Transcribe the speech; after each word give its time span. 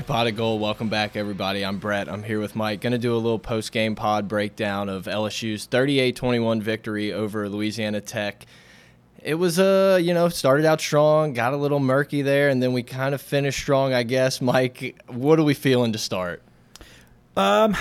Pot 0.00 0.26
of 0.26 0.36
Gold. 0.36 0.60
Welcome 0.60 0.88
back, 0.88 1.16
everybody. 1.16 1.64
I'm 1.64 1.78
Brett. 1.78 2.08
I'm 2.08 2.22
here 2.22 2.40
with 2.40 2.54
Mike. 2.54 2.80
Going 2.80 2.92
to 2.92 2.98
do 2.98 3.14
a 3.14 3.16
little 3.16 3.38
post 3.38 3.72
game 3.72 3.94
pod 3.94 4.28
breakdown 4.28 4.88
of 4.88 5.04
LSU's 5.04 5.64
38 5.64 6.14
21 6.14 6.60
victory 6.60 7.12
over 7.12 7.48
Louisiana 7.48 8.00
Tech. 8.00 8.44
It 9.22 9.36
was, 9.36 9.58
uh, 9.58 9.98
you 10.02 10.12
know, 10.12 10.28
started 10.28 10.66
out 10.66 10.80
strong, 10.80 11.32
got 11.32 11.54
a 11.54 11.56
little 11.56 11.80
murky 11.80 12.20
there, 12.20 12.48
and 12.48 12.62
then 12.62 12.72
we 12.72 12.82
kind 12.82 13.14
of 13.14 13.22
finished 13.22 13.58
strong, 13.58 13.94
I 13.94 14.02
guess. 14.02 14.40
Mike, 14.40 15.00
what 15.06 15.38
are 15.38 15.44
we 15.44 15.54
feeling 15.54 15.92
to 15.92 15.98
start? 15.98 16.42
Um, 17.36 17.74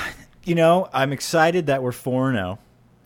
you 0.46 0.56
know, 0.56 0.88
I'm 0.94 1.12
excited 1.12 1.66
that 1.66 1.84
we're 1.84 1.92
4 1.92 2.32
0. 2.32 2.60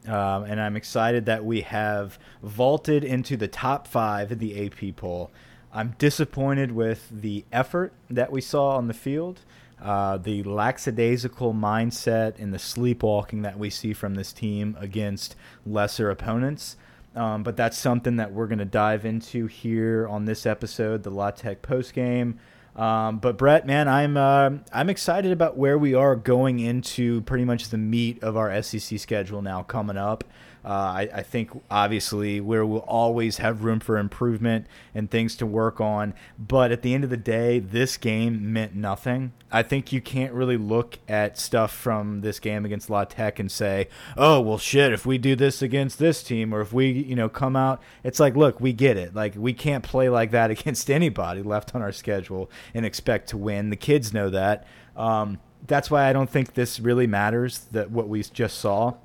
Um, 0.07 0.43
and 0.43 0.61
I'm 0.61 0.75
excited 0.75 1.25
that 1.25 1.43
we 1.43 1.61
have 1.61 2.19
vaulted 2.43 3.03
into 3.03 3.37
the 3.37 3.47
top 3.47 3.87
five 3.87 4.31
in 4.31 4.39
the 4.39 4.65
AP 4.65 4.95
poll. 4.95 5.31
I'm 5.71 5.95
disappointed 5.97 6.71
with 6.71 7.07
the 7.11 7.45
effort 7.51 7.93
that 8.09 8.31
we 8.31 8.41
saw 8.41 8.77
on 8.77 8.87
the 8.87 8.93
field, 8.93 9.41
uh, 9.81 10.17
the 10.17 10.43
lackadaisical 10.43 11.53
mindset 11.53 12.39
and 12.39 12.53
the 12.53 12.59
sleepwalking 12.59 13.43
that 13.43 13.59
we 13.59 13.69
see 13.69 13.93
from 13.93 14.15
this 14.15 14.33
team 14.33 14.75
against 14.79 15.35
lesser 15.65 16.09
opponents. 16.09 16.75
Um, 17.15 17.43
but 17.43 17.57
that's 17.57 17.77
something 17.77 18.17
that 18.17 18.31
we're 18.33 18.47
going 18.47 18.59
to 18.59 18.65
dive 18.65 19.05
into 19.05 19.47
here 19.47 20.07
on 20.07 20.25
this 20.25 20.45
episode, 20.45 21.03
the 21.03 21.09
La 21.09 21.31
Tech 21.31 21.61
post. 21.61 21.97
Um, 21.97 23.17
but 23.17 23.37
Brett, 23.37 23.65
man, 23.65 23.87
I'm 23.87 24.15
uh, 24.15 24.51
I'm 24.71 24.89
excited 24.89 25.31
about 25.31 25.57
where 25.57 25.77
we 25.77 25.93
are 25.95 26.15
going 26.15 26.59
into 26.59 27.21
pretty 27.21 27.45
much 27.45 27.69
the 27.69 27.77
meat 27.77 28.23
of 28.23 28.37
our 28.37 28.61
SEC 28.61 28.99
schedule 28.99 29.41
now 29.41 29.63
coming 29.63 29.97
up. 29.97 30.23
Uh, 30.63 30.67
I, 30.67 31.09
I, 31.13 31.23
think 31.23 31.51
obviously 31.71 32.41
where 32.41 32.65
we'll 32.65 32.79
always 32.79 33.37
have 33.37 33.63
room 33.63 33.79
for 33.79 33.97
improvement 33.97 34.67
and 34.93 35.09
things 35.09 35.37
to 35.37 35.45
work 35.45 35.79
on. 35.79 36.13
But 36.37 36.73
at 36.73 36.81
the 36.81 36.93
end 36.93 37.05
of 37.05 37.09
the 37.09 37.17
day, 37.17 37.59
this 37.59 37.95
game 37.95 38.51
meant 38.51 38.75
nothing. 38.75 39.31
I 39.51 39.63
think 39.63 39.93
you 39.93 40.01
can't 40.01 40.33
really 40.33 40.57
look 40.57 40.99
at 41.07 41.37
stuff 41.37 41.71
from 41.71 42.21
this 42.21 42.39
game 42.39 42.65
against 42.65 42.89
La 42.89 43.05
Tech 43.05 43.39
and 43.39 43.49
say, 43.49 43.87
"Oh, 44.17 44.41
well, 44.41 44.57
shit, 44.57 44.91
if 44.91 45.05
we 45.05 45.17
do 45.17 45.35
this 45.35 45.61
against 45.61 45.97
this 45.97 46.21
team, 46.21 46.53
or 46.53 46.59
if 46.59 46.73
we, 46.73 46.91
you 46.91 47.15
know, 47.15 47.29
come 47.29 47.55
out." 47.55 47.81
It's 48.03 48.19
like, 48.19 48.35
look, 48.35 48.59
we 48.59 48.73
get 48.73 48.97
it. 48.97 49.15
Like 49.15 49.35
we 49.37 49.53
can't 49.53 49.83
play 49.83 50.09
like 50.09 50.31
that 50.31 50.51
against 50.55 50.91
anybody 50.91 51.41
left 51.41 51.73
on 51.73 51.81
our 51.81 51.93
schedule 51.93 52.51
and 52.73 52.85
expect 52.85 53.29
to 53.29 53.37
win. 53.37 53.69
The 53.69 53.77
kids 53.77 54.13
know 54.13 54.29
that. 54.29 54.67
Um, 54.97 55.39
that's 55.67 55.89
why 55.89 56.09
I 56.09 56.13
don't 56.13 56.29
think 56.29 56.53
this 56.53 56.79
really 56.79 57.07
matters. 57.07 57.59
That 57.71 57.91
what 57.91 58.09
we 58.09 58.23
just 58.23 58.57
saw. 58.59 58.95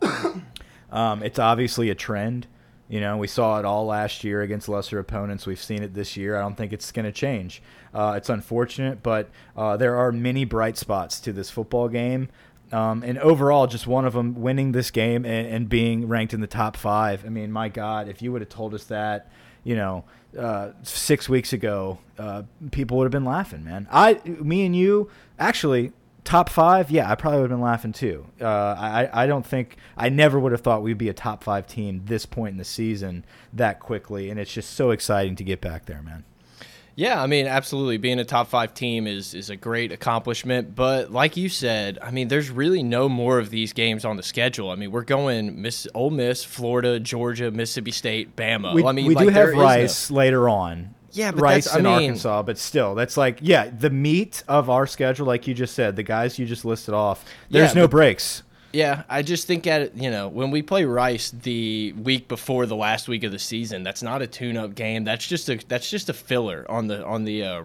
Um, 0.94 1.22
it's 1.22 1.38
obviously 1.38 1.90
a 1.90 1.94
trend. 1.94 2.46
You 2.88 3.00
know, 3.00 3.16
we 3.16 3.26
saw 3.26 3.58
it 3.58 3.64
all 3.64 3.86
last 3.86 4.24
year 4.24 4.42
against 4.42 4.68
lesser 4.68 4.98
opponents. 4.98 5.46
We've 5.46 5.60
seen 5.60 5.82
it 5.82 5.94
this 5.94 6.16
year. 6.16 6.36
I 6.36 6.40
don't 6.40 6.54
think 6.54 6.72
it's 6.72 6.92
going 6.92 7.06
to 7.06 7.12
change. 7.12 7.60
Uh, 7.92 8.14
it's 8.16 8.28
unfortunate, 8.28 9.02
but 9.02 9.28
uh, 9.56 9.76
there 9.76 9.96
are 9.96 10.12
many 10.12 10.44
bright 10.44 10.78
spots 10.78 11.18
to 11.20 11.32
this 11.32 11.50
football 11.50 11.88
game. 11.88 12.28
Um, 12.72 13.02
and 13.02 13.18
overall, 13.18 13.66
just 13.66 13.86
one 13.86 14.04
of 14.04 14.12
them 14.12 14.40
winning 14.40 14.72
this 14.72 14.90
game 14.90 15.24
and, 15.24 15.46
and, 15.46 15.68
being 15.68 16.08
ranked 16.08 16.32
in 16.32 16.40
the 16.40 16.46
top 16.46 16.76
five. 16.76 17.24
I 17.24 17.28
mean, 17.28 17.52
my 17.52 17.68
God, 17.68 18.08
if 18.08 18.22
you 18.22 18.32
would 18.32 18.40
have 18.40 18.48
told 18.48 18.74
us 18.74 18.84
that, 18.84 19.30
you 19.64 19.76
know, 19.76 20.04
uh, 20.38 20.70
six 20.82 21.28
weeks 21.28 21.52
ago, 21.52 21.98
uh, 22.18 22.42
people 22.70 22.96
would 22.96 23.04
have 23.04 23.12
been 23.12 23.24
laughing, 23.24 23.64
man. 23.64 23.86
I, 23.92 24.20
me 24.24 24.64
and 24.64 24.74
you, 24.74 25.10
actually, 25.38 25.92
top 26.24 26.48
five, 26.48 26.90
yeah, 26.90 27.10
I 27.10 27.14
probably 27.14 27.42
would 27.42 27.50
have 27.50 27.58
been 27.58 27.64
laughing 27.64 27.92
too. 27.92 28.26
Uh, 28.40 28.46
I 28.46 29.08
I 29.12 29.26
don't 29.26 29.46
think 29.46 29.76
I 29.96 30.08
never 30.08 30.40
would 30.40 30.52
have 30.52 30.62
thought 30.62 30.82
we'd 30.82 30.98
be 30.98 31.08
a 31.08 31.14
top 31.14 31.44
five 31.44 31.66
team 31.66 32.02
this 32.06 32.26
point 32.26 32.52
in 32.52 32.58
the 32.58 32.64
season 32.64 33.24
that 33.52 33.80
quickly, 33.80 34.30
and 34.30 34.40
it's 34.40 34.52
just 34.52 34.70
so 34.70 34.90
exciting 34.90 35.36
to 35.36 35.44
get 35.44 35.60
back 35.60 35.86
there, 35.86 36.02
man. 36.02 36.24
Yeah, 36.96 37.20
I 37.20 37.26
mean, 37.26 37.46
absolutely. 37.46 37.96
Being 37.96 38.20
a 38.20 38.24
top 38.24 38.48
five 38.48 38.72
team 38.72 39.06
is 39.06 39.34
is 39.34 39.50
a 39.50 39.56
great 39.56 39.90
accomplishment, 39.90 40.74
but 40.74 41.10
like 41.10 41.36
you 41.36 41.48
said, 41.48 41.98
I 42.00 42.10
mean, 42.10 42.28
there's 42.28 42.50
really 42.50 42.82
no 42.82 43.08
more 43.08 43.38
of 43.38 43.50
these 43.50 43.72
games 43.72 44.04
on 44.04 44.16
the 44.16 44.22
schedule. 44.22 44.70
I 44.70 44.76
mean, 44.76 44.92
we're 44.92 45.02
going 45.02 45.60
Miss 45.60 45.88
Ole 45.94 46.10
Miss, 46.10 46.44
Florida, 46.44 47.00
Georgia, 47.00 47.50
Mississippi 47.50 47.90
State, 47.90 48.36
Bama. 48.36 48.74
We, 48.74 48.84
I 48.84 48.92
mean, 48.92 49.06
we 49.06 49.14
like, 49.16 49.26
do 49.26 49.32
have 49.32 49.54
Rice 49.54 50.10
no... 50.10 50.16
later 50.16 50.48
on, 50.48 50.94
yeah, 51.16 51.30
but 51.30 51.40
Rice 51.40 51.72
I 51.72 51.78
in 51.78 51.84
mean, 51.84 51.92
Arkansas, 51.92 52.42
but 52.42 52.58
still, 52.58 52.94
that's 52.94 53.16
like 53.16 53.38
yeah, 53.40 53.70
the 53.70 53.90
meat 53.90 54.42
of 54.48 54.68
our 54.68 54.86
schedule, 54.86 55.26
like 55.26 55.46
you 55.46 55.54
just 55.54 55.74
said, 55.74 55.96
the 55.96 56.02
guys 56.02 56.38
you 56.38 56.46
just 56.46 56.64
listed 56.64 56.94
off. 56.94 57.24
There's 57.50 57.74
yeah, 57.74 57.82
no 57.82 57.88
breaks. 57.88 58.42
Yeah, 58.72 59.04
I 59.08 59.22
just 59.22 59.46
think 59.46 59.66
at 59.68 59.82
it, 59.82 59.94
you 59.94 60.10
know 60.10 60.28
when 60.28 60.50
we 60.50 60.60
play 60.60 60.84
Rice 60.84 61.30
the 61.30 61.92
week 61.92 62.26
before 62.26 62.66
the 62.66 62.76
last 62.76 63.06
week 63.06 63.22
of 63.22 63.32
the 63.32 63.38
season, 63.38 63.82
that's 63.84 64.02
not 64.02 64.20
a 64.20 64.26
tune-up 64.26 64.74
game. 64.74 65.04
That's 65.04 65.26
just 65.26 65.48
a 65.48 65.56
that's 65.68 65.88
just 65.88 66.08
a 66.08 66.12
filler 66.12 66.66
on 66.68 66.88
the 66.88 67.04
on 67.04 67.24
the 67.24 67.44
uh, 67.44 67.64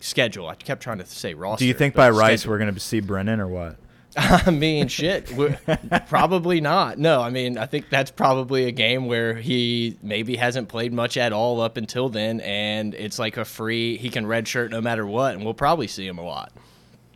schedule. 0.00 0.48
I 0.48 0.54
kept 0.56 0.82
trying 0.82 0.98
to 0.98 1.06
say 1.06 1.34
roster. 1.34 1.62
Do 1.62 1.66
you 1.68 1.74
think 1.74 1.94
by 1.94 2.10
Rice 2.10 2.40
schedule. 2.40 2.52
we're 2.52 2.58
going 2.58 2.74
to 2.74 2.80
see 2.80 3.00
Brennan 3.00 3.40
or 3.40 3.48
what? 3.48 3.76
I 4.46 4.50
mean, 4.50 4.88
shit, 4.88 5.32
probably 6.08 6.60
not. 6.60 6.98
No, 6.98 7.20
I 7.20 7.30
mean, 7.30 7.58
I 7.58 7.66
think 7.66 7.90
that's 7.90 8.10
probably 8.10 8.66
a 8.66 8.70
game 8.72 9.06
where 9.06 9.34
he 9.34 9.98
maybe 10.02 10.36
hasn't 10.36 10.68
played 10.68 10.92
much 10.92 11.16
at 11.16 11.32
all 11.32 11.60
up 11.60 11.76
until 11.76 12.08
then, 12.08 12.40
and 12.40 12.94
it's 12.94 13.18
like 13.18 13.36
a 13.36 13.44
free. 13.44 13.96
He 13.96 14.10
can 14.10 14.24
redshirt 14.26 14.70
no 14.70 14.80
matter 14.80 15.06
what, 15.06 15.34
and 15.34 15.44
we'll 15.44 15.54
probably 15.54 15.88
see 15.88 16.06
him 16.06 16.18
a 16.18 16.22
lot. 16.22 16.52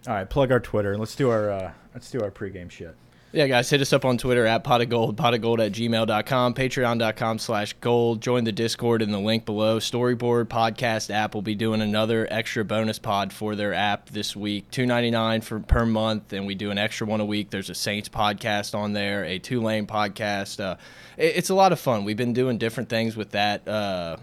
All 0.06 0.14
right, 0.14 0.28
plug 0.28 0.50
our 0.50 0.60
Twitter. 0.60 0.98
Let's 0.98 1.14
do 1.14 1.31
our 1.31 1.50
uh, 1.50 1.72
let's 1.94 2.10
do 2.10 2.20
our 2.20 2.31
pregame 2.31 2.70
shit. 2.70 2.97
Yeah, 3.31 3.47
guys, 3.47 3.69
hit 3.69 3.83
us 3.83 3.93
up 3.93 4.06
on 4.06 4.16
Twitter 4.16 4.47
at 4.47 4.65
pot 4.65 4.81
of 4.81 4.89
gold, 4.89 5.19
pot 5.19 5.34
of 5.34 5.43
gold 5.43 5.61
at 5.61 5.72
gmail.com, 5.72 6.55
patreon.com 6.55 7.39
slash 7.39 7.75
gold. 7.75 8.22
Join 8.22 8.44
the 8.44 8.53
Discord 8.53 9.03
in 9.03 9.11
the 9.11 9.19
link 9.19 9.44
below. 9.44 9.78
Storyboard 9.78 10.47
podcast 10.47 11.11
app 11.11 11.34
will 11.34 11.43
be 11.43 11.55
doing 11.55 11.83
another 11.83 12.27
extra 12.31 12.65
bonus 12.65 12.99
pod 12.99 13.31
for 13.31 13.55
their 13.55 13.75
app 13.75 14.09
this 14.09 14.34
week. 14.34 14.71
Two 14.71 14.87
ninety 14.87 15.11
nine 15.11 15.43
for 15.43 15.61
per 15.61 15.84
month, 15.84 16.33
and 16.33 16.47
we 16.47 16.55
do 16.55 16.71
an 16.71 16.78
extra 16.78 17.06
one 17.06 17.21
a 17.21 17.25
week. 17.27 17.50
There's 17.50 17.69
a 17.69 17.75
Saints 17.75 18.09
podcast 18.09 18.75
on 18.75 18.94
there, 18.94 19.25
a 19.25 19.38
Tulane 19.38 19.87
podcast. 19.87 20.59
Uh, 20.59 20.77
it, 21.19 21.37
it's 21.37 21.50
a 21.50 21.55
lot 21.55 21.72
of 21.72 21.78
fun. 21.78 22.05
We've 22.06 22.17
been 22.17 22.33
doing 22.33 22.56
different 22.56 22.88
things 22.88 23.15
with 23.15 23.33
that. 23.33 23.69
Uh, 23.69 24.17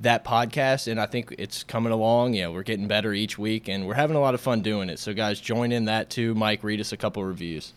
that 0.00 0.24
podcast 0.24 0.86
and 0.86 1.00
I 1.00 1.06
think 1.06 1.34
it's 1.38 1.64
coming 1.64 1.92
along. 1.92 2.34
You 2.34 2.44
know, 2.44 2.52
we're 2.52 2.62
getting 2.62 2.86
better 2.86 3.12
each 3.12 3.36
week 3.36 3.68
and 3.68 3.84
we're 3.84 3.94
having 3.94 4.14
a 4.16 4.20
lot 4.20 4.34
of 4.34 4.40
fun 4.40 4.60
doing 4.62 4.90
it. 4.90 5.00
So 5.00 5.12
guys, 5.12 5.40
join 5.40 5.72
in 5.72 5.86
that 5.86 6.08
too. 6.08 6.36
Mike, 6.36 6.62
read 6.62 6.78
us 6.78 6.92
a 6.92 6.96
couple 6.96 7.24
reviews. 7.24 7.72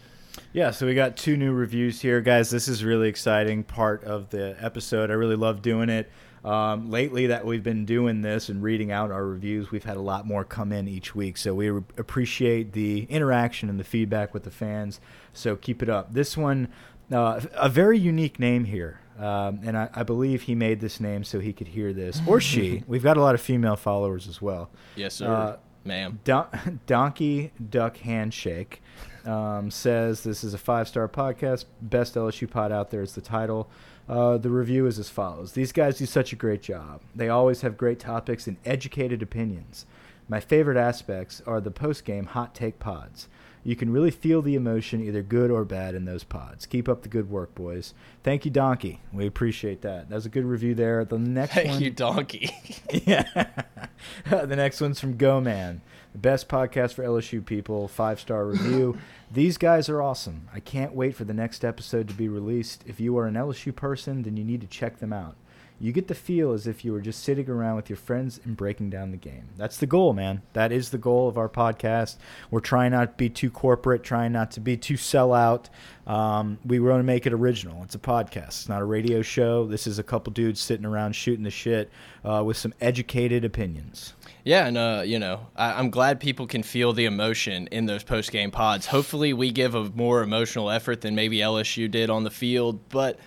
Yeah, 0.53 0.71
so 0.71 0.85
we 0.85 0.93
got 0.93 1.17
two 1.17 1.37
new 1.37 1.53
reviews 1.53 2.01
here, 2.01 2.21
guys. 2.21 2.49
This 2.49 2.67
is 2.67 2.83
really 2.83 3.07
exciting 3.07 3.63
part 3.63 4.03
of 4.03 4.29
the 4.29 4.55
episode. 4.59 5.09
I 5.09 5.13
really 5.13 5.35
love 5.35 5.61
doing 5.61 5.89
it. 5.89 6.11
Um, 6.43 6.89
lately, 6.89 7.27
that 7.27 7.45
we've 7.45 7.63
been 7.63 7.85
doing 7.85 8.21
this 8.21 8.49
and 8.49 8.63
reading 8.63 8.91
out 8.91 9.11
our 9.11 9.25
reviews, 9.25 9.69
we've 9.69 9.83
had 9.83 9.97
a 9.97 10.01
lot 10.01 10.25
more 10.25 10.43
come 10.43 10.71
in 10.71 10.87
each 10.87 11.13
week. 11.13 11.37
So 11.37 11.53
we 11.53 11.67
appreciate 11.69 12.73
the 12.73 13.03
interaction 13.03 13.69
and 13.69 13.79
the 13.79 13.83
feedback 13.83 14.33
with 14.33 14.43
the 14.43 14.51
fans. 14.51 14.99
So 15.33 15.55
keep 15.55 15.83
it 15.83 15.89
up. 15.89 16.13
This 16.13 16.35
one, 16.35 16.69
uh, 17.11 17.41
a 17.53 17.69
very 17.69 17.99
unique 17.99 18.39
name 18.39 18.65
here. 18.65 18.99
Um, 19.19 19.59
and 19.63 19.77
I, 19.77 19.89
I, 19.93 20.01
believe 20.01 20.43
he 20.43 20.55
made 20.55 20.79
this 20.79 20.99
name 20.99 21.23
so 21.23 21.39
he 21.39 21.53
could 21.53 21.67
hear 21.67 21.93
this, 21.93 22.19
or 22.25 22.41
she. 22.41 22.83
We've 22.87 23.03
got 23.03 23.17
a 23.17 23.21
lot 23.21 23.35
of 23.35 23.41
female 23.41 23.75
followers 23.75 24.27
as 24.27 24.41
well. 24.41 24.71
Yes, 24.95 25.15
sir, 25.15 25.27
uh, 25.27 25.57
ma'am. 25.83 26.19
Don 26.23 26.79
Donkey 26.87 27.51
Duck 27.69 27.97
Handshake 27.97 28.81
um, 29.25 29.71
says 29.71 30.23
this 30.23 30.43
is 30.43 30.53
a 30.53 30.57
five 30.57 30.87
star 30.87 31.07
podcast. 31.07 31.65
Best 31.81 32.15
LSU 32.15 32.49
pod 32.49 32.71
out 32.71 32.91
there 32.91 33.01
is 33.01 33.15
the 33.15 33.21
title. 33.21 33.69
Uh, 34.09 34.37
the 34.37 34.49
review 34.49 34.87
is 34.87 34.99
as 34.99 35.09
follows 35.09 35.53
These 35.53 35.71
guys 35.71 35.99
do 35.99 36.05
such 36.05 36.33
a 36.33 36.35
great 36.35 36.61
job. 36.61 37.01
They 37.15 37.29
always 37.29 37.61
have 37.61 37.77
great 37.77 37.99
topics 37.99 38.47
and 38.47 38.57
educated 38.65 39.21
opinions. 39.21 39.85
My 40.27 40.39
favorite 40.39 40.77
aspects 40.77 41.41
are 41.45 41.61
the 41.61 41.71
post 41.71 42.05
game 42.05 42.25
hot 42.25 42.55
take 42.55 42.79
pods. 42.79 43.27
You 43.63 43.75
can 43.75 43.91
really 43.91 44.09
feel 44.09 44.41
the 44.41 44.55
emotion, 44.55 45.01
either 45.01 45.21
good 45.21 45.51
or 45.51 45.63
bad, 45.65 45.93
in 45.93 46.05
those 46.05 46.23
pods. 46.23 46.65
Keep 46.65 46.89
up 46.89 47.03
the 47.03 47.09
good 47.09 47.29
work, 47.29 47.53
boys. 47.53 47.93
Thank 48.23 48.43
you, 48.43 48.49
Donkey. 48.49 49.01
We 49.13 49.27
appreciate 49.27 49.81
that. 49.81 50.09
That 50.09 50.15
was 50.15 50.25
a 50.25 50.29
good 50.29 50.45
review 50.45 50.73
there. 50.73 51.05
The 51.05 51.19
next 51.19 51.53
Thank 51.53 51.69
one, 51.69 51.81
you, 51.81 51.91
Donkey. 51.91 52.49
yeah. 53.05 53.51
the 54.29 54.55
next 54.55 54.81
one's 54.81 54.99
from 54.99 55.15
Go 55.15 55.39
Man, 55.39 55.81
best 56.17 56.47
podcast 56.47 56.93
for 56.93 57.03
LSU 57.03 57.45
people. 57.45 57.87
Five 57.87 58.19
star 58.19 58.45
review. 58.45 58.97
These 59.31 59.57
guys 59.57 59.87
are 59.89 60.01
awesome. 60.01 60.49
I 60.53 60.59
can't 60.59 60.93
wait 60.93 61.15
for 61.15 61.23
the 61.23 61.33
next 61.33 61.63
episode 61.63 62.07
to 62.09 62.13
be 62.13 62.27
released. 62.27 62.83
If 62.85 62.99
you 62.99 63.17
are 63.17 63.27
an 63.27 63.35
LSU 63.35 63.75
person, 63.75 64.23
then 64.23 64.35
you 64.35 64.43
need 64.43 64.61
to 64.61 64.67
check 64.67 64.99
them 64.99 65.13
out 65.13 65.35
you 65.81 65.91
get 65.91 66.07
the 66.07 66.15
feel 66.15 66.53
as 66.53 66.67
if 66.67 66.85
you 66.85 66.93
were 66.93 67.01
just 67.01 67.23
sitting 67.23 67.49
around 67.49 67.75
with 67.75 67.89
your 67.89 67.97
friends 67.97 68.39
and 68.45 68.55
breaking 68.55 68.91
down 68.91 69.09
the 69.09 69.17
game. 69.17 69.49
That's 69.57 69.77
the 69.77 69.87
goal, 69.87 70.13
man. 70.13 70.43
That 70.53 70.71
is 70.71 70.91
the 70.91 70.99
goal 70.99 71.27
of 71.27 71.39
our 71.39 71.49
podcast. 71.49 72.17
We're 72.51 72.59
trying 72.59 72.91
not 72.91 73.13
to 73.13 73.17
be 73.17 73.29
too 73.29 73.49
corporate, 73.49 74.03
trying 74.03 74.31
not 74.31 74.51
to 74.51 74.59
be 74.59 74.77
too 74.77 74.93
sellout. 74.93 75.69
Um, 76.05 76.59
we 76.63 76.79
want 76.79 76.99
to 76.99 77.03
make 77.03 77.25
it 77.25 77.33
original. 77.33 77.81
It's 77.83 77.95
a 77.95 77.99
podcast. 77.99 78.47
It's 78.47 78.69
not 78.69 78.81
a 78.81 78.85
radio 78.85 79.23
show. 79.23 79.65
This 79.65 79.87
is 79.87 79.97
a 79.97 80.03
couple 80.03 80.31
dudes 80.31 80.59
sitting 80.59 80.85
around 80.85 81.13
shooting 81.13 81.43
the 81.43 81.49
shit 81.49 81.89
uh, 82.23 82.43
with 82.45 82.57
some 82.57 82.75
educated 82.79 83.43
opinions. 83.43 84.13
Yeah, 84.43 84.67
and 84.67 84.77
uh, 84.77 85.01
you 85.03 85.17
know, 85.17 85.47
I, 85.55 85.79
am 85.79 85.89
glad 85.89 86.19
people 86.19 86.45
can 86.45 86.61
feel 86.61 86.93
the 86.93 87.05
emotion 87.05 87.67
in 87.67 87.87
those 87.87 88.03
post 88.03 88.31
game 88.31 88.51
pods. 88.51 88.85
Hopefully, 88.85 89.33
we 89.33 89.51
give 89.51 89.73
a 89.73 89.85
more 89.91 90.21
emotional 90.21 90.69
effort 90.69 91.01
than 91.01 91.15
maybe 91.15 91.37
LSU 91.37 91.89
did 91.89 92.09
on 92.11 92.23
the 92.23 92.31
field, 92.31 92.87
but 92.89 93.19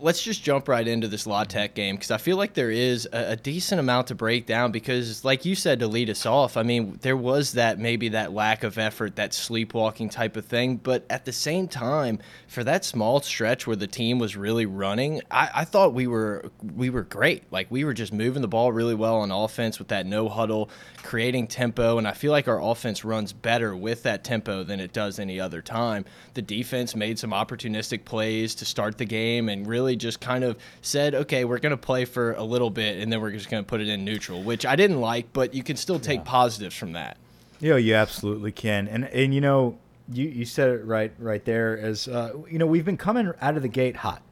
let's 0.00 0.22
just 0.22 0.44
jump 0.44 0.68
right 0.68 0.86
into 0.86 1.08
this 1.08 1.26
La 1.26 1.42
Tech 1.42 1.74
game 1.74 1.96
because 1.96 2.12
I 2.12 2.18
feel 2.18 2.36
like 2.36 2.54
there 2.54 2.70
is 2.70 3.08
a, 3.12 3.32
a, 3.32 3.36
decent 3.36 3.80
amount 3.80 4.06
to 4.08 4.14
break 4.14 4.46
down 4.46 4.70
because, 4.70 5.24
like 5.24 5.44
you 5.44 5.56
said, 5.56 5.80
to 5.80 5.88
lead 5.88 6.08
us 6.08 6.24
off, 6.24 6.56
I 6.56 6.62
mean, 6.62 6.98
there 7.02 7.16
was 7.16 7.52
that 7.52 7.80
maybe 7.80 8.10
that 8.10 8.32
lack 8.32 8.62
of 8.62 8.78
effort, 8.78 9.16
that 9.16 9.34
sleepwalking 9.34 10.08
type 10.08 10.36
of 10.36 10.44
thing. 10.44 10.76
But 10.76 11.04
at 11.10 11.24
the 11.24 11.32
same 11.32 11.66
time, 11.66 12.20
for 12.46 12.62
that 12.62 12.84
small 12.84 13.20
stretch 13.20 13.66
where 13.66 13.74
the 13.74 13.88
team 13.88 14.20
was 14.20 14.36
really 14.36 14.66
running, 14.66 15.20
I, 15.30 15.50
I 15.54 15.64
thought 15.64 15.94
we 15.94 16.06
were 16.06 16.50
we 16.74 16.88
were 16.88 17.02
great. 17.02 17.42
Like 17.50 17.68
we 17.70 17.84
were 17.84 17.94
just 17.94 18.12
moving 18.12 18.42
the 18.42 18.48
ball 18.48 18.70
really 18.70 18.94
well 18.94 19.16
on 19.16 19.32
offense 19.32 19.80
with 19.80 19.88
that 19.88 20.06
no 20.06 20.28
huddle, 20.28 20.70
creating 21.02 21.48
tempo, 21.48 21.98
and 21.98 22.06
I 22.06 22.12
feel 22.12 22.30
like 22.30 22.46
our 22.46 22.62
offense 22.62 23.04
runs 23.04 23.32
better 23.32 23.74
with 23.74 24.04
that 24.04 24.22
tempo 24.22 24.62
than 24.62 24.78
it 24.78 24.92
does 24.92 25.18
any 25.18 25.40
other 25.40 25.60
time. 25.60 26.04
The 26.34 26.42
defense 26.42 26.94
made 26.94 27.18
some 27.18 27.30
opportunistic 27.30 28.04
plays 28.04 28.54
to 28.56 28.64
start 28.64 28.98
the 28.98 29.04
game 29.04 29.48
and 29.48 29.66
really 29.72 29.96
just 29.96 30.20
kind 30.20 30.44
of 30.44 30.56
said, 30.82 31.14
okay, 31.14 31.46
we're 31.46 31.58
going 31.58 31.70
to 31.70 31.78
play 31.78 32.04
for 32.04 32.34
a 32.34 32.44
little 32.44 32.68
bit 32.68 32.98
and 32.98 33.10
then 33.10 33.20
we're 33.20 33.32
just 33.32 33.48
going 33.48 33.64
to 33.64 33.66
put 33.66 33.80
it 33.80 33.88
in 33.88 34.04
neutral, 34.04 34.42
which 34.42 34.66
I 34.66 34.76
didn't 34.76 35.00
like, 35.00 35.32
but 35.32 35.54
you 35.54 35.62
can 35.62 35.76
still 35.76 35.98
take 35.98 36.20
yeah. 36.20 36.24
positives 36.24 36.76
from 36.76 36.92
that. 36.92 37.16
Yeah, 37.58 37.76
you 37.76 37.94
absolutely 37.94 38.52
can. 38.52 38.86
And 38.88 39.04
and 39.06 39.32
you 39.34 39.40
know, 39.40 39.78
you 40.12 40.28
you 40.28 40.44
said 40.44 40.68
it 40.68 40.84
right 40.84 41.12
right 41.18 41.44
there 41.44 41.78
as 41.78 42.08
uh, 42.08 42.32
you 42.50 42.58
know, 42.58 42.66
we've 42.66 42.84
been 42.84 42.96
coming 42.96 43.32
out 43.40 43.56
of 43.56 43.62
the 43.62 43.68
gate 43.68 43.96
hot. 43.96 44.22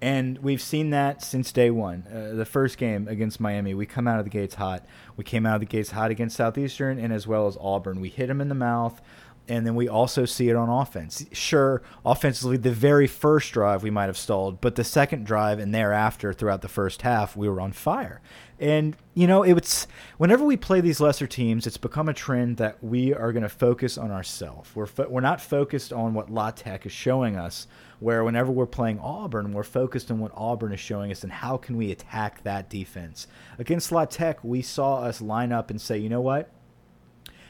And 0.00 0.38
we've 0.38 0.62
seen 0.62 0.90
that 0.90 1.24
since 1.24 1.50
day 1.50 1.70
one. 1.72 2.04
Uh, 2.06 2.36
the 2.36 2.44
first 2.44 2.78
game 2.78 3.08
against 3.08 3.40
Miami, 3.40 3.74
we 3.74 3.84
come 3.84 4.06
out 4.06 4.20
of 4.20 4.24
the 4.24 4.30
gates 4.30 4.54
hot. 4.54 4.86
We 5.16 5.24
came 5.24 5.44
out 5.44 5.56
of 5.56 5.60
the 5.60 5.66
gates 5.66 5.90
hot 5.90 6.12
against 6.12 6.36
Southeastern 6.36 7.00
and 7.00 7.12
as 7.12 7.26
well 7.26 7.48
as 7.48 7.56
Auburn. 7.60 8.00
We 8.00 8.08
hit 8.08 8.28
them 8.28 8.40
in 8.40 8.48
the 8.48 8.54
mouth 8.54 9.00
and 9.48 9.66
then 9.66 9.74
we 9.74 9.88
also 9.88 10.24
see 10.24 10.48
it 10.48 10.56
on 10.56 10.68
offense. 10.68 11.24
Sure, 11.32 11.82
offensively, 12.04 12.56
the 12.56 12.70
very 12.70 13.06
first 13.06 13.52
drive 13.52 13.82
we 13.82 13.90
might 13.90 14.06
have 14.06 14.18
stalled, 14.18 14.60
but 14.60 14.74
the 14.74 14.84
second 14.84 15.24
drive 15.24 15.58
and 15.58 15.74
thereafter, 15.74 16.32
throughout 16.32 16.62
the 16.62 16.68
first 16.68 17.02
half, 17.02 17.36
we 17.36 17.48
were 17.48 17.60
on 17.60 17.72
fire. 17.72 18.20
And 18.60 18.96
you 19.14 19.26
know, 19.26 19.42
it's 19.42 19.86
whenever 20.16 20.44
we 20.44 20.56
play 20.56 20.80
these 20.80 21.00
lesser 21.00 21.26
teams, 21.26 21.66
it's 21.66 21.76
become 21.76 22.08
a 22.08 22.14
trend 22.14 22.56
that 22.58 22.82
we 22.82 23.14
are 23.14 23.32
going 23.32 23.42
to 23.42 23.48
focus 23.48 23.96
on 23.96 24.10
ourselves. 24.10 24.70
We're 24.74 24.88
we're 25.08 25.20
not 25.20 25.40
focused 25.40 25.92
on 25.92 26.14
what 26.14 26.30
La 26.30 26.50
Tech 26.50 26.86
is 26.86 26.92
showing 26.92 27.36
us. 27.36 27.66
Where 28.00 28.22
whenever 28.22 28.52
we're 28.52 28.66
playing 28.66 29.00
Auburn, 29.00 29.52
we're 29.52 29.64
focused 29.64 30.08
on 30.12 30.20
what 30.20 30.30
Auburn 30.36 30.72
is 30.72 30.78
showing 30.78 31.10
us 31.10 31.24
and 31.24 31.32
how 31.32 31.56
can 31.56 31.76
we 31.76 31.90
attack 31.90 32.44
that 32.44 32.70
defense. 32.70 33.26
Against 33.58 33.90
La 33.90 34.04
Tech, 34.04 34.44
we 34.44 34.62
saw 34.62 35.00
us 35.00 35.20
line 35.20 35.50
up 35.50 35.68
and 35.68 35.80
say, 35.80 35.98
you 35.98 36.08
know 36.08 36.20
what? 36.20 36.48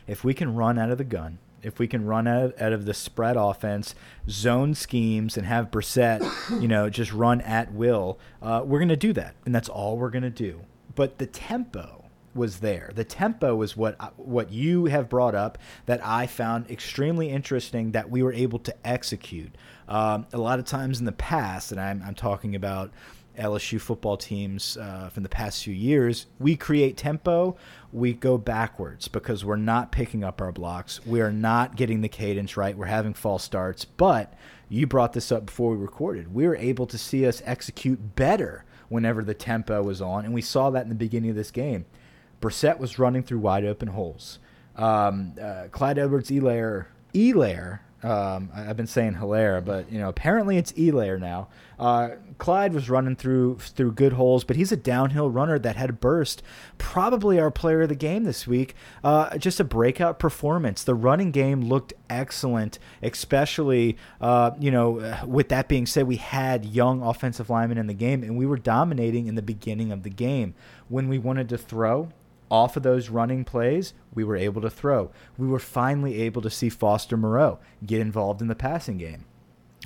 If 0.07 0.25
we 0.25 0.33
can 0.33 0.55
run 0.55 0.79
out 0.79 0.91
of 0.91 0.97
the 0.97 1.05
gun, 1.05 1.39
if 1.63 1.79
we 1.79 1.87
can 1.87 2.05
run 2.07 2.27
out, 2.27 2.61
out 2.61 2.73
of 2.73 2.85
the 2.85 2.95
spread 2.95 3.37
offense, 3.37 3.95
zone 4.29 4.75
schemes, 4.75 5.37
and 5.37 5.47
have 5.47 5.71
Brossette, 5.71 6.23
you 6.61 6.69
know, 6.69 6.89
just 6.89 7.13
run 7.13 7.41
at 7.43 7.73
will, 7.73 8.19
uh, 8.43 8.63
we're 8.65 8.79
going 8.79 8.89
to 8.89 8.97
do 8.97 9.13
that, 9.15 9.35
and 9.45 9.55
that's 9.55 9.69
all 9.69 9.97
we're 9.97 10.11
going 10.11 10.23
to 10.23 10.31
do. 10.31 10.61
But 10.95 11.19
the 11.19 11.27
tempo 11.27 11.99
was 12.35 12.61
there. 12.61 12.91
The 12.95 13.05
tempo 13.05 13.55
was 13.57 13.77
what 13.77 13.97
uh, 14.01 14.11
what 14.17 14.53
you 14.53 14.87
have 14.87 15.09
brought 15.09 15.35
up 15.35 15.59
that 15.87 16.05
I 16.05 16.27
found 16.27 16.71
extremely 16.71 17.29
interesting 17.31 17.93
that 17.93 18.11
we 18.11 18.23
were 18.23 18.33
able 18.33 18.59
to 18.61 18.75
execute. 18.87 19.55
Um, 19.89 20.27
a 20.33 20.39
lot 20.39 20.59
of 20.59 20.65
times 20.65 20.99
in 21.01 21.07
the 21.07 21.13
past, 21.13 21.73
and 21.73 21.81
I'm, 21.81 22.03
I'm 22.05 22.15
talking 22.15 22.55
about 22.55 22.93
LSU 23.39 23.81
football 23.81 24.17
teams 24.17 24.77
uh, 24.77 25.09
from 25.09 25.23
the 25.23 25.29
past 25.29 25.65
few 25.65 25.75
years, 25.75 26.27
we 26.39 26.57
create 26.57 26.97
tempo, 26.97 27.57
we 27.93 28.13
go 28.13 28.37
backwards 28.37 29.09
because 29.09 29.45
we're 29.45 29.57
not 29.57 29.93
picking 29.93 30.23
up 30.23 30.41
our 30.41 30.53
blocks. 30.53 31.05
We 31.07 31.21
are 31.21 31.33
not 31.33 31.77
getting 31.77 32.01
the 32.01 32.09
cadence 32.09 32.57
right. 32.57 32.77
We're 32.77 32.87
having 32.87 33.15
false 33.15 33.45
starts. 33.45 33.85
But 33.85 34.35
you 34.69 34.87
brought 34.87 35.13
this 35.13 35.33
up 35.33 35.47
before 35.47 35.71
we 35.71 35.77
recorded. 35.79 36.35
We 36.35 36.47
were 36.47 36.57
able 36.57 36.87
to 36.87 36.99
see 36.99 37.27
us 37.27 37.43
execute 37.45 38.17
better 38.17 38.65
whenever 38.89 39.23
the 39.23 39.35
tempo 39.35 39.83
was 39.83 40.01
on, 40.01 40.25
and 40.25 40.35
we 40.35 40.43
saw 40.43 40.71
that 40.71 40.83
in 40.83 40.89
the 40.89 40.95
beginning 40.95 41.31
of 41.31 41.37
this 41.37 41.51
game. 41.51 41.85
Brossette 42.41 42.79
was 42.79 42.99
running 42.99 43.23
through 43.23 43.39
wide 43.39 43.65
open 43.65 43.89
holes. 43.89 44.39
Um, 44.77 45.35
uh, 45.41 45.65
Clyde 45.71 45.99
Edwards 45.99 46.31
Elair, 46.31 46.89
Elair 47.15 47.83
um, 48.03 48.51
I, 48.55 48.63
have 48.63 48.77
been 48.77 48.87
saying 48.87 49.15
Hilaire, 49.15 49.61
but 49.61 49.91
you 49.91 49.99
know 49.99 50.09
apparently 50.09 50.57
it's 50.57 50.73
Elair 50.73 51.19
now. 51.19 51.49
Uh, 51.81 52.11
Clyde 52.39 52.73
was 52.73 52.89
running 52.89 53.17
through 53.17 53.59
through 53.59 53.93
good 53.93 54.13
holes, 54.13 54.45
but 54.45 54.55
he's 54.55 54.71
a 54.71 54.77
downhill 54.77 55.31
runner 55.31 55.59
that 55.59 55.75
had 55.75 55.91
a 55.91 55.93
burst. 55.93 56.43
Probably 56.79 57.41
our 57.41 57.51
player 57.51 57.83
of 57.83 57.89
the 57.89 57.97
game 57.97 58.23
this 58.23 58.47
week. 58.47 58.77
Uh, 59.03 59.37
just 59.39 59.59
a 59.59 59.65
breakout 59.65 60.21
performance. 60.21 60.85
The 60.85 60.95
running 60.95 61.33
game 61.33 61.63
looked 61.63 61.93
excellent, 62.09 62.79
especially 63.03 63.97
uh, 64.21 64.53
you 64.61 64.71
know. 64.71 65.19
With 65.27 65.49
that 65.49 65.67
being 65.67 65.87
said, 65.87 66.07
we 66.07 66.17
had 66.17 66.65
young 66.65 67.03
offensive 67.03 67.51
linemen 67.51 67.79
in 67.79 67.89
the 67.89 67.95
game, 67.95 68.23
and 68.23 68.39
we 68.39 68.47
were 68.47 68.59
dominating 68.59 69.27
in 69.27 69.35
the 69.35 69.43
beginning 69.43 69.91
of 69.91 70.05
the 70.05 70.11
game. 70.11 70.55
When 70.89 71.09
we 71.09 71.19
wanted 71.19 71.49
to 71.51 71.59
throw, 71.59 72.11
off 72.51 72.77
of 72.77 72.83
those 72.83 73.09
running 73.09 73.45
plays, 73.45 73.95
we 74.15 74.25
were 74.25 74.37
able 74.37 74.61
to 74.63 74.71
throw. 74.71 75.11
We 75.37 75.47
were 75.47 75.59
finally 75.59 76.23
able 76.23 76.43
to 76.43 76.51
see 76.51 76.69
Foster 76.69 77.17
Moreau 77.17 77.59
get 77.85 78.01
involved 78.01 78.41
in 78.41 78.49
the 78.49 78.55
passing 78.55 78.99
game. 78.99 79.25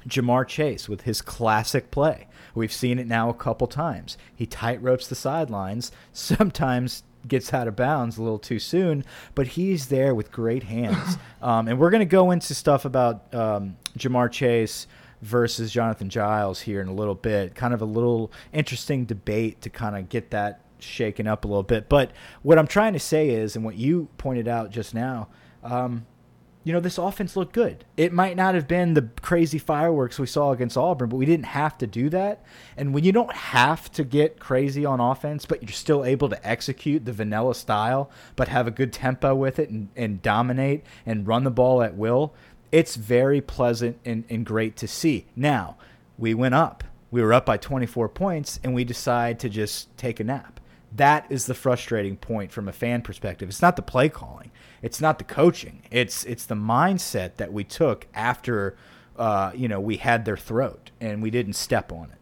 Ja'Marr 0.06 0.46
Chase 0.46 0.88
with 0.88 1.02
his 1.02 1.22
classic 1.22 1.90
play. 1.90 2.26
We've 2.54 2.72
seen 2.72 2.98
it 2.98 3.06
now 3.06 3.28
a 3.28 3.34
couple 3.34 3.66
times. 3.66 4.18
He 4.34 4.46
tight 4.46 4.82
ropes 4.82 5.06
the 5.06 5.14
sidelines, 5.14 5.92
sometimes 6.12 7.04
gets 7.28 7.54
out 7.54 7.68
of 7.68 7.76
bounds 7.76 8.18
a 8.18 8.22
little 8.22 8.38
too 8.38 8.58
soon, 8.58 9.04
but 9.34 9.48
he's 9.48 9.86
there 9.86 10.14
with 10.14 10.32
great 10.32 10.64
hands. 10.64 11.18
Um, 11.42 11.66
and 11.66 11.76
we're 11.76 11.90
going 11.90 11.98
to 11.98 12.04
go 12.04 12.30
into 12.30 12.54
stuff 12.54 12.84
about 12.84 13.34
um, 13.34 13.76
Ja'Marr 13.98 14.30
Chase 14.30 14.86
versus 15.22 15.72
Jonathan 15.72 16.08
Giles 16.08 16.60
here 16.60 16.80
in 16.80 16.86
a 16.86 16.94
little 16.94 17.16
bit. 17.16 17.56
Kind 17.56 17.74
of 17.74 17.82
a 17.82 17.84
little 17.84 18.30
interesting 18.52 19.06
debate 19.06 19.60
to 19.62 19.68
kind 19.68 19.96
of 19.96 20.08
get 20.08 20.30
that 20.30 20.61
shaken 20.82 21.26
up 21.26 21.44
a 21.44 21.48
little 21.48 21.62
bit. 21.62 21.88
But 21.88 22.10
what 22.42 22.58
I'm 22.58 22.66
trying 22.66 22.92
to 22.92 22.98
say 22.98 23.30
is, 23.30 23.56
and 23.56 23.64
what 23.64 23.76
you 23.76 24.08
pointed 24.18 24.48
out 24.48 24.70
just 24.70 24.94
now, 24.94 25.28
um, 25.62 26.06
you 26.64 26.72
know, 26.72 26.80
this 26.80 26.98
offense 26.98 27.36
looked 27.36 27.52
good. 27.52 27.84
It 27.96 28.12
might 28.12 28.36
not 28.36 28.54
have 28.54 28.68
been 28.68 28.94
the 28.94 29.08
crazy 29.20 29.58
fireworks 29.58 30.18
we 30.18 30.26
saw 30.26 30.52
against 30.52 30.76
Auburn, 30.76 31.08
but 31.08 31.16
we 31.16 31.26
didn't 31.26 31.46
have 31.46 31.76
to 31.78 31.86
do 31.88 32.08
that. 32.10 32.44
And 32.76 32.94
when 32.94 33.02
you 33.02 33.10
don't 33.10 33.32
have 33.32 33.90
to 33.92 34.04
get 34.04 34.38
crazy 34.38 34.84
on 34.84 35.00
offense, 35.00 35.44
but 35.44 35.62
you're 35.62 35.72
still 35.72 36.04
able 36.04 36.28
to 36.28 36.48
execute 36.48 37.04
the 37.04 37.12
vanilla 37.12 37.54
style, 37.54 38.10
but 38.36 38.48
have 38.48 38.68
a 38.68 38.70
good 38.70 38.92
tempo 38.92 39.34
with 39.34 39.58
it 39.58 39.70
and, 39.70 39.88
and 39.96 40.22
dominate 40.22 40.84
and 41.04 41.26
run 41.26 41.42
the 41.42 41.50
ball 41.50 41.82
at 41.82 41.96
will, 41.96 42.32
it's 42.70 42.94
very 42.94 43.40
pleasant 43.40 43.98
and, 44.04 44.24
and 44.30 44.46
great 44.46 44.76
to 44.76 44.86
see. 44.86 45.26
Now, 45.34 45.76
we 46.16 46.32
went 46.32 46.54
up. 46.54 46.84
We 47.10 47.22
were 47.22 47.34
up 47.34 47.44
by 47.44 47.58
24 47.58 48.08
points, 48.08 48.58
and 48.64 48.72
we 48.72 48.84
decide 48.84 49.38
to 49.40 49.50
just 49.50 49.94
take 49.98 50.20
a 50.20 50.24
nap 50.24 50.60
that 50.96 51.26
is 51.30 51.46
the 51.46 51.54
frustrating 51.54 52.16
point 52.16 52.52
from 52.52 52.68
a 52.68 52.72
fan 52.72 53.02
perspective. 53.02 53.48
It's 53.48 53.62
not 53.62 53.76
the 53.76 53.82
play 53.82 54.08
calling, 54.08 54.50
it's 54.82 55.00
not 55.00 55.18
the 55.18 55.24
coaching. 55.24 55.82
It's 55.90 56.24
it's 56.24 56.46
the 56.46 56.54
mindset 56.54 57.36
that 57.36 57.52
we 57.52 57.64
took 57.64 58.06
after 58.14 58.76
uh, 59.16 59.52
you 59.54 59.68
know 59.68 59.80
we 59.80 59.96
had 59.96 60.24
their 60.24 60.36
throat 60.36 60.90
and 61.00 61.22
we 61.22 61.30
didn't 61.30 61.54
step 61.54 61.92
on 61.92 62.10
it. 62.10 62.18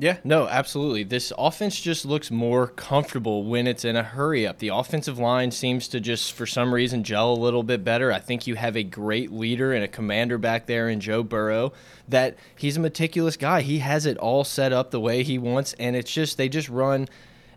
Yeah, 0.00 0.16
no, 0.24 0.48
absolutely. 0.48 1.04
This 1.04 1.30
offense 1.36 1.78
just 1.78 2.06
looks 2.06 2.30
more 2.30 2.68
comfortable 2.68 3.44
when 3.44 3.66
it's 3.66 3.84
in 3.84 3.96
a 3.96 4.02
hurry 4.02 4.46
up. 4.46 4.58
The 4.58 4.68
offensive 4.68 5.18
line 5.18 5.50
seems 5.50 5.88
to 5.88 6.00
just, 6.00 6.32
for 6.32 6.46
some 6.46 6.72
reason, 6.72 7.04
gel 7.04 7.34
a 7.34 7.34
little 7.34 7.62
bit 7.62 7.84
better. 7.84 8.10
I 8.10 8.18
think 8.18 8.46
you 8.46 8.54
have 8.54 8.76
a 8.76 8.82
great 8.82 9.30
leader 9.30 9.74
and 9.74 9.84
a 9.84 9.88
commander 9.88 10.38
back 10.38 10.64
there 10.64 10.88
in 10.88 11.00
Joe 11.00 11.22
Burrow 11.22 11.74
that 12.08 12.38
he's 12.56 12.78
a 12.78 12.80
meticulous 12.80 13.36
guy. 13.36 13.60
He 13.60 13.80
has 13.80 14.06
it 14.06 14.16
all 14.16 14.42
set 14.42 14.72
up 14.72 14.90
the 14.90 15.00
way 15.00 15.22
he 15.22 15.36
wants, 15.36 15.74
and 15.74 15.94
it's 15.94 16.10
just, 16.10 16.38
they 16.38 16.48
just 16.48 16.70
run 16.70 17.06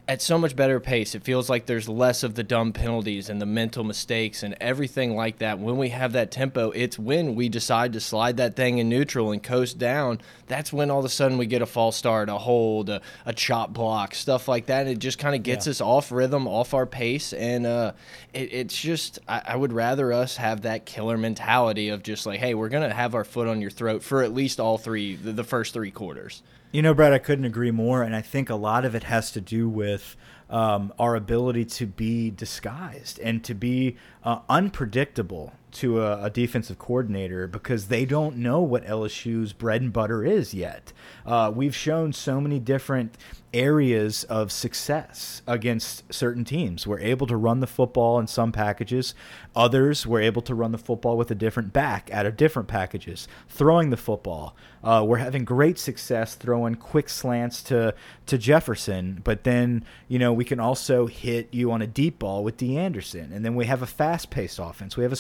at 0.06 0.22
so 0.22 0.38
much 0.38 0.56
better 0.56 0.82
pace. 0.82 1.16
It 1.16 1.24
feels 1.24 1.50
like 1.50 1.66
there's 1.66 1.88
less 1.88 2.24
of 2.24 2.36
the 2.36 2.44
dumb 2.44 2.74
penalties 2.74 3.30
and 3.30 3.42
the 3.42 3.46
mental 3.46 3.86
mistakes 3.86 4.44
and 4.44 4.54
everything 4.60 5.16
like 5.16 5.38
that. 5.38 5.60
When 5.60 5.78
we 5.78 5.90
have 5.90 6.12
that 6.12 6.30
tempo, 6.30 6.72
it's 6.72 7.00
when 7.00 7.36
we 7.36 7.48
decide 7.48 7.94
to 7.94 8.02
slide 8.02 8.36
that 8.38 8.58
thing 8.58 8.80
in 8.80 8.90
neutral 8.90 9.32
and 9.32 9.42
coast 9.42 9.78
down. 9.78 10.20
That's 10.48 10.74
when 10.74 10.92
all 10.92 11.00
of 11.00 11.06
a 11.06 11.10
sudden 11.10 11.38
we 11.38 11.46
get 11.46 11.62
a 11.62 11.66
false 11.66 11.96
start, 11.96 12.28
a 12.28 12.38
hold, 12.38 12.90
a, 12.90 13.02
a 13.26 13.32
chop 13.32 13.72
block, 13.72 14.14
stuff 14.14 14.50
like 14.50 14.66
that. 14.66 14.88
It 14.88 15.00
just 15.00 15.20
kind 15.20 15.36
of 15.36 15.44
gets 15.44 15.68
yeah. 15.68 15.72
us 15.72 15.82
off 15.82 16.12
rhythm, 16.12 16.48
off 16.50 16.74
our 16.74 16.86
pace, 16.86 17.32
and 17.32 17.66
uh, 17.66 17.94
it, 18.34 18.54
it's 18.54 18.80
just 18.80 19.20
I, 19.28 19.42
I 19.48 19.56
would 19.56 19.72
rather 19.72 20.12
us 20.12 20.36
have 20.36 20.64
that 20.64 20.86
killer 20.86 21.18
mentality 21.18 21.90
of 21.90 22.04
just 22.04 22.26
like, 22.26 22.42
hey, 22.42 22.56
we're 22.56 22.70
gonna 22.70 22.94
have 22.94 23.16
our 23.16 23.24
foot 23.24 23.48
on 23.48 23.62
your 23.62 23.72
throat 23.72 24.04
for 24.04 24.22
at 24.22 24.34
least 24.34 24.60
all 24.60 24.78
three, 24.78 25.16
the, 25.16 25.32
the 25.32 25.46
first 25.46 25.74
three 25.74 25.92
quarters. 25.92 26.44
You 26.74 26.82
know, 26.82 26.96
Brad, 26.96 27.14
I 27.14 27.20
couldn't 27.20 27.46
agree 27.46 27.70
more, 27.70 28.02
and 28.02 28.16
I 28.16 28.22
think 28.22 28.50
a 28.50 28.56
lot 28.56 28.84
of 28.84 28.96
it 28.96 29.04
has 29.04 29.30
to 29.34 29.40
do 29.40 29.70
with 29.70 30.16
um, 30.50 30.92
our 30.98 31.16
ability 31.16 31.66
to 31.66 31.86
be 31.86 32.32
disguised 32.32 33.20
and 33.20 33.44
to 33.44 33.54
be 33.54 33.96
uh, 34.24 34.40
unpredictable 34.50 35.54
to 35.74 36.02
a, 36.02 36.24
a, 36.24 36.30
defensive 36.30 36.80
coordinator 36.80 37.48
because 37.48 37.88
they 37.88 38.06
don't 38.06 38.38
know 38.38 38.62
what 38.62 38.86
LSU's 38.86 39.54
bread 39.54 39.82
and 39.82 39.94
butter 39.94 40.24
is 40.24 40.54
yet. 40.54 40.94
Uh, 41.26 41.52
we've 41.54 41.76
shown 41.76 42.14
so 42.14 42.40
many 42.40 42.60
different 42.60 43.18
areas 43.54 44.24
of 44.26 44.52
success 44.52 45.44
against 45.46 46.12
certain 46.12 46.44
teams. 46.44 46.88
We're 46.88 47.00
able 47.00 47.28
to 47.28 47.38
run 47.38 47.60
the 47.60 47.68
football 47.68 48.20
in 48.20 48.26
some 48.26 48.52
packages. 48.52 49.14
Others 49.56 50.08
we're 50.08 50.22
able 50.22 50.42
to 50.44 50.56
run 50.56 50.72
the 50.72 50.78
football 50.78 51.16
with 51.18 51.30
a 51.30 51.36
different 51.36 51.72
back 51.72 52.10
out 52.12 52.26
of 52.26 52.36
different 52.36 52.68
packages. 52.68 53.28
Throwing 53.48 53.92
the 53.92 53.98
football, 53.98 54.56
uh, 54.84 55.06
we're 55.08 55.18
having 55.18 55.46
great 55.46 55.78
success 55.78 56.34
throwing 56.36 56.76
quick 56.76 57.10
slants 57.10 57.62
to 57.64 57.94
to 58.26 58.38
Jefferson, 58.38 59.22
but 59.24 59.44
then 59.44 59.86
you 60.08 60.18
know 60.18 60.34
we 60.34 60.46
can 60.46 60.60
also 60.60 61.06
hit 61.06 61.54
you 61.54 61.72
on 61.72 61.82
a 61.82 61.88
deep 61.88 62.20
ball 62.20 62.44
with 62.44 62.58
Dee 62.58 62.78
Anderson, 62.78 63.32
and 63.32 63.46
then 63.46 63.54
we 63.56 63.66
have 63.66 63.82
a 63.82 63.88
fast-paced 63.88 64.60
offense. 64.60 64.98
We 64.98 65.04
have 65.04 65.14
a 65.14 65.18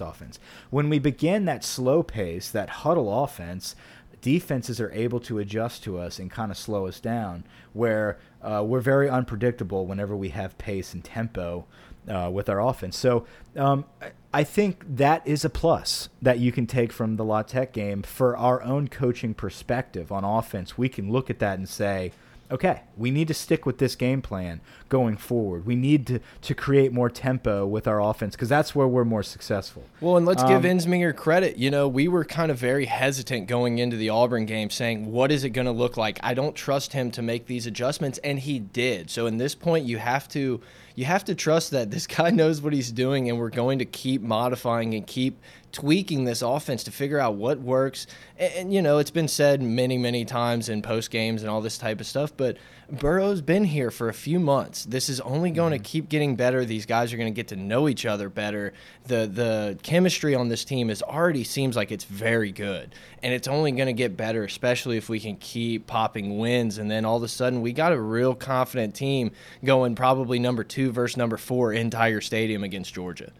offense. 0.00 0.38
When 0.70 0.88
we 0.88 0.98
begin 0.98 1.44
that 1.44 1.64
slow 1.64 2.02
pace, 2.02 2.50
that 2.50 2.68
huddle 2.68 3.24
offense 3.24 3.74
defenses 4.20 4.80
are 4.80 4.90
able 4.90 5.20
to 5.20 5.38
adjust 5.38 5.84
to 5.84 5.98
us 5.98 6.18
and 6.18 6.30
kind 6.30 6.50
of 6.50 6.58
slow 6.58 6.86
us 6.86 6.98
down, 6.98 7.44
where 7.72 8.18
uh, 8.42 8.62
we're 8.66 8.80
very 8.80 9.08
unpredictable 9.08 9.86
whenever 9.86 10.16
we 10.16 10.30
have 10.30 10.58
pace 10.58 10.94
and 10.94 11.04
tempo 11.04 11.64
uh, 12.08 12.30
with 12.32 12.48
our 12.48 12.60
offense. 12.60 12.96
So 12.96 13.26
um, 13.56 13.84
I 14.32 14.42
think 14.42 14.84
that 14.96 15.26
is 15.26 15.44
a 15.44 15.50
plus 15.50 16.08
that 16.20 16.38
you 16.38 16.50
can 16.50 16.66
take 16.66 16.92
from 16.92 17.16
the 17.16 17.24
La 17.24 17.42
Tech 17.42 17.72
game 17.72 18.02
for 18.02 18.36
our 18.36 18.62
own 18.62 18.88
coaching 18.88 19.34
perspective 19.34 20.10
on 20.10 20.24
offense. 20.24 20.76
We 20.76 20.88
can 20.88 21.10
look 21.10 21.30
at 21.30 21.38
that 21.38 21.58
and 21.58 21.68
say, 21.68 22.12
okay, 22.50 22.82
we 22.96 23.10
need 23.10 23.28
to 23.28 23.34
stick 23.34 23.66
with 23.66 23.78
this 23.78 23.96
game 23.96 24.22
plan 24.22 24.60
going 24.88 25.16
forward. 25.16 25.66
We 25.66 25.76
need 25.76 26.06
to, 26.06 26.20
to 26.42 26.54
create 26.54 26.92
more 26.92 27.10
tempo 27.10 27.66
with 27.66 27.86
our 27.86 28.00
offense 28.00 28.34
because 28.34 28.48
that's 28.48 28.74
where 28.74 28.86
we're 28.86 29.04
more 29.04 29.22
successful. 29.22 29.84
Well, 30.00 30.16
and 30.16 30.26
let's 30.26 30.42
um, 30.42 30.48
give 30.48 30.62
Ensminger 30.62 31.14
credit. 31.14 31.56
You 31.56 31.70
know, 31.70 31.88
we 31.88 32.08
were 32.08 32.24
kind 32.24 32.50
of 32.50 32.58
very 32.58 32.86
hesitant 32.86 33.48
going 33.48 33.78
into 33.78 33.96
the 33.96 34.10
Auburn 34.10 34.46
game 34.46 34.70
saying, 34.70 35.10
what 35.10 35.32
is 35.32 35.44
it 35.44 35.50
going 35.50 35.66
to 35.66 35.72
look 35.72 35.96
like? 35.96 36.20
I 36.22 36.34
don't 36.34 36.54
trust 36.54 36.92
him 36.92 37.10
to 37.12 37.22
make 37.22 37.46
these 37.46 37.66
adjustments, 37.66 38.18
and 38.24 38.38
he 38.38 38.58
did. 38.58 39.10
So 39.10 39.26
in 39.26 39.38
this 39.38 39.54
point, 39.54 39.86
you 39.86 39.98
have 39.98 40.28
to– 40.30 40.60
you 40.96 41.04
have 41.04 41.24
to 41.26 41.34
trust 41.36 41.70
that 41.70 41.92
this 41.92 42.08
guy 42.08 42.30
knows 42.32 42.60
what 42.60 42.72
he's 42.72 42.90
doing, 42.90 43.28
and 43.28 43.38
we're 43.38 43.50
going 43.50 43.78
to 43.78 43.84
keep 43.84 44.22
modifying 44.22 44.94
and 44.94 45.06
keep 45.06 45.40
tweaking 45.70 46.24
this 46.24 46.42
offense 46.42 46.82
to 46.84 46.90
figure 46.90 47.20
out 47.20 47.34
what 47.34 47.60
works. 47.60 48.06
And, 48.38 48.52
and 48.54 48.74
you 48.74 48.82
know, 48.82 48.98
it's 48.98 49.10
been 49.10 49.28
said 49.28 49.62
many, 49.62 49.98
many 49.98 50.24
times 50.24 50.68
in 50.68 50.82
post 50.82 51.10
games 51.10 51.42
and 51.42 51.50
all 51.50 51.60
this 51.60 51.78
type 51.78 52.00
of 52.00 52.06
stuff, 52.06 52.32
but 52.36 52.56
Burrow's 52.90 53.40
been 53.40 53.64
here 53.64 53.90
for 53.90 54.08
a 54.08 54.14
few 54.14 54.38
months. 54.38 54.84
This 54.84 55.08
is 55.08 55.20
only 55.20 55.50
going 55.50 55.72
to 55.72 55.78
mm-hmm. 55.78 55.84
keep 55.84 56.08
getting 56.08 56.36
better. 56.36 56.64
These 56.64 56.86
guys 56.86 57.12
are 57.12 57.16
going 57.16 57.32
to 57.32 57.36
get 57.36 57.48
to 57.48 57.56
know 57.56 57.88
each 57.88 58.06
other 58.06 58.28
better. 58.28 58.72
The 59.04 59.26
the 59.26 59.78
chemistry 59.82 60.36
on 60.36 60.48
this 60.48 60.64
team 60.64 60.88
is 60.88 61.02
already 61.02 61.42
seems 61.42 61.74
like 61.74 61.90
it's 61.90 62.04
very 62.04 62.52
good, 62.52 62.94
and 63.24 63.34
it's 63.34 63.48
only 63.48 63.72
going 63.72 63.88
to 63.88 63.92
get 63.92 64.16
better, 64.16 64.44
especially 64.44 64.96
if 64.96 65.08
we 65.08 65.18
can 65.18 65.36
keep 65.36 65.88
popping 65.88 66.38
wins. 66.38 66.78
And 66.78 66.88
then 66.88 67.04
all 67.04 67.16
of 67.16 67.24
a 67.24 67.28
sudden, 67.28 67.60
we 67.60 67.72
got 67.72 67.92
a 67.92 68.00
real 68.00 68.36
confident 68.36 68.94
team 68.94 69.32
going, 69.64 69.96
probably 69.96 70.38
number 70.38 70.62
two 70.62 70.85
versus 70.90 71.16
number 71.16 71.36
four 71.36 71.72
in 71.72 71.90
Tiger 71.90 72.20
Stadium 72.20 72.64
against 72.64 72.94
Georgia. 72.94 73.32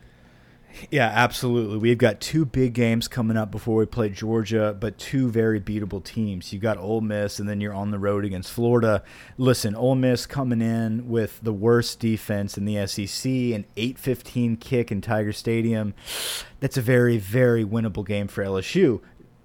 Yeah, 0.91 1.07
absolutely. 1.07 1.79
We've 1.79 1.99
got 1.99 2.21
two 2.21 2.45
big 2.45 2.75
games 2.75 3.09
coming 3.09 3.37
up 3.37 3.51
before 3.51 3.77
we 3.77 3.87
play 3.87 4.11
Georgia, 4.11 4.77
but 4.79 4.99
two 4.99 5.31
very 5.31 5.61
beatable 5.61 6.05
teams. 6.05 6.53
You've 6.53 6.63
got 6.63 6.79
Ole 6.79 7.01
Miss, 7.01 7.39
and 7.39 7.49
then 7.49 7.61
you're 7.61 7.75
on 7.75 7.91
the 7.91 7.99
road 7.99 8.25
against 8.25 8.53
Florida. 8.53 9.03
Listen, 9.39 9.75
Ole 9.75 9.95
Miss 9.95 10.27
coming 10.27 10.61
in 10.61 11.09
with 11.09 11.41
the 11.43 11.53
worst 11.53 11.99
defense 11.99 12.59
in 12.59 12.65
the 12.65 12.87
SEC, 12.87 13.27
an 13.27 13.65
8-15 13.77 14.61
kick 14.61 14.93
in 14.93 15.01
Tiger 15.01 15.33
Stadium. 15.33 15.95
That's 16.61 16.77
a 16.77 16.83
very, 16.83 17.19
very 17.19 17.65
winnable 17.65 18.07
game 18.07 18.29
for 18.29 18.45
LSU 18.45 19.01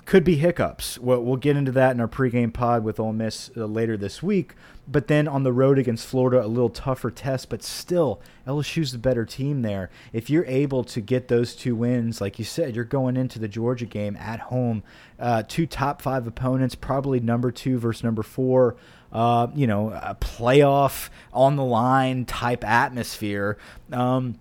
could 0.05 0.24
be 0.24 0.36
hiccups. 0.36 0.98
We'll, 0.98 1.24
we'll, 1.24 1.38
get 1.38 1.55
into 1.55 1.72
that 1.74 1.91
in 1.91 2.01
our 2.01 2.08
pregame 2.08 2.51
pod 2.51 2.84
with 2.84 3.00
Ole 3.00 3.13
Miss 3.13 3.51
uh, 3.55 3.65
later 3.65 3.96
this 3.96 4.22
week. 4.22 4.55
But 4.91 5.07
then 5.07 5.27
on 5.27 5.43
the 5.43 5.53
road 5.53 5.79
against 5.79 6.05
Florida, 6.05 6.43
a 6.43 6.48
little 6.48 6.69
tougher 6.69 7.10
test, 7.10 7.50
but 7.50 7.63
still, 7.63 8.19
LSU's 8.45 8.91
the 8.91 8.98
better 8.98 9.25
team 9.25 9.62
there. 9.62 9.89
If 10.12 10.29
you're 10.29 10.45
able 10.45 10.83
to 10.86 11.00
get 11.00 11.29
those 11.29 11.55
two 11.55 11.75
wins, 11.75 12.19
like 12.19 12.38
you 12.38 12.45
said, 12.45 12.75
you're 12.75 12.83
going 12.83 13.15
into 13.15 13.39
the 13.39 13.48
Georgia 13.48 13.86
game 13.86 14.17
at 14.17 14.39
home. 14.39 14.83
Uh, 15.17 15.43
two 15.48 15.65
top 15.65 16.01
five 16.01 16.27
opponents, 16.27 16.75
probably 16.75 17.19
number 17.19 17.51
two 17.51 17.77
versus 17.79 18.03
number 18.03 18.24
four. 18.24 18.75
Uh, 19.13 19.48
you 19.55 19.67
know, 19.67 19.91
a 19.91 20.15
playoff 20.19 21.10
on 21.33 21.55
the 21.55 21.63
line 21.63 22.25
type 22.25 22.63
atmosphere. 22.63 23.57
Um, 23.91 24.39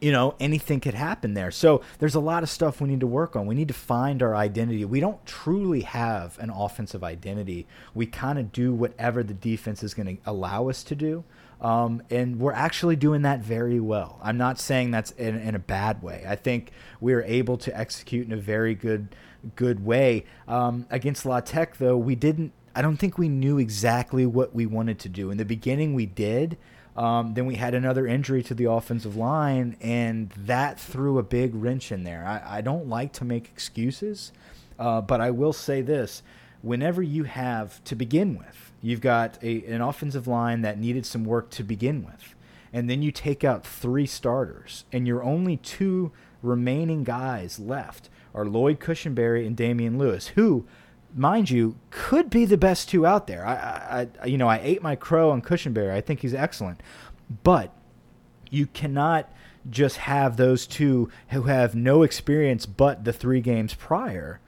you 0.00 0.12
know, 0.12 0.34
anything 0.40 0.80
could 0.80 0.94
happen 0.94 1.34
there. 1.34 1.50
So 1.50 1.82
there's 1.98 2.14
a 2.14 2.20
lot 2.20 2.42
of 2.42 2.48
stuff 2.48 2.80
we 2.80 2.88
need 2.88 3.00
to 3.00 3.06
work 3.06 3.36
on. 3.36 3.46
We 3.46 3.54
need 3.54 3.68
to 3.68 3.74
find 3.74 4.22
our 4.22 4.34
identity. 4.34 4.84
We 4.84 5.00
don't 5.00 5.24
truly 5.26 5.82
have 5.82 6.38
an 6.38 6.50
offensive 6.50 7.04
identity. 7.04 7.66
We 7.94 8.06
kind 8.06 8.38
of 8.38 8.52
do 8.52 8.72
whatever 8.72 9.22
the 9.22 9.34
defense 9.34 9.82
is 9.82 9.94
going 9.94 10.16
to 10.16 10.22
allow 10.30 10.68
us 10.68 10.82
to 10.84 10.94
do. 10.94 11.24
Um, 11.60 12.02
and 12.08 12.40
we're 12.40 12.52
actually 12.52 12.96
doing 12.96 13.22
that 13.22 13.40
very 13.40 13.80
well. 13.80 14.18
I'm 14.22 14.38
not 14.38 14.58
saying 14.58 14.92
that's 14.92 15.10
in, 15.12 15.36
in 15.36 15.54
a 15.54 15.58
bad 15.58 16.02
way. 16.02 16.24
I 16.26 16.36
think 16.36 16.72
we 17.00 17.12
are 17.12 17.22
able 17.22 17.58
to 17.58 17.78
execute 17.78 18.26
in 18.26 18.32
a 18.32 18.40
very 18.40 18.74
good 18.74 19.14
good 19.56 19.84
way. 19.84 20.24
Um, 20.48 20.86
against 20.90 21.24
La 21.24 21.40
Tech, 21.40 21.76
though, 21.78 21.96
we 21.96 22.14
didn't. 22.14 22.52
I 22.74 22.82
don't 22.82 22.96
think 22.96 23.18
we 23.18 23.28
knew 23.28 23.58
exactly 23.58 24.26
what 24.26 24.54
we 24.54 24.64
wanted 24.64 24.98
to 25.00 25.08
do. 25.08 25.30
In 25.30 25.38
the 25.38 25.44
beginning, 25.44 25.94
we 25.94 26.06
did. 26.06 26.56
Um, 27.00 27.32
then 27.32 27.46
we 27.46 27.54
had 27.54 27.74
another 27.74 28.06
injury 28.06 28.42
to 28.42 28.52
the 28.52 28.70
offensive 28.70 29.16
line, 29.16 29.74
and 29.80 30.28
that 30.36 30.78
threw 30.78 31.16
a 31.16 31.22
big 31.22 31.54
wrench 31.54 31.90
in 31.90 32.04
there. 32.04 32.26
I, 32.26 32.58
I 32.58 32.60
don't 32.60 32.88
like 32.90 33.14
to 33.14 33.24
make 33.24 33.46
excuses, 33.46 34.32
uh, 34.78 35.00
but 35.00 35.18
I 35.18 35.30
will 35.30 35.54
say 35.54 35.80
this 35.80 36.22
whenever 36.60 37.02
you 37.02 37.24
have, 37.24 37.82
to 37.84 37.94
begin 37.94 38.36
with, 38.36 38.70
you've 38.82 39.00
got 39.00 39.42
a, 39.42 39.64
an 39.64 39.80
offensive 39.80 40.26
line 40.26 40.60
that 40.60 40.78
needed 40.78 41.06
some 41.06 41.24
work 41.24 41.48
to 41.52 41.64
begin 41.64 42.04
with, 42.04 42.34
and 42.70 42.90
then 42.90 43.00
you 43.00 43.10
take 43.10 43.44
out 43.44 43.64
three 43.64 44.04
starters, 44.04 44.84
and 44.92 45.06
your 45.06 45.22
only 45.22 45.56
two 45.56 46.12
remaining 46.42 47.02
guys 47.02 47.58
left 47.58 48.10
are 48.34 48.44
Lloyd 48.44 48.78
Cushenberry 48.78 49.46
and 49.46 49.56
Damien 49.56 49.96
Lewis, 49.96 50.28
who 50.28 50.66
mind 51.14 51.50
you, 51.50 51.76
could 51.90 52.30
be 52.30 52.44
the 52.44 52.56
best 52.56 52.88
two 52.88 53.06
out 53.06 53.26
there. 53.26 53.46
I, 53.46 54.06
I, 54.22 54.26
you 54.26 54.38
know, 54.38 54.48
I 54.48 54.60
ate 54.62 54.82
my 54.82 54.96
crow 54.96 55.30
on 55.30 55.42
Cushenberry. 55.42 55.92
I 55.92 56.00
think 56.00 56.20
he's 56.20 56.34
excellent, 56.34 56.80
but 57.42 57.74
you 58.50 58.66
cannot 58.66 59.32
just 59.68 59.98
have 59.98 60.36
those 60.36 60.66
two 60.66 61.10
who 61.28 61.42
have 61.42 61.74
no 61.74 62.02
experience 62.02 62.66
but 62.66 63.04
the 63.04 63.12
three 63.12 63.40
games 63.40 63.74
prior 63.74 64.40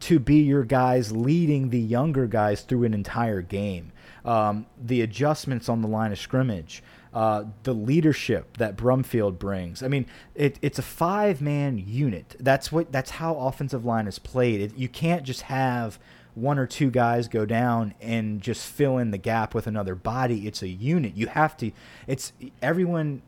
to 0.00 0.18
be 0.18 0.36
your 0.36 0.64
guys 0.64 1.12
leading 1.12 1.70
the 1.70 1.80
younger 1.80 2.26
guys 2.26 2.62
through 2.62 2.84
an 2.84 2.94
entire 2.94 3.40
game. 3.40 3.92
Um, 4.24 4.66
the 4.80 5.02
adjustments 5.02 5.68
on 5.68 5.82
the 5.82 5.88
line 5.88 6.12
of 6.12 6.18
scrimmage, 6.18 6.82
uh, 7.16 7.44
the 7.62 7.72
leadership 7.72 8.58
that 8.58 8.76
Brumfield 8.76 9.38
brings. 9.38 9.82
I 9.82 9.88
mean, 9.88 10.04
it, 10.34 10.58
it's 10.60 10.78
a 10.78 10.82
five 10.82 11.40
man 11.40 11.78
unit. 11.78 12.36
That's 12.38 12.70
what 12.70 12.92
that's 12.92 13.12
how 13.12 13.36
offensive 13.36 13.86
line 13.86 14.06
is 14.06 14.18
played. 14.18 14.60
It, 14.60 14.76
you 14.76 14.90
can't 14.90 15.22
just 15.22 15.40
have 15.42 15.98
one 16.34 16.58
or 16.58 16.66
two 16.66 16.90
guys 16.90 17.26
go 17.26 17.46
down 17.46 17.94
and 18.02 18.42
just 18.42 18.66
fill 18.66 18.98
in 18.98 19.12
the 19.12 19.18
gap 19.18 19.54
with 19.54 19.66
another 19.66 19.94
body. 19.94 20.46
It's 20.46 20.60
a 20.60 20.68
unit. 20.68 21.16
You 21.16 21.28
have 21.28 21.56
to. 21.56 21.72
It's 22.06 22.34
everyone 22.60 23.22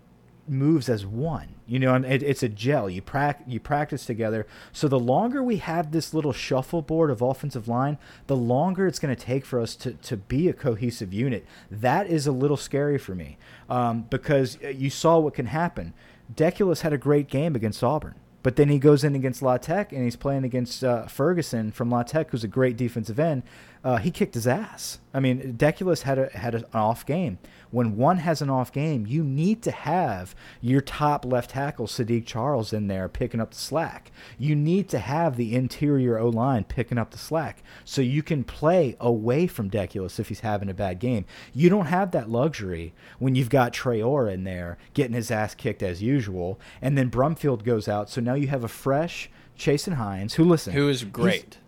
moves 0.47 0.91
as 0.91 1.07
one. 1.07 1.55
You 1.69 1.79
know, 1.79 1.95
it, 1.95 2.23
it's 2.23 2.43
a 2.43 2.49
gel. 2.49 2.89
You 2.89 3.03
prac 3.03 3.43
you 3.47 3.61
practice 3.61 4.07
together. 4.07 4.47
So 4.73 4.89
the 4.89 4.99
longer 4.99 5.43
we 5.43 5.59
have 5.59 5.93
this 5.93 6.15
little 6.15 6.33
shuffleboard 6.33 7.11
of 7.11 7.21
offensive 7.21 7.69
line, 7.69 7.99
the 8.27 8.37
longer 8.37 8.87
it's 8.87 8.99
going 8.99 9.15
to 9.15 9.23
take 9.23 9.45
for 9.45 9.61
us 9.61 9.77
to 9.77 9.93
to 9.93 10.17
be 10.17 10.49
a 10.49 10.55
cohesive 10.55 11.13
unit. 11.13 11.45
That 11.71 12.07
is 12.07 12.27
a 12.27 12.33
little 12.33 12.57
scary 12.57 12.97
for 12.97 13.15
me 13.15 13.37
um, 13.69 14.07
because 14.09 14.59
uh, 14.65 14.69
you 14.69 14.89
saw 14.89 15.19
what 15.19 15.35
can 15.35 15.47
happen. 15.47 15.93
Deculus 16.35 16.81
had 16.81 16.95
a 16.95 16.99
great 16.99 17.29
game 17.29 17.55
against 17.55 17.85
Auburn. 17.85 18.15
But 18.43 18.57
then 18.57 18.69
he 18.69 18.79
goes 18.79 19.05
in 19.05 19.15
against 19.15 19.43
La 19.43 19.57
Tech 19.59 19.93
and 19.93 20.05
he's 20.05 20.17
playing 20.17 20.45
against 20.45 20.85
uh, 20.85 21.07
Ferguson 21.07 21.73
from 21.73 21.91
La 21.91 22.03
Tech, 22.03 22.31
who's 22.31 22.45
a 22.45 22.49
great 22.49 22.77
defensive 22.77 23.19
end. 23.19 23.43
Uh, 23.85 23.97
he 23.97 24.11
kicked 24.11 24.35
his 24.35 24.47
ass. 24.47 24.99
I 25.15 25.21
mean, 25.21 25.57
Deculus 25.57 26.03
had 26.03 26.19
a 26.19 26.29
had 26.37 26.55
an 26.55 26.65
off 26.75 27.07
game. 27.07 27.39
When 27.71 27.97
one 27.97 28.19
has 28.19 28.41
an 28.41 28.49
off 28.49 28.73
game, 28.73 29.07
you 29.07 29.23
need 29.23 29.63
to 29.63 29.71
have 29.71 30.35
your 30.61 30.81
top 30.81 31.25
left 31.25 31.51
tackle 31.51 31.87
Saahdiq 31.87 32.25
Charles 32.25 32.73
in 32.73 32.89
there 32.89 33.09
picking 33.09 33.41
up 33.41 33.51
the 33.51 33.59
slack. 33.59 34.11
You 34.39 34.57
need 34.57 34.89
to 34.91 34.99
have 34.99 35.37
the 35.37 35.55
interior 35.55 36.19
O 36.19 36.29
line 36.29 36.65
picking 36.65 36.99
up 36.99 37.11
the 37.11 37.19
slack 37.19 37.63
so 37.85 38.01
you 38.01 38.23
can 38.23 38.45
play 38.45 38.97
away 39.01 39.47
from 39.47 39.71
Deculus 39.71 40.19
if 40.19 40.29
he's 40.29 40.41
having 40.41 40.71
a 40.71 40.75
bad 40.75 40.99
game. 40.99 41.25
You 41.53 41.69
don't 41.69 41.87
have 41.87 42.11
that 42.13 42.31
luxury 42.31 42.95
when 43.19 43.35
you've 43.35 43.51
got 43.51 43.73
Traore 43.73 44.33
in 44.33 44.45
there 44.45 44.79
getting 44.95 45.15
his 45.15 45.31
ass 45.31 45.55
kicked 45.55 45.83
as 45.83 46.03
usual, 46.03 46.59
and 46.81 46.97
then 46.97 47.11
Brumfield 47.11 47.65
goes 47.65 47.87
out. 47.89 48.09
So 48.09 48.21
now 48.21 48.35
you 48.35 48.49
have 48.49 48.65
a 48.65 48.69
fresh 48.69 49.31
Chasen 49.59 49.95
Hines, 49.95 50.35
who 50.35 50.45
listen, 50.45 50.73
who 50.73 50.89
is 50.89 51.05
great. 51.05 51.59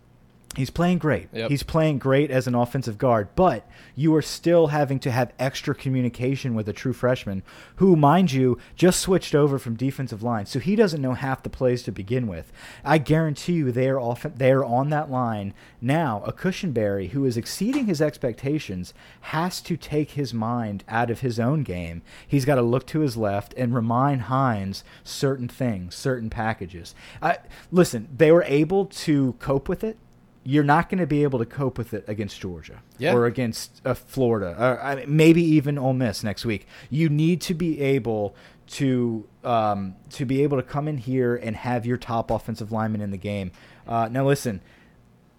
He's 0.57 0.71
playing 0.71 0.99
great. 0.99 1.29
Yep. 1.33 1.49
He's 1.49 1.63
playing 1.63 2.01
great 2.01 2.29
as 2.33 2.49
an 2.49 2.57
offensive 2.57 2.99
guard, 2.99 3.29
but 3.37 3.69
you 3.95 4.13
are 4.17 4.23
still 4.23 4.67
having 4.67 4.99
to 4.99 5.11
have 5.13 5.33
extra 5.39 5.77
communication 5.77 6.57
with 6.57 6.69
a 6.69 6.73
true 6.73 6.93
freshman 6.93 7.45
who, 7.77 7.95
mind 7.95 8.33
you, 8.33 8.59
just 8.75 8.99
switched 8.99 9.33
over 9.33 9.61
from 9.61 9.77
defensive 9.77 10.25
line. 10.25 10.47
So 10.47 10.59
he 10.59 10.75
doesn't 10.75 11.01
know 11.01 11.13
half 11.13 11.45
the 11.45 11.51
plays 11.51 11.85
to 11.85 11.93
begin 11.93 12.27
with. 12.27 12.51
I 12.85 12.99
guarantee 12.99 13.53
you 13.53 13.71
they 13.71 13.89
are 13.89 14.01
off 14.01 14.25
they 14.25 14.51
are 14.51 14.65
on 14.65 14.91
that 14.91 15.09
line. 15.09 15.55
Now, 15.81 16.21
a 16.27 16.33
Cushenberry 16.33 17.11
who 17.11 17.25
is 17.25 17.37
exceeding 17.37 17.87
his 17.87 18.03
expectations 18.03 18.93
has 19.21 19.61
to 19.61 19.77
take 19.77 20.13
his 20.13 20.35
mind 20.35 20.83
out 20.89 21.11
of 21.11 21.21
his 21.21 21.39
own 21.39 21.63
game. 21.63 22.03
He's 22.27 22.45
got 22.45 22.57
to 22.57 22.63
look 22.63 22.89
to 22.89 23.01
his 23.01 23.17
left 23.17 23.55
and 23.57 23.73
remind 23.73 24.23
Hines 24.23 24.83
certain 25.05 25.47
things, 25.47 25.95
certain 25.95 26.29
packages. 26.29 26.93
I, 27.23 27.39
listen, 27.71 28.09
they 28.17 28.33
were 28.33 28.45
able 28.49 28.87
to 28.87 29.35
cope 29.35 29.69
with 29.69 29.85
it 29.85 29.97
you're 30.43 30.65
not 30.65 30.89
going 30.89 30.99
to 30.99 31.07
be 31.07 31.23
able 31.23 31.39
to 31.39 31.47
cope 31.47 31.77
with 31.77 31.93
it 31.93 32.05
against 32.09 32.41
Georgia 32.41 32.83
yeah. 32.99 33.13
or 33.13 33.27
against 33.27 33.83
uh, 33.85 33.95
Florida, 33.95 34.57
or 34.59 34.81
I 34.83 34.95
mean, 34.97 35.17
maybe 35.17 35.43
even 35.43 35.79
Ole 35.79 35.93
Miss 35.93 36.25
next 36.25 36.45
week. 36.45 36.67
You 36.89 37.09
need 37.09 37.41
to 37.43 37.55
be 37.55 37.81
able 37.81 38.35
to 38.69 39.29
um, 39.45 39.97
to 40.11 40.25
be 40.25 40.43
able 40.43 40.57
to 40.57 40.63
come 40.63 40.89
in 40.89 40.97
here 40.97 41.37
and 41.37 41.57
have 41.57 41.85
your 41.85 41.97
top 41.97 42.31
offensive 42.31 42.73
lineman 42.73 43.01
in 43.01 43.11
the 43.11 43.19
game. 43.19 43.53
Uh, 43.87 44.09
now, 44.11 44.27
listen, 44.27 44.63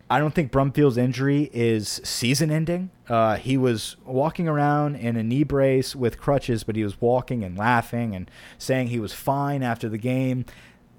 I 0.09 0.19
don't 0.19 0.35
think 0.35 0.51
Brumfield's 0.51 0.97
injury 0.97 1.49
is 1.53 2.01
season-ending. 2.03 2.91
Uh, 3.07 3.37
he 3.37 3.55
was 3.55 3.95
walking 4.05 4.47
around 4.47 4.97
in 4.97 5.15
a 5.15 5.23
knee 5.23 5.43
brace 5.43 5.95
with 5.95 6.19
crutches, 6.19 6.63
but 6.65 6.75
he 6.75 6.83
was 6.83 6.99
walking 6.99 7.45
and 7.45 7.57
laughing 7.57 8.13
and 8.13 8.29
saying 8.57 8.87
he 8.87 8.99
was 8.99 9.13
fine 9.13 9.63
after 9.63 9.87
the 9.87 9.97
game. 9.97 10.45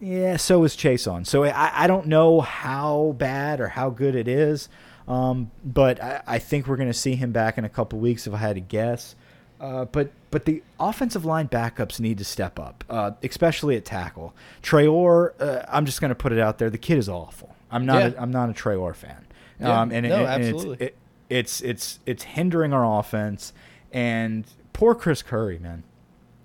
Yeah, 0.05 0.37
so 0.37 0.65
is 0.65 0.75
Chaisson. 0.77 1.25
So 1.27 1.45
I, 1.45 1.85
I 1.85 1.87
don't 1.87 2.07
know 2.09 2.41
how 2.41 3.15
bad 3.19 3.61
or 3.61 3.69
how 3.69 3.89
good 3.91 4.17
it 4.17 4.27
is, 4.27 4.69
um, 5.07 5.53
but 5.65 6.03
I, 6.03 6.23
I 6.27 6.39
think 6.41 6.67
we're 6.67 6.77
going 6.77 6.89
to 6.89 6.93
see 6.95 7.15
him 7.15 7.31
back 7.31 7.57
in 7.57 7.65
a 7.65 7.69
couple 7.69 8.01
weeks 8.01 8.27
if 8.27 8.35
I 8.35 8.39
had 8.39 8.57
to 8.57 8.61
guess. 8.61 9.15
Uh, 9.61 9.85
but 9.85 10.11
but 10.33 10.45
the 10.45 10.61
offensive 10.81 11.25
line 11.25 11.47
backups 11.49 12.01
need 12.01 12.19
to 12.19 12.25
step 12.25 12.59
up, 12.59 12.83
uh, 12.91 13.13
especially 13.23 13.77
at 13.77 13.85
tackle. 13.85 14.35
Traore, 14.61 15.41
uh, 15.41 15.65
I'm 15.69 15.87
just 15.87 16.01
going 16.01 16.09
to 16.09 16.17
put 16.17 16.33
it 16.33 16.41
out 16.41 16.59
there. 16.59 16.69
The 16.69 16.79
kid 16.79 16.99
is 16.99 17.09
awful. 17.09 17.55
I'm 17.71 17.87
not. 17.87 18.03
Yeah. 18.03 18.19
A, 18.19 18.23
I'm 18.23 18.33
not 18.33 18.51
a 18.51 18.53
Traore 18.55 18.97
fan. 18.97 19.25
Yeah, 19.61 19.81
Um, 19.83 19.93
and, 19.93 20.09
no, 20.09 20.17
it- 20.17 20.27
and 20.27 20.43
absolutely. 20.45 20.73
it's, 20.73 20.83
it, 20.83 20.97
it's 21.31 21.61
it's 21.61 22.01
it's 22.07 22.23
hindering 22.25 22.73
our 22.73 22.99
offense. 22.99 23.53
And 23.93 24.47
poor 24.73 24.97
Chris 24.97 25.23
Curry, 25.23 25.61
man 25.61 25.85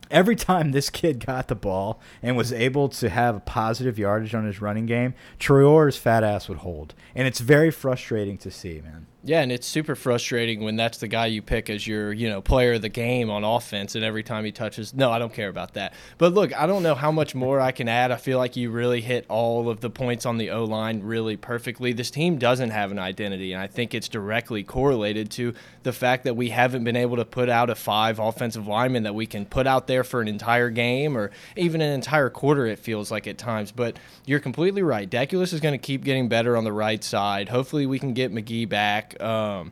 every 0.09 0.35
time 0.35 0.71
this 0.71 0.89
kid 0.89 1.25
got 1.25 1.47
the 1.47 1.55
ball 1.55 1.99
and 2.21 2.37
was 2.37 2.53
able 2.53 2.89
to 2.89 3.09
have 3.09 3.35
a 3.35 3.39
positive 3.41 3.97
yardage 3.99 4.33
on 4.35 4.45
his 4.45 4.61
running 4.61 4.85
game, 4.85 5.13
Traore's 5.39 5.97
fat 5.97 6.23
ass 6.23 6.47
would 6.49 6.59
hold. 6.59 6.93
And 7.15 7.27
it's 7.27 7.39
very 7.39 7.71
frustrating 7.71 8.37
to 8.39 8.51
see, 8.51 8.81
man. 8.81 9.07
Yeah, 9.24 9.41
and 9.41 9.51
it's 9.51 9.67
super 9.67 9.95
frustrating 9.95 10.63
when 10.63 10.75
that's 10.75 11.00
the 11.00 11.07
guy 11.07 11.25
you 11.25 11.41
pick 11.41 11.69
as 11.69 11.86
your, 11.86 12.13
you 12.13 12.29
know, 12.29 12.39
player 12.39 12.74
of 12.74 12.81
the 12.81 12.88
game 12.88 13.29
on 13.29 13.43
offense, 13.43 13.95
and 13.95 14.05
every 14.05 14.24
time 14.24 14.45
he 14.45 14.51
touches, 14.51 14.93
no, 14.93 15.12
I 15.12 15.19
don't 15.19 15.33
care 15.33 15.50
about 15.50 15.74
that. 15.74 15.93
But 16.17 16.33
look, 16.33 16.57
I 16.57 16.65
don't 16.67 16.83
know 16.83 16.95
how 16.95 17.12
much 17.12 17.33
more 17.36 17.59
I 17.59 17.71
can 17.71 17.89
add. 17.89 18.12
I 18.12 18.15
feel 18.17 18.38
like 18.38 18.55
you 18.55 18.69
really 18.69 19.01
hit 19.01 19.25
all 19.27 19.69
of 19.69 19.81
the 19.81 19.89
points 19.89 20.25
on 20.25 20.38
the 20.38 20.51
O 20.51 20.63
line 20.63 21.01
really 21.01 21.36
perfectly. 21.36 21.93
This 21.93 22.12
team 22.12 22.38
doesn't 22.38 22.69
have 22.69 22.91
an 22.91 23.00
identity, 23.00 23.53
and 23.53 23.62
I 23.62 23.67
think 23.67 23.93
it's 23.93 24.07
directly 24.07 24.63
correlated 24.63 25.31
to 25.31 25.53
the 25.83 25.91
fact 25.91 26.24
that 26.24 26.35
we 26.35 26.50
haven't 26.50 26.83
been 26.83 26.96
able 26.96 27.18
to 27.18 27.25
put 27.25 27.50
out 27.50 27.70
a 27.70 27.75
five 27.75 28.20
offensive 28.20 28.68
lineman 28.68 29.03
that 29.03 29.15
we 29.15 29.25
can 29.25 29.46
put 29.46 29.65
out 29.68 29.87
there 29.87 30.03
for 30.03 30.22
an 30.22 30.27
entire 30.27 30.70
game 30.70 31.18
or 31.18 31.31
even 31.55 31.81
an 31.81 31.92
entire 31.92 32.29
quarter. 32.29 32.68
It 32.68 32.79
feels 32.79 33.09
like 33.11 33.27
at 33.27 33.39
times, 33.39 33.72
but 33.72 33.98
you're 34.25 34.39
completely 34.39 34.83
right. 34.83 35.09
Deculus 35.09 35.53
is 35.53 35.59
going 35.59 35.74
to 35.74 35.79
keep 35.79 36.03
getting 36.03 36.29
better 36.29 36.55
on 36.55 36.63
the 36.63 36.72
right 36.72 37.03
side. 37.03 37.50
Hopefully, 37.50 37.87
we 37.87 38.00
can 38.00 38.13
get 38.13 38.31
Magee 38.31 38.65
back. 38.65 39.06
Um, 39.22 39.72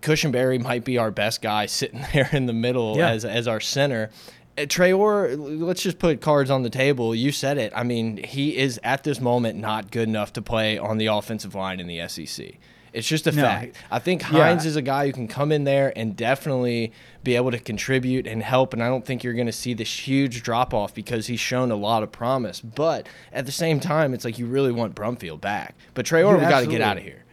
Cushenberry 0.00 0.60
might 0.60 0.84
be 0.84 0.98
our 0.98 1.10
best 1.10 1.42
guy 1.42 1.66
sitting 1.80 2.04
there 2.12 2.28
in 2.32 2.46
the 2.46 2.52
middle 2.52 2.96
Yeah. 2.96 3.10
as 3.10 3.24
as 3.24 3.48
our 3.48 3.60
center. 3.60 4.10
Uh, 4.56 4.62
Traore, 4.62 5.36
let's 5.38 5.82
just 5.82 5.98
put 5.98 6.20
cards 6.20 6.50
on 6.50 6.62
the 6.62 6.70
table. 6.70 7.14
You 7.14 7.30
said 7.32 7.58
it. 7.58 7.72
I 7.74 7.84
mean, 7.84 8.16
he 8.24 8.56
is 8.56 8.80
at 8.82 9.04
this 9.04 9.20
moment 9.20 9.58
not 9.58 9.90
good 9.90 10.08
enough 10.08 10.32
to 10.34 10.42
play 10.42 10.76
on 10.78 10.98
the 10.98 11.06
offensive 11.06 11.54
line 11.54 11.78
in 11.80 11.86
the 11.86 12.06
SEC. 12.08 12.58
It's 12.92 13.06
just 13.06 13.26
a 13.26 13.32
No. 13.32 13.42
fact. 13.42 13.76
I 13.90 13.98
think 13.98 14.22
Yeah. 14.22 14.28
Hines 14.48 14.66
is 14.66 14.74
a 14.74 14.82
guy 14.82 15.06
who 15.06 15.12
can 15.12 15.28
come 15.28 15.52
in 15.52 15.64
there 15.64 15.92
and 15.94 16.16
definitely 16.16 16.90
be 17.22 17.36
able 17.36 17.50
to 17.52 17.58
contribute 17.58 18.26
and 18.26 18.42
help. 18.42 18.72
And 18.72 18.82
I 18.82 18.88
don't 18.88 19.04
think 19.04 19.22
you're 19.22 19.34
going 19.34 19.46
to 19.46 19.52
see 19.52 19.74
this 19.74 20.08
huge 20.08 20.42
drop 20.42 20.72
off 20.74 20.92
because 20.94 21.26
he's 21.28 21.38
shown 21.38 21.70
a 21.70 21.76
lot 21.76 22.02
of 22.02 22.10
promise. 22.10 22.60
But 22.60 23.06
at 23.32 23.46
the 23.46 23.52
same 23.52 23.78
time, 23.78 24.12
it's 24.14 24.24
like 24.24 24.38
you 24.38 24.46
really 24.46 24.72
want 24.72 24.94
Brumfield 24.96 25.40
back. 25.40 25.76
But 25.94 26.06
Traore, 26.06 26.32
You 26.32 26.38
we 26.44 26.50
got 26.50 26.60
to 26.60 26.66
get 26.66 26.80
out 26.80 26.96
of 26.96 27.02
here. 27.04 27.24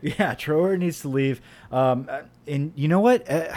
Yeah, 0.00 0.34
Traore 0.34 0.78
needs 0.78 1.00
to 1.02 1.08
leave. 1.08 1.40
Um, 1.72 2.06
uh, 2.08 2.22
and 2.46 2.72
you 2.76 2.88
know 2.88 3.00
what? 3.00 3.28
Uh, 3.30 3.54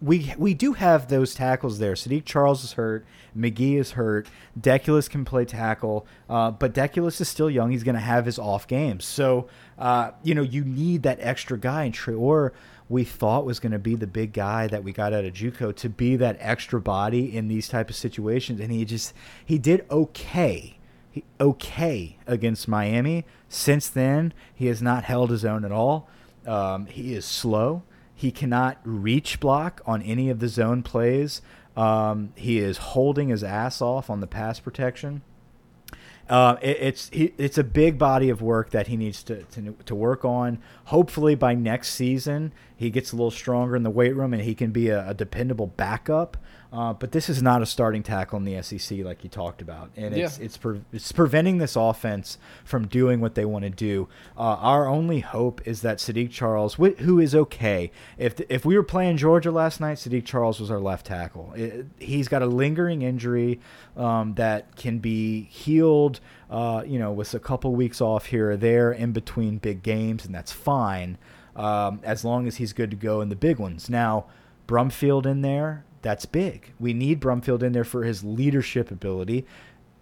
we 0.00 0.32
we 0.38 0.54
do 0.54 0.72
have 0.72 1.08
those 1.08 1.34
tackles 1.34 1.78
there. 1.78 1.94
Saahdiq 1.94 2.24
Charles 2.24 2.64
is 2.64 2.72
hurt. 2.72 3.04
Magee 3.34 3.76
is 3.76 3.92
hurt. 3.92 4.28
Deculus 4.58 5.08
can 5.08 5.24
play 5.24 5.44
tackle, 5.44 6.06
uh, 6.28 6.50
but 6.50 6.72
Deculus 6.72 7.20
is 7.20 7.28
still 7.28 7.50
young. 7.50 7.70
He's 7.70 7.84
going 7.84 7.94
to 7.94 8.00
have 8.00 8.26
his 8.26 8.38
off 8.38 8.66
games. 8.66 9.04
So, 9.04 9.48
uh, 9.78 10.12
you 10.22 10.34
know, 10.34 10.42
you 10.42 10.64
need 10.64 11.02
that 11.02 11.18
extra 11.20 11.58
guy. 11.58 11.84
And 11.84 11.94
Traore, 11.94 12.52
we 12.88 13.04
thought 13.04 13.44
was 13.44 13.60
going 13.60 13.72
to 13.72 13.78
be 13.78 13.94
the 13.94 14.06
big 14.06 14.32
guy 14.32 14.66
that 14.68 14.82
we 14.82 14.92
got 14.92 15.12
out 15.12 15.24
of 15.24 15.34
JUCO 15.34 15.76
to 15.76 15.88
be 15.88 16.16
that 16.16 16.36
extra 16.40 16.80
body 16.80 17.36
in 17.36 17.48
these 17.48 17.68
type 17.68 17.90
of 17.90 17.96
situations, 17.96 18.60
and 18.60 18.72
he 18.72 18.84
just 18.84 19.12
he 19.44 19.58
did 19.58 19.84
okay 19.90 20.78
okay 21.40 22.18
against 22.26 22.68
Miami. 22.68 23.24
Since 23.48 23.88
then, 23.88 24.32
he 24.54 24.66
has 24.66 24.80
not 24.80 25.04
held 25.04 25.30
his 25.30 25.44
own 25.44 25.64
at 25.64 25.72
all. 25.72 26.08
Um, 26.46 26.86
he 26.86 27.14
is 27.14 27.24
slow. 27.24 27.82
He 28.14 28.30
cannot 28.30 28.78
reach 28.84 29.40
block 29.40 29.80
on 29.86 30.02
any 30.02 30.28
of 30.28 30.40
the 30.40 30.48
zone 30.48 30.82
plays. 30.82 31.42
Um, 31.76 32.32
he 32.36 32.58
is 32.58 32.78
holding 32.78 33.28
his 33.28 33.42
ass 33.42 33.80
off 33.80 34.10
on 34.10 34.20
the 34.20 34.26
pass 34.26 34.60
protection. 34.60 35.22
Uh, 36.28 36.56
it, 36.62 36.76
it's 36.80 37.08
he, 37.08 37.34
it's 37.38 37.58
a 37.58 37.64
big 37.64 37.98
body 37.98 38.30
of 38.30 38.40
work 38.40 38.70
that 38.70 38.86
he 38.86 38.96
needs 38.96 39.22
to, 39.24 39.42
to 39.44 39.74
to 39.84 39.94
work 39.94 40.24
on. 40.24 40.58
Hopefully, 40.84 41.34
by 41.34 41.54
next 41.54 41.90
season, 41.90 42.52
he 42.76 42.88
gets 42.88 43.12
a 43.12 43.16
little 43.16 43.32
stronger 43.32 43.74
in 43.74 43.82
the 43.82 43.90
weight 43.90 44.14
room 44.14 44.32
and 44.32 44.42
he 44.42 44.54
can 44.54 44.70
be 44.70 44.88
a, 44.88 45.08
a 45.08 45.14
dependable 45.14 45.66
backup. 45.66 46.36
Uh, 46.72 46.92
but 46.92 47.10
this 47.10 47.28
is 47.28 47.42
not 47.42 47.60
a 47.62 47.66
starting 47.66 48.00
tackle 48.00 48.38
in 48.38 48.44
the 48.44 48.62
SEC 48.62 48.98
like 49.04 49.24
you 49.24 49.28
talked 49.30 49.60
about, 49.60 49.90
and 49.96 50.14
it's 50.14 50.38
Yeah. 50.38 50.44
it's 50.44 50.56
pre 50.56 50.80
it's 50.92 51.10
preventing 51.10 51.58
this 51.58 51.74
offense 51.74 52.38
from 52.64 52.86
doing 52.86 53.20
what 53.20 53.34
they 53.34 53.44
want 53.44 53.64
to 53.64 53.70
do. 53.70 54.06
Uh, 54.36 54.54
our 54.60 54.86
only 54.86 55.18
hope 55.18 55.60
is 55.66 55.82
that 55.82 55.98
Saahdiq 55.98 56.30
Charles, 56.30 56.74
wh 56.74 56.96
who 57.00 57.18
is 57.18 57.34
okay, 57.34 57.90
if 58.18 58.40
if 58.48 58.64
we 58.64 58.76
were 58.76 58.84
playing 58.84 59.16
Georgia 59.16 59.50
last 59.50 59.80
night, 59.80 59.96
Saahdiq 59.98 60.24
Charles 60.24 60.60
was 60.60 60.70
our 60.70 60.78
left 60.78 61.06
tackle. 61.06 61.52
It- 61.56 61.86
he's 61.98 62.28
got 62.28 62.40
a 62.40 62.46
lingering 62.46 63.02
injury 63.02 63.58
um, 63.96 64.34
that 64.34 64.76
can 64.76 64.98
be 65.00 65.42
healed, 65.50 66.20
uh, 66.50 66.84
you 66.86 67.00
know, 67.00 67.10
with 67.10 67.34
a 67.34 67.40
couple 67.40 67.74
weeks 67.74 68.00
off 68.00 68.26
here 68.26 68.52
or 68.52 68.56
there 68.56 68.92
in 68.92 69.10
between 69.10 69.58
big 69.58 69.82
games, 69.82 70.24
and 70.24 70.32
that's 70.32 70.52
fine 70.52 71.18
um, 71.56 71.98
as 72.04 72.24
long 72.24 72.46
as 72.46 72.56
he's 72.56 72.72
good 72.72 72.92
to 72.92 72.96
go 72.96 73.20
in 73.20 73.28
the 73.28 73.34
big 73.34 73.58
ones. 73.58 73.90
Now, 73.90 74.26
Brumfield 74.68 75.26
in 75.26 75.42
there, 75.42 75.84
that's 76.02 76.26
big. 76.26 76.72
We 76.80 76.92
need 76.92 77.20
Brumfield 77.20 77.62
in 77.62 77.72
there 77.72 77.84
for 77.84 78.04
his 78.04 78.24
leadership 78.24 78.90
ability. 78.90 79.46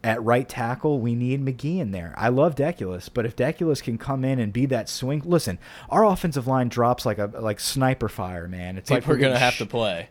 At 0.04 0.22
right 0.22 0.48
tackle, 0.48 1.00
we 1.00 1.16
need 1.16 1.42
Magee 1.42 1.80
in 1.80 1.90
there. 1.90 2.14
I 2.16 2.28
love 2.28 2.54
Deculus, 2.54 3.08
but 3.12 3.26
if 3.26 3.34
Deculus 3.34 3.82
can 3.82 3.98
come 3.98 4.24
in 4.24 4.38
and 4.38 4.52
be 4.52 4.64
that 4.66 4.88
swing, 4.88 5.22
listen, 5.24 5.58
our 5.90 6.04
offensive 6.04 6.46
line 6.46 6.68
drops 6.68 7.04
like 7.04 7.18
a 7.18 7.26
like 7.40 7.58
sniper 7.58 8.08
fire, 8.08 8.46
man. 8.46 8.78
It's 8.78 8.90
like 8.92 9.06
we're 9.08 9.16
going 9.16 9.32
to 9.32 9.38
have 9.40 9.58
to 9.58 9.66
play. 9.66 10.08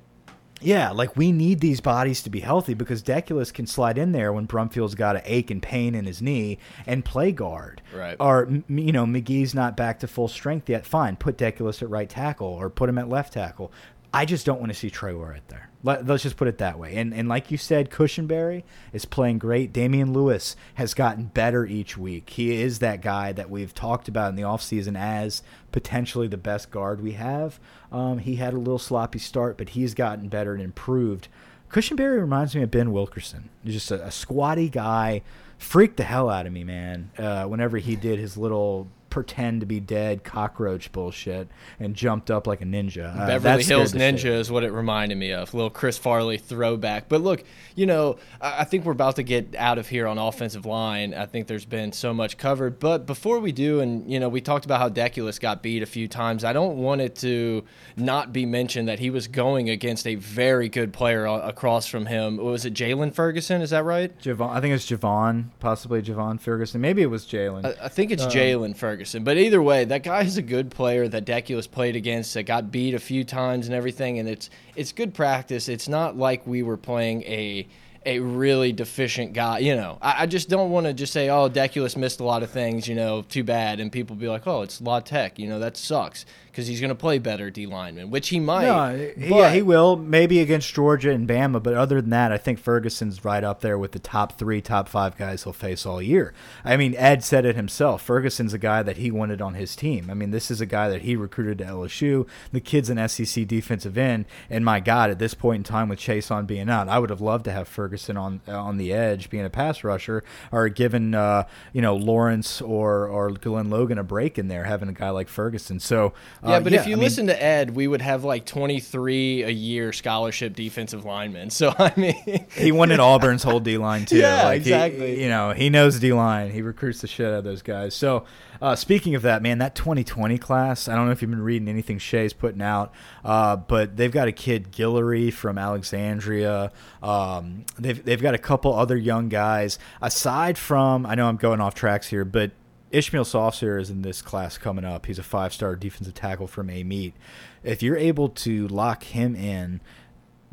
yeah, 0.60 0.92
like 0.92 1.16
we 1.16 1.32
need 1.32 1.62
these 1.62 1.80
bodies 1.80 2.22
to 2.24 2.30
be 2.30 2.42
healthy 2.42 2.74
because 2.74 3.02
Deculus 3.02 3.54
can 3.54 3.66
slide 3.66 3.98
in 3.98 4.12
there 4.12 4.34
when 4.34 4.46
Brumfield's 4.46 4.94
got 4.96 5.16
an 5.16 5.22
ache 5.24 5.52
and 5.52 5.62
pain 5.62 5.96
in 5.96 6.04
his 6.06 6.22
knee 6.22 6.58
and 6.86 7.06
play 7.06 7.32
guard. 7.32 7.82
Right. 7.96 8.18
Or 8.20 8.50
you 8.68 8.92
know 8.92 9.06
Magee's 9.06 9.56
not 9.56 9.78
back 9.78 10.00
to 10.00 10.08
full 10.08 10.28
strength 10.28 10.68
yet. 10.68 10.86
Fine, 10.86 11.16
put 11.16 11.38
Deculus 11.38 11.82
at 11.82 11.90
right 11.90 12.10
tackle 12.10 12.48
or 12.48 12.70
put 12.70 12.90
him 12.90 12.98
at 12.98 13.08
left 13.08 13.32
tackle. 13.34 13.72
I 14.14 14.26
just 14.26 14.46
don't 14.46 14.60
want 14.60 14.72
to 14.72 14.78
see 14.78 14.90
Troy 14.90 15.32
at 15.34 15.48
there. 15.48 15.67
Let, 15.88 16.10
us 16.10 16.24
just 16.24 16.36
put 16.36 16.50
it 16.50 16.58
that 16.58 16.78
way. 16.78 16.98
And 16.98 17.14
and 17.14 17.30
like 17.30 17.50
you 17.50 17.58
said, 17.58 17.90
Cushenberry 17.90 18.64
is 18.92 19.06
playing 19.06 19.38
great. 19.40 19.72
Damien 19.72 20.12
Lewis 20.12 20.58
has 20.74 20.94
gotten 20.94 21.28
better 21.28 21.66
each 21.66 21.98
week. 21.98 22.30
He 22.32 22.62
is 22.62 22.80
that 22.80 23.02
guy 23.02 23.32
that 23.32 23.50
we've 23.50 23.74
talked 23.74 24.10
about 24.10 24.30
in 24.30 24.36
the 24.36 24.42
offseason 24.42 25.00
as 25.00 25.44
potentially 25.72 26.28
the 26.28 26.36
best 26.36 26.72
guard 26.72 27.00
we 27.00 27.14
have. 27.14 27.58
Um, 27.90 28.18
he 28.18 28.36
had 28.36 28.54
a 28.54 28.58
little 28.58 28.80
sloppy 28.80 29.20
start, 29.20 29.58
but 29.58 29.70
he's 29.70 29.94
gotten 29.94 30.28
better 30.28 30.54
and 30.54 30.62
improved. 30.62 31.30
Cushenberry 31.72 32.20
reminds 32.20 32.54
me 32.54 32.64
of 32.64 32.72
Ben 32.72 32.92
Wilkerson. 32.92 33.50
He's 33.64 33.76
just 33.76 33.92
a, 33.92 34.06
a 34.06 34.12
squatty 34.12 34.68
guy. 34.68 35.22
Freaked 35.58 35.96
the 35.96 36.04
hell 36.04 36.30
out 36.30 36.46
of 36.46 36.52
me, 36.52 36.66
man. 36.66 37.12
Uh, 37.18 37.46
whenever 37.46 37.78
he 37.78 37.96
did 37.96 38.20
his 38.20 38.36
little 38.36 38.90
pretend 39.10 39.62
to 39.62 39.66
be 39.66 39.80
dead 39.80 40.24
cockroach 40.24 40.92
bullshit 40.92 41.48
and 41.80 41.96
jumped 41.96 42.30
up 42.30 42.48
like 42.48 42.62
a 42.62 42.66
ninja. 42.66 43.16
Uh, 43.16 43.28
Beverly 43.28 43.64
Hills 43.64 43.94
Ninja 43.94 44.32
is 44.32 44.52
what 44.52 44.64
it 44.64 44.72
reminded 44.72 45.18
me 45.18 45.32
of. 45.32 45.54
Little 45.54 45.70
Chris 45.70 45.98
Farley 45.98 46.38
throwback. 46.38 47.10
But 47.10 47.22
look, 47.22 47.44
you 47.76 47.86
know, 47.86 48.18
I 48.42 48.64
think 48.64 48.86
we're 48.86 48.92
about 48.92 49.16
to 49.18 49.24
get 49.24 49.56
out 49.56 49.78
of 49.78 49.88
here 49.88 50.08
on 50.08 50.18
offensive 50.18 50.66
line. 50.66 51.14
I 51.14 51.26
think 51.26 51.48
there's 51.48 51.66
been 51.66 51.92
so 51.92 52.14
much 52.14 52.38
covered. 52.38 52.80
But 52.80 53.06
before 53.06 53.40
we 53.40 53.52
do, 53.52 53.80
and 53.80 54.10
you 54.12 54.20
know, 54.20 54.30
we 54.30 54.42
talked 54.42 54.66
about 54.66 54.80
how 54.80 54.90
Deculus 54.90 55.40
got 55.40 55.62
beat 55.64 55.84
a 55.84 55.88
few 55.88 56.08
times. 56.08 56.44
I 56.44 56.54
don't 56.54 56.78
want 56.78 57.02
it 57.02 57.16
to 57.18 57.64
not 57.96 58.34
be 58.34 58.46
mentioned 58.46 58.88
that 58.88 59.00
he 59.00 59.10
was 59.10 59.28
going 59.28 59.70
against 59.70 60.08
a 60.08 60.16
very 60.16 60.70
good 60.70 60.94
player 60.94 61.26
across 61.26 61.88
from 61.88 62.06
him. 62.08 62.38
Was 62.38 62.66
it 62.66 62.74
Jaylon 62.74 63.14
Ferguson? 63.14 63.62
Is 63.62 63.70
that 63.72 63.84
right? 63.84 64.18
Javon, 64.20 64.50
I 64.50 64.62
think 64.62 64.74
it's 64.74 64.90
Javon, 64.90 65.50
possibly 65.60 66.02
Javon 66.02 66.40
Ferguson. 66.40 66.82
Maybe 66.82 67.02
it 67.02 67.08
was 67.08 67.26
Jaylon. 67.26 67.66
I, 67.66 67.86
I, 67.86 67.88
think 67.88 68.12
it's 68.12 68.24
um, 68.24 68.32
Jaylon 68.32 68.76
Ferguson. 68.76 68.97
Ferguson. 68.98 69.24
But 69.24 69.38
either 69.38 69.62
way, 69.62 69.86
that 69.86 70.02
guy 70.02 70.24
is 70.24 70.38
a 70.38 70.42
good 70.42 70.72
player 70.72 71.08
that 71.08 71.24
Deculus 71.24 71.70
played 71.70 71.96
against 71.96 72.34
that 72.34 72.44
got 72.44 72.72
beat 72.72 72.96
a 72.96 73.00
few 73.00 73.24
times 73.24 73.68
and 73.68 73.76
everything. 73.76 74.18
And 74.18 74.28
it's 74.28 74.50
it's 74.76 74.92
good 74.92 75.14
practice. 75.14 75.70
It's 75.70 75.88
not 75.88 76.18
like 76.18 76.48
we 76.48 76.64
were 76.64 76.78
playing 76.78 77.22
a 77.24 77.68
a 78.08 78.20
really 78.20 78.72
deficient 78.72 79.34
guy. 79.34 79.60
You 79.60 79.76
know, 79.76 80.00
I, 80.02 80.24
I 80.24 80.26
just 80.26 80.50
don't 80.50 80.72
want 80.72 80.88
to 80.88 80.94
just 80.94 81.14
say, 81.14 81.30
oh, 81.30 81.48
Deculus 81.48 81.96
missed 81.96 82.22
a 82.22 82.24
lot 82.24 82.42
of 82.42 82.50
things. 82.50 82.88
You 82.88 82.96
know, 82.96 83.22
too 83.22 83.44
bad, 83.44 83.80
and 83.80 83.92
people 83.92 84.16
be 84.16 84.28
like, 84.28 84.48
oh, 84.48 84.64
it's 84.64 84.82
La 84.82 85.00
Tech. 85.00 85.38
You 85.38 85.48
know, 85.48 85.60
that 85.60 85.78
sucks 85.78 86.26
because 86.58 86.68
he's 86.68 86.82
going 86.82 86.90
to 86.90 86.96
play 86.96 87.20
better 87.20 87.52
D 87.52 87.68
lineman, 87.68 88.10
which 88.10 88.30
he 88.30 88.40
might. 88.40 88.66
No, 88.66 89.38
yeah, 89.38 89.54
he 89.54 89.62
will. 89.62 89.96
Maybe 89.96 90.40
against 90.40 90.74
Georgia 90.74 91.12
and 91.12 91.30
Bama, 91.30 91.62
but 91.62 91.76
other 91.76 92.02
than 92.02 92.10
that, 92.10 92.32
I 92.32 92.40
think 92.40 92.58
Ferguson's 92.58 93.24
right 93.24 93.44
up 93.44 93.62
there 93.62 93.78
with 93.78 93.92
the 93.92 94.00
top 94.00 94.40
three, 94.40 94.60
top 94.60 94.90
five 94.90 95.16
guys 95.18 95.44
he'll 95.44 95.54
face 95.54 95.86
all 95.86 96.02
year. 96.02 96.34
I 96.66 96.76
mean, 96.76 96.96
Ed 96.96 97.24
said 97.24 97.46
it 97.46 97.56
himself. 97.56 98.02
Ferguson's 98.02 98.56
a 98.56 98.58
guy 98.58 98.82
that 98.82 98.98
he 98.98 99.12
wanted 99.12 99.40
on 99.40 99.54
his 99.54 99.76
team. 99.76 100.10
I 100.10 100.16
mean, 100.16 100.32
this 100.32 100.50
is 100.50 100.60
a 100.60 100.66
guy 100.66 100.90
that 100.90 101.04
he 101.04 101.16
recruited 101.16 101.60
to 101.60 101.66
LSU. 101.66 102.28
The 102.52 102.60
kid's 102.60 102.90
an 102.90 103.08
SEC 103.08 103.46
defensive 103.48 103.96
end, 103.96 104.26
and 104.50 104.66
my 104.66 104.80
God, 104.80 105.12
at 105.12 105.20
this 105.20 105.36
point 105.36 105.58
in 105.58 105.64
time 105.64 105.90
with 105.90 106.00
Chaisson 106.00 106.48
being 106.48 106.72
out, 106.72 106.90
I 106.90 106.98
would 106.98 107.12
have 107.12 107.22
loved 107.22 107.46
to 107.46 107.52
have 107.52 107.68
Ferguson 107.68 108.18
on 108.18 108.42
on 108.48 108.78
the 108.78 108.94
edge, 108.94 109.30
being 109.30 109.46
a 109.46 109.52
pass 109.52 109.84
rusher, 109.84 110.24
or 110.52 110.70
given 110.70 111.14
uh, 111.14 111.44
you 111.72 111.84
know 111.84 111.96
Lawrence 111.96 112.64
or 112.64 113.08
or 113.08 113.30
Glenn 113.30 113.70
Logan 113.70 114.00
a 114.00 114.04
break 114.04 114.40
in 114.40 114.48
there, 114.48 114.64
having 114.64 114.90
a 114.90 114.94
guy 114.94 115.12
like 115.12 115.28
Ferguson. 115.28 115.80
So. 115.80 116.14
Yeah, 116.48 116.56
uh, 116.56 116.60
but 116.62 116.72
yeah, 116.74 116.82
if 116.82 116.88
you 116.88 116.96
I 116.96 117.00
listen 117.00 117.26
mean, 117.28 117.36
to 117.36 117.44
Ed, 117.44 117.76
we 117.76 117.88
would 117.88 118.02
have 118.02 118.24
like 118.24 118.46
23 118.46 119.44
a 119.44 119.50
year 119.50 119.94
scholarship 119.94 120.56
defensive 120.56 121.06
linemen. 121.06 121.50
So 121.58 121.74
I 121.80 121.92
mean, 121.98 122.46
he 122.56 122.72
wanted 122.72 123.00
Auburn's 123.00 123.42
whole 123.42 123.60
D 123.60 123.78
line 123.78 124.06
too. 124.06 124.18
Yeah, 124.20 124.44
like 124.44 124.58
exactly. 124.58 125.16
He, 125.16 125.24
you 125.24 125.30
know, 125.30 125.54
he 125.54 125.72
knows 125.72 126.00
D 126.00 126.14
line. 126.14 126.52
He 126.52 126.62
recruits 126.62 127.02
the 127.02 127.08
shit 127.08 127.26
out 127.26 127.34
of 127.34 127.44
those 127.44 127.64
guys. 127.64 127.96
So 127.96 128.26
uh, 128.62 128.76
speaking 128.76 129.16
of 129.16 129.22
that, 129.24 129.42
man, 129.42 129.58
that 129.60 129.76
2020 129.76 130.38
class. 130.38 130.88
I 130.88 130.96
don't 130.96 131.06
know 131.06 131.12
if 131.12 131.22
you've 131.22 131.32
been 131.32 131.42
reading 131.42 131.68
anything 131.68 131.98
Shea's 132.00 132.34
putting 132.34 132.62
out, 132.62 132.94
uh, 133.24 133.56
but 133.56 133.98
they've 133.98 134.12
got 134.12 134.28
a 134.28 134.32
kid 134.32 134.72
Guillory 134.72 135.32
from 135.32 135.58
Alexandria. 135.58 136.72
Um, 137.02 137.66
they've 137.78 138.04
they've 138.04 138.22
got 138.22 138.34
a 138.34 138.40
couple 138.40 138.74
other 138.74 138.98
young 138.98 139.30
guys. 139.30 139.80
Aside 140.02 140.58
from, 140.58 141.06
I 141.06 141.16
know 141.16 141.28
I'm 141.28 141.38
going 141.38 141.62
off 141.62 141.76
tracks 141.76 142.08
here, 142.08 142.26
but 142.26 142.52
Ishmael 142.92 143.26
Sopsher 143.26 143.80
is 143.80 143.90
in 143.90 144.02
this 144.02 144.22
class 144.22 144.58
coming 144.58 144.86
up. 144.86 145.06
He's 145.06 145.20
a 145.20 145.24
five 145.24 145.54
star 145.54 145.76
defensive 145.76 146.14
tackle 146.14 146.48
from 146.48 146.70
Amite. 146.70 147.16
If 147.64 147.84
you're 147.84 147.98
able 147.98 148.30
to 148.30 148.68
lock 148.68 149.04
him 149.04 149.36
in, 149.36 149.82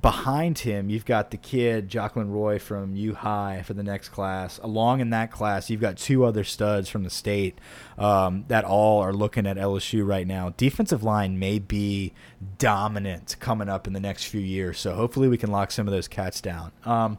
behind 0.05 0.59
him, 0.59 0.90
you've 0.90 1.07
got 1.07 1.31
the 1.31 1.37
kid, 1.38 1.88
Jaquelin 1.88 2.31
Roy 2.31 2.59
from 2.59 2.94
U 2.94 3.14
High 3.14 3.62
for 3.62 3.73
the 3.73 3.83
next 3.83 4.11
class. 4.11 4.59
Along 4.62 5.01
in 5.01 5.09
that 5.11 5.31
class, 5.31 5.70
you've 5.70 5.81
got 5.81 5.97
two 5.97 6.27
other 6.27 6.44
studs 6.44 6.90
from 6.90 7.05
the 7.05 7.11
state 7.11 7.59
um, 7.97 8.44
that 8.49 8.64
all 8.64 9.01
are 9.01 9.14
looking 9.14 9.47
at 9.47 9.57
LSU 9.57 10.07
right 10.07 10.27
now. 10.27 10.51
Defensive 10.59 11.03
line 11.03 11.38
may 11.38 11.59
be 11.59 12.12
dominant 12.59 13.37
coming 13.40 13.70
up 13.70 13.87
in 13.87 13.94
the 13.94 14.01
next 14.01 14.25
few 14.25 14.42
years. 14.42 14.79
So 14.79 14.94
hopefully 14.94 15.27
we 15.27 15.38
can 15.38 15.51
lock 15.51 15.70
some 15.70 15.88
of 15.88 15.92
those 15.94 16.07
cats 16.07 16.42
down. 16.42 16.73
Um, 16.85 17.16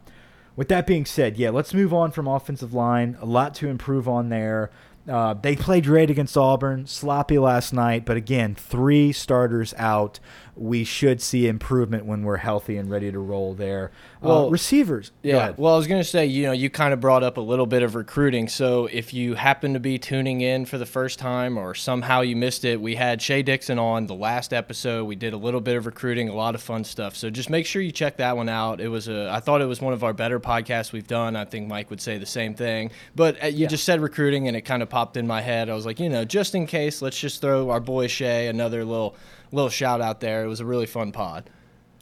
with 0.56 0.68
that 0.68 0.86
being 0.86 1.06
said, 1.06 1.38
yeah, 1.38 1.50
let's 1.50 1.74
move 1.74 1.92
on 1.92 2.12
from 2.12 2.28
offensive 2.28 2.76
line. 2.76 3.18
A 3.20 3.26
lot 3.26 3.56
to 3.56 3.68
improve 3.68 4.08
on 4.08 4.30
there. 4.30 4.70
Uh, 5.08 5.36
they 5.36 5.56
played 5.56 5.86
great 5.86 6.10
against 6.10 6.36
Auburn, 6.36 6.88
sloppy 6.88 7.38
last 7.38 7.74
night, 7.74 8.06
but 8.06 8.18
again, 8.18 8.56
three 8.56 9.12
starters 9.12 9.74
out 9.78 10.20
we 10.56 10.84
should 10.84 11.22
see 11.22 11.48
improvement 11.48 12.06
when 12.06 12.24
we're 12.24 12.38
healthy 12.38 12.78
and 12.78 12.90
ready 12.90 13.12
to 13.12 13.20
roll 13.20 13.54
there. 13.54 13.92
Uh, 14.24 14.28
well, 14.28 14.46
uh, 14.46 14.50
receivers. 14.50 15.12
Yeah. 15.22 15.54
Well, 15.58 15.74
I 15.74 15.78
was 15.78 15.88
going 15.88 16.02
to 16.02 16.08
say, 16.08 16.26
you 16.26 16.44
know, 16.44 16.54
you 16.54 16.70
kind 16.70 16.94
of 16.94 17.02
brought 17.02 17.24
up 17.24 17.38
a 17.38 17.42
little 17.42 17.66
bit 17.66 17.84
of 17.84 17.94
recruiting. 17.96 18.48
So 18.48 18.86
if 18.86 19.14
you 19.14 19.36
happen 19.36 19.74
to 19.74 19.80
be 19.80 19.98
tuning 19.98 20.42
in 20.42 20.66
for 20.66 20.78
the 20.78 20.86
first 20.86 21.20
time 21.20 21.58
or 21.58 21.76
somehow 21.76 22.22
you 22.22 22.36
missed 22.36 22.64
it, 22.64 22.80
we 22.80 22.96
had 22.96 23.22
Shea 23.22 23.44
Dixon 23.44 23.78
on 23.78 24.08
the 24.08 24.16
last 24.16 24.54
episode. 24.54 25.06
We 25.06 25.16
did 25.16 25.34
a 25.34 25.38
little 25.38 25.62
bit 25.62 25.76
of 25.76 25.86
recruiting, 25.86 26.30
a 26.30 26.36
lot 26.36 26.56
of 26.56 26.62
fun 26.62 26.86
stuff. 26.86 27.16
So 27.16 27.30
just 27.30 27.50
make 27.50 27.66
sure 27.66 27.82
you 27.82 27.92
check 27.92 28.18
that 28.18 28.38
one 28.38 28.48
out. 28.48 28.80
It 28.80 28.88
was 28.88 29.10
a, 29.10 29.30
I 29.30 29.42
thought 29.42 29.62
it 29.62 29.66
was 29.66 29.82
one 29.82 29.94
of 29.94 30.04
our 30.04 30.14
better 30.14 30.40
podcasts 30.40 30.94
we've 30.94 31.08
done. 31.08 31.36
I 31.36 31.44
think 31.44 31.68
Mike 31.68 31.90
would 31.90 32.02
say 32.02 32.18
the 32.18 32.26
same 32.26 32.56
thing. 32.56 32.92
But 33.16 33.44
uh, 33.44 33.48
you 33.48 33.64
yeah. 33.64 33.68
just 33.68 33.84
said 33.84 34.00
recruiting 34.00 34.48
and 34.48 34.56
it 34.56 34.62
kind 34.62 34.82
of 34.82 34.90
popped 34.90 35.18
in 35.18 35.28
my 35.28 35.42
head. 35.42 35.70
I 35.70 35.74
was 35.74 35.86
like, 35.86 36.00
you 36.00 36.10
know, 36.10 36.24
just 36.24 36.56
in 36.56 36.66
case, 36.66 37.02
let's 37.02 37.20
just 37.20 37.42
throw 37.42 37.70
our 37.72 37.82
boy 37.82 38.08
Shea 38.08 38.48
another 38.48 38.86
little 38.86 39.18
little 39.52 39.70
shout 39.70 40.02
out 40.02 40.20
there. 40.20 40.44
It 40.44 40.48
was 40.48 40.60
a 40.60 40.66
really 40.66 40.86
fun 40.86 41.12
pod. 41.12 41.50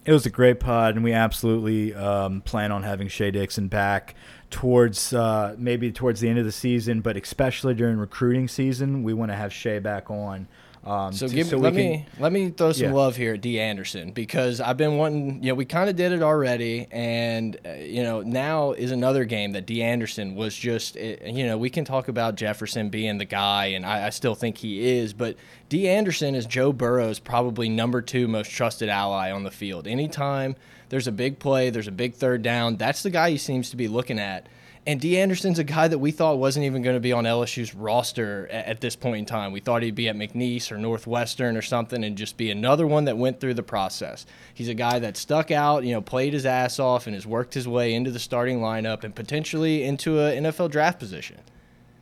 It 0.05 0.11
was 0.11 0.25
a 0.25 0.29
great 0.29 0.59
pod, 0.59 0.95
and 0.95 1.03
we 1.03 1.13
absolutely 1.13 1.93
um, 1.93 2.41
plan 2.41 2.71
on 2.73 2.83
having 2.83 3.07
Shea 3.07 3.31
Dixon 3.31 3.69
back 3.69 4.15
towards 4.49 5.13
uh, 5.13 5.55
maybe 5.57 5.91
towards 5.91 6.19
the 6.19 6.29
end 6.29 6.39
of 6.39 6.45
the 6.45 6.51
season, 6.51 7.01
but 7.01 7.15
especially 7.15 7.73
during 7.73 7.97
recruiting 7.97 8.47
season, 8.47 9.03
we 9.03 9.13
want 9.13 9.31
to 9.31 9.35
have 9.35 9.53
Shea 9.53 9.79
back 9.79 10.11
on 10.11 10.47
um, 10.85 11.13
so, 11.13 11.29
give, 11.29 11.47
so 11.47 11.57
let 11.57 11.73
me 11.73 12.05
let 12.19 12.33
me 12.33 12.49
throw 12.49 12.73
some 12.73 12.87
yeah. 12.87 12.93
love 12.93 13.15
here 13.15 13.35
at 13.35 13.41
D 13.41 13.57
Anderson 13.57 14.11
because 14.11 14.59
I've 14.59 14.75
been 14.75 14.97
wanting. 14.97 15.41
You 15.41 15.49
know, 15.49 15.55
we 15.55 15.63
kind 15.63 15.89
of 15.89 15.95
did 15.95 16.11
it 16.11 16.21
already, 16.21 16.87
and 16.91 17.57
uh, 17.65 17.71
you 17.73 18.03
know 18.03 18.21
now 18.21 18.73
is 18.73 18.91
another 18.91 19.23
game 19.23 19.53
that 19.53 19.65
D 19.65 19.81
Anderson 19.81 20.35
was 20.35 20.55
just. 20.55 20.97
Uh, 20.97 21.15
you 21.25 21.45
know, 21.45 21.57
we 21.57 21.69
can 21.69 21.85
talk 21.85 22.09
about 22.09 22.35
Jefferson 22.35 22.89
being 22.89 23.17
the 23.17 23.25
guy, 23.25 23.67
and 23.67 23.85
I, 23.85 24.07
I 24.07 24.09
still 24.09 24.35
think 24.35 24.57
he 24.57 24.97
is, 24.97 25.13
but 25.13 25.37
D 25.69 25.87
Anderson 25.87 26.35
is 26.35 26.45
Joe 26.45 26.73
Burrow's 26.73 27.19
probably 27.19 27.69
number 27.69 28.01
two 28.01 28.27
most 28.27 28.51
trusted 28.51 28.89
ally 28.89 29.31
on 29.31 29.43
the 29.43 29.51
field. 29.51 29.87
Anytime 29.87 30.57
there's 30.89 31.07
a 31.07 31.13
big 31.13 31.39
play, 31.39 31.69
there's 31.69 31.87
a 31.87 31.93
big 31.93 32.13
third 32.13 32.41
down, 32.41 32.75
that's 32.75 33.03
the 33.03 33.09
guy 33.09 33.29
he 33.29 33.37
seems 33.37 33.69
to 33.69 33.77
be 33.77 33.87
looking 33.87 34.19
at. 34.19 34.47
And 34.85 34.99
D. 34.99 35.17
Anderson's 35.17 35.59
a 35.59 35.63
guy 35.63 35.87
that 35.87 35.99
we 35.99 36.11
thought 36.11 36.39
wasn't 36.39 36.65
even 36.65 36.81
going 36.81 36.97
to 36.97 36.99
be 36.99 37.13
on 37.13 37.23
LSU's 37.23 37.73
roster 37.73 38.49
at, 38.51 38.65
at, 38.65 38.81
this 38.81 38.97
point 38.97 39.19
in 39.19 39.25
time. 39.25 39.53
We 39.53 39.61
thought 39.61 39.81
he'd 39.81 39.95
be 39.95 40.09
at 40.09 40.15
McNeese 40.15 40.71
or 40.73 40.77
Northwestern 40.77 41.55
or 41.55 41.61
something 41.61 42.03
and 42.03 42.17
just 42.17 42.35
be 42.35 42.51
another 42.51 42.85
one 42.85 43.05
that 43.05 43.17
went 43.17 43.39
through 43.39 43.53
the 43.53 43.63
process. 43.63 44.25
He's 44.53 44.67
a 44.67 44.73
guy 44.73 44.99
that 44.99 45.15
stuck 45.15 45.51
out, 45.51 45.85
you 45.85 45.93
know, 45.93 46.01
played 46.01 46.33
his 46.33 46.45
ass 46.45 46.79
off 46.79 47.07
and 47.07 47.13
has 47.13 47.25
worked 47.25 47.53
his 47.53 47.65
way 47.65 47.93
into 47.93 48.11
the 48.11 48.19
starting 48.19 48.59
lineup 48.59 49.05
and 49.05 49.15
potentially 49.15 49.83
into 49.83 50.19
an 50.19 50.43
NFL 50.43 50.71
draft 50.71 50.99
position. 50.99 51.39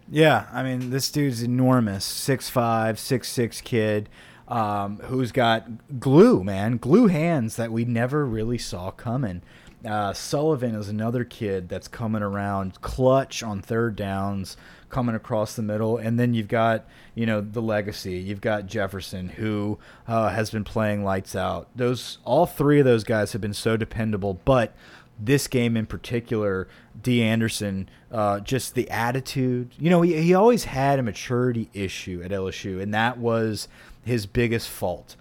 Yeah, 0.10 0.48
I 0.52 0.63
mean, 0.63 0.89
this 0.89 1.12
dude's 1.12 1.44
enormous. 1.44 2.04
Six 2.04 2.50
five, 2.50 3.00
six 3.00 3.30
six 3.30 3.62
kid. 3.62 4.10
Um, 4.48 4.98
who's 5.06 5.32
got 5.32 5.98
glue, 5.98 6.44
man, 6.44 6.76
glue 6.76 7.08
hands 7.08 7.56
that 7.56 7.72
we 7.72 7.86
never 7.86 8.26
really 8.26 8.58
saw 8.58 8.91
coming. 8.91 9.44
Uh, 9.86 10.13
Sullivan 10.13 10.76
is 10.76 10.89
another 10.89 11.24
kid 11.24 11.67
that's 11.67 11.88
coming 11.88 12.22
around 12.22 12.80
clutch 12.82 13.41
on 13.41 13.62
third 13.62 13.96
downs, 13.96 14.56
coming 14.89 15.15
across 15.15 15.56
the 15.56 15.63
middle, 15.63 15.98
and 15.98 16.20
then 16.20 16.34
you've 16.34 16.48
got 16.48 16.86
you 17.15 17.26
know 17.26 17.41
the 17.41 17.62
legacy. 17.62 18.17
You've 18.17 18.41
got 18.41 18.67
Jefferson 18.67 19.30
who 19.30 19.80
uh, 20.08 20.30
has 20.30 20.52
been 20.52 20.63
playing 20.63 21.04
lights 21.04 21.36
out. 21.36 21.67
Those 21.76 22.20
all 22.24 22.46
three 22.46 22.80
of 22.80 22.86
those 22.86 23.04
guys 23.04 23.32
have 23.32 23.41
been 23.41 23.54
so 23.54 23.76
dependable, 23.76 24.39
but 24.46 24.76
this 25.20 25.48
game 25.48 25.76
in 25.78 25.86
particular, 25.86 26.67
D. 27.02 27.24
Anderson, 27.24 27.89
uh, 28.12 28.39
just 28.39 28.76
the 28.76 28.89
attitude. 28.89 29.72
You 29.80 29.89
know, 29.89 30.02
he, 30.02 30.22
he 30.22 30.34
always 30.34 30.65
had 30.65 31.00
a 31.00 31.04
maturity 31.04 31.70
issue 31.74 32.22
at 32.24 32.32
LSU, 32.32 32.82
and 32.82 32.94
that 32.94 33.17
was 33.17 33.67
his 34.04 34.26
biggest 34.26 34.70
fault 34.70 35.15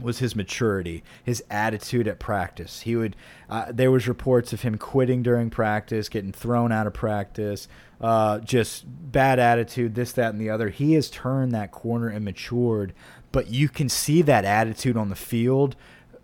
was 0.00 0.18
his 0.18 0.36
maturity, 0.36 1.02
his 1.24 1.42
attitude 1.50 2.06
at 2.06 2.18
practice. 2.18 2.82
He 2.82 2.96
would. 2.96 3.16
Uh, 3.48 3.72
there 3.72 3.90
was 3.90 4.08
reports 4.08 4.52
of 4.52 4.62
him 4.62 4.76
quitting 4.76 5.22
during 5.22 5.50
practice, 5.50 6.08
getting 6.08 6.32
thrown 6.32 6.72
out 6.72 6.86
of 6.86 6.94
practice, 6.94 7.68
uh, 8.00 8.40
just 8.40 8.84
bad 8.86 9.38
attitude, 9.38 9.94
this, 9.94 10.12
that, 10.12 10.32
and 10.32 10.40
the 10.40 10.50
other. 10.50 10.68
He 10.68 10.94
has 10.94 11.08
turned 11.08 11.52
that 11.52 11.72
corner 11.72 12.08
and 12.08 12.24
matured, 12.24 12.92
but 13.32 13.48
you 13.48 13.68
can 13.68 13.88
see 13.88 14.22
that 14.22 14.44
attitude 14.44 14.96
on 14.96 15.08
the 15.08 15.16
field 15.16 15.76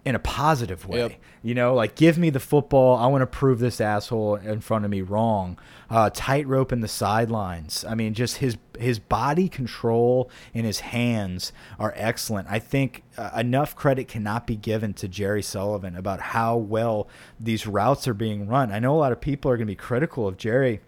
in 0.04 0.14
a 0.14 0.18
positive 0.18 0.86
way. 0.86 0.98
Yep. 0.98 1.12
You 1.42 1.54
know, 1.54 1.74
like 1.74 1.94
give 1.94 2.18
me 2.18 2.30
the 2.30 2.40
football. 2.40 2.96
I 2.96 3.06
want 3.06 3.22
to 3.22 3.26
prove 3.26 3.58
this 3.58 3.80
asshole 3.80 4.36
in 4.36 4.60
front 4.60 4.84
of 4.84 4.90
me 4.90 5.00
wrong. 5.00 5.58
Uh, 5.92 6.08
tightrope 6.08 6.72
in 6.72 6.80
the 6.80 6.88
sidelines. 6.88 7.84
I 7.86 7.94
mean, 7.94 8.14
just 8.14 8.38
his 8.38 8.56
his 8.78 8.98
body 8.98 9.46
control 9.46 10.30
and 10.54 10.64
his 10.64 10.80
hands 10.80 11.52
are 11.78 11.92
excellent. 11.94 12.48
I 12.50 12.60
think 12.60 13.02
uh, 13.18 13.30
enough 13.36 13.76
credit 13.76 14.08
cannot 14.08 14.46
be 14.46 14.56
given 14.56 14.94
to 14.94 15.06
Jerry 15.06 15.42
Sullivan 15.42 15.94
about 15.94 16.20
how 16.20 16.56
well 16.56 17.08
these 17.38 17.66
routes 17.66 18.08
are 18.08 18.14
being 18.14 18.48
run. 18.48 18.72
I 18.72 18.78
know 18.78 18.94
a 18.94 19.00
lot 19.00 19.12
of 19.12 19.20
people 19.20 19.50
are 19.50 19.58
going 19.58 19.66
to 19.66 19.70
be 19.70 19.76
critical 19.76 20.26
of 20.26 20.38
Jerry 20.38 20.80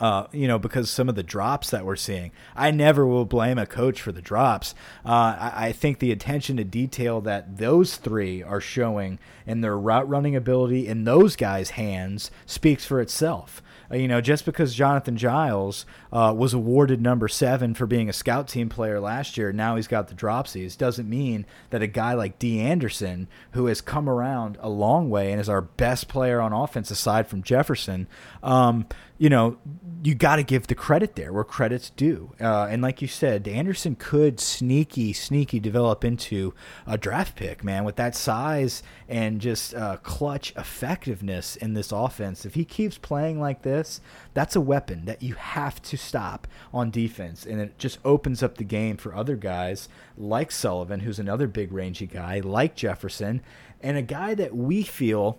uh, 0.00 0.26
you 0.32 0.48
know, 0.48 0.58
because 0.58 0.90
some 0.90 1.08
of 1.08 1.14
the 1.14 1.22
drops 1.22 1.70
that 1.70 1.84
we're 1.84 1.96
seeing. 1.96 2.32
I 2.56 2.70
never 2.70 3.06
will 3.06 3.24
blame 3.24 3.58
a 3.58 3.66
coach 3.66 4.00
for 4.00 4.12
the 4.12 4.22
drops. 4.22 4.74
Uh, 5.04 5.36
I, 5.38 5.52
I, 5.68 5.72
think 5.72 5.98
the 5.98 6.12
attention 6.12 6.56
to 6.56 6.64
detail 6.64 7.20
that 7.22 7.58
those 7.58 7.96
three 7.96 8.42
are 8.42 8.60
showing 8.60 9.18
in 9.46 9.60
their 9.60 9.78
route 9.78 10.08
running 10.08 10.34
ability 10.34 10.88
in 10.88 11.04
those 11.04 11.36
guys' 11.36 11.70
hands 11.70 12.30
speaks 12.44 12.84
for 12.84 13.00
itself. 13.00 13.62
Uh, 13.94 13.98
you 13.98 14.08
know, 14.08 14.20
just 14.20 14.44
because 14.44 14.74
Jonathan 14.74 15.16
Giles 15.16 15.86
uh, 16.12 16.34
was 16.36 16.52
awarded 16.52 17.00
number 17.00 17.28
seven 17.28 17.74
for 17.74 17.86
being 17.86 18.08
a 18.08 18.12
scout 18.12 18.48
team 18.48 18.68
player 18.68 19.00
last 19.00 19.36
year, 19.36 19.52
now 19.52 19.76
he's 19.76 19.86
got 19.86 20.08
the 20.08 20.14
dropsies, 20.14 20.76
doesn't 20.76 21.08
mean 21.08 21.46
that 21.70 21.82
a 21.82 21.86
guy 21.86 22.14
like 22.14 22.38
D. 22.38 22.60
Anderson, 22.60 23.28
who 23.52 23.66
has 23.66 23.80
come 23.80 24.08
around 24.08 24.58
a 24.60 24.68
long 24.68 25.10
way 25.10 25.30
and 25.30 25.40
is 25.40 25.48
our 25.48 25.60
best 25.60 26.08
player 26.08 26.40
on 26.40 26.52
offense 26.52 26.90
aside 26.90 27.28
from 27.28 27.42
Jefferson, 27.42 28.08
um, 28.42 28.86
you 29.16 29.28
know, 29.28 29.58
you 30.02 30.14
got 30.14 30.36
to 30.36 30.42
give 30.42 30.66
the 30.66 30.74
credit 30.74 31.14
there 31.14 31.32
where 31.32 31.44
credit's 31.44 31.88
due. 31.90 32.32
Uh, 32.40 32.66
and 32.68 32.82
like 32.82 33.00
you 33.00 33.08
said, 33.08 33.46
Anderson 33.46 33.94
could 33.94 34.40
sneaky, 34.40 35.12
sneaky 35.12 35.60
develop 35.60 36.04
into 36.04 36.52
a 36.86 36.98
draft 36.98 37.36
pick, 37.36 37.62
man, 37.64 37.84
with 37.84 37.96
that 37.96 38.14
size 38.14 38.82
and 39.08 39.40
just 39.40 39.74
uh, 39.74 39.96
clutch 39.98 40.52
effectiveness 40.56 41.56
in 41.56 41.74
this 41.74 41.92
offense. 41.92 42.44
If 42.44 42.54
he 42.54 42.64
keeps 42.64 42.98
playing 42.98 43.40
like 43.40 43.62
this, 43.62 44.00
that's 44.34 44.56
a 44.56 44.60
weapon 44.60 45.04
that 45.04 45.22
you 45.22 45.34
have 45.34 45.80
to 45.82 45.96
stop 45.96 46.46
on 46.72 46.90
defense. 46.90 47.46
And 47.46 47.60
it 47.60 47.78
just 47.78 47.98
opens 48.04 48.42
up 48.42 48.58
the 48.58 48.64
game 48.64 48.96
for 48.96 49.14
other 49.14 49.36
guys 49.36 49.88
like 50.18 50.50
Sullivan, 50.50 51.00
who's 51.00 51.18
another 51.18 51.46
big, 51.46 51.72
rangy 51.72 52.06
guy, 52.06 52.40
like 52.40 52.74
Jefferson, 52.74 53.42
and 53.80 53.96
a 53.96 54.02
guy 54.02 54.34
that 54.34 54.54
we 54.54 54.82
feel. 54.82 55.38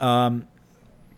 Um, 0.00 0.48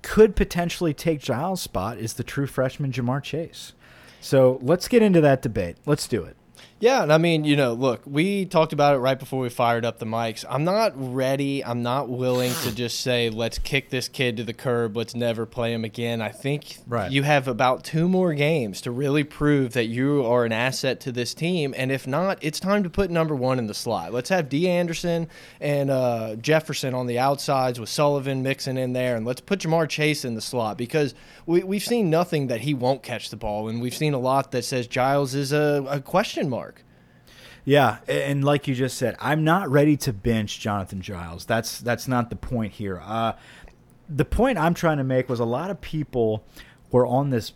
could 0.03 0.35
potentially 0.35 0.95
take 0.95 1.21
Giles' 1.21 1.61
spot 1.61 1.99
is 1.99 2.15
the 2.15 2.25
true 2.25 2.47
freshman 2.47 2.93
Ja'Marr 2.93 3.23
Chase. 3.23 3.73
So 4.21 4.59
let's 4.63 4.89
get 4.89 5.03
into 5.03 5.21
that 5.21 5.43
debate. 5.43 5.77
Let's 5.87 6.09
do 6.09 6.25
it. 6.25 6.37
Yeah, 6.81 7.03
and 7.03 7.13
I 7.13 7.19
mean, 7.19 7.45
you 7.45 7.57
know, 7.57 7.73
look, 7.73 8.03
we 8.07 8.45
talked 8.45 8.73
about 8.73 8.95
it 8.95 8.99
right 8.99 9.19
before 9.19 9.41
we 9.41 9.49
fired 9.49 9.85
up 9.85 9.99
the 9.99 10.07
mics. 10.07 10.45
I'm 10.49 10.63
not 10.63 10.93
ready. 10.95 11.65
I'm 11.65 11.83
not 11.83 12.09
willing 12.09 12.53
to 12.63 12.73
just 12.73 13.01
say, 13.09 13.31
let's 13.31 13.59
kick 13.59 13.91
this 13.91 14.07
kid 14.07 14.37
to 14.37 14.45
the 14.45 14.53
curb. 14.53 14.97
Let's 14.97 15.15
never 15.15 15.45
play 15.45 15.73
him 15.73 15.85
again. 15.85 16.23
I 16.23 16.29
think 16.29 16.77
right. 16.87 17.11
you 17.11 17.25
have 17.25 17.49
about 17.49 17.83
two 17.83 18.09
more 18.09 18.33
games 18.33 18.81
to 18.83 18.93
really 18.93 19.25
prove 19.25 19.73
that 19.73 19.87
you 19.87 20.25
are 20.25 20.45
an 20.45 20.53
asset 20.53 21.01
to 21.01 21.13
this 21.13 21.35
team. 21.35 21.75
And 21.77 21.91
if 21.91 22.07
not, 22.07 22.39
it's 22.43 22.61
time 22.61 22.85
to 22.85 22.91
put 22.91 23.11
number 23.11 23.35
one 23.35 23.59
in 23.59 23.67
the 23.67 23.75
slot. 23.75 24.13
Let's 24.13 24.29
have 24.29 24.49
D. 24.49 24.69
Anderson 24.69 25.29
and 25.61 25.91
uh, 25.91 26.37
Jefferson 26.37 26.95
on 26.95 27.09
the 27.09 27.19
outsides 27.19 27.81
with 27.81 27.89
Sullivan 27.89 28.45
mixing 28.45 28.79
in 28.79 28.93
there. 28.93 29.17
And 29.17 29.27
let's 29.27 29.41
put 29.41 29.61
Ja'Marr 29.61 29.89
Chase 29.89 30.25
in 30.25 30.37
the 30.37 30.41
slot 30.41 30.79
because 30.79 31.15
we, 31.45 31.65
we've 31.65 31.83
seen 31.83 32.09
nothing 32.09 32.47
that 32.47 32.61
he 32.61 32.73
won't 32.73 33.03
catch 33.03 33.31
the 33.31 33.37
ball. 33.37 33.69
And 33.69 33.83
we've 33.83 33.97
seen 33.97 34.15
a 34.15 34.19
lot 34.19 34.53
that 34.53 34.65
says 34.65 34.87
Giles 34.87 35.35
is 35.35 35.53
a, 35.53 35.85
a 35.89 36.01
question 36.01 36.49
mark. 36.49 36.68
Yeah, 37.69 37.99
and 38.09 38.43
like 38.43 38.67
you 38.67 38.75
just 38.75 38.97
said, 38.97 39.15
I'm 39.21 39.45
not 39.45 39.69
ready 39.69 39.99
to 39.99 40.13
bench 40.15 40.59
Jonathan 40.59 41.03
Giles. 41.03 41.45
That's 41.45 41.81
that's 41.81 42.09
not 42.09 42.31
the 42.31 42.37
point 42.37 42.73
here. 42.73 43.03
Uh, 43.05 43.35
the 44.09 44.25
point 44.25 44.57
I'm 44.57 44.73
trying 44.73 44.97
to 44.97 45.05
make 45.05 45.29
was 45.29 45.39
a 45.39 45.45
lot 45.45 45.69
of 45.69 45.83
people 45.83 46.47
were 46.91 47.07
on 47.07 47.29
this 47.29 47.53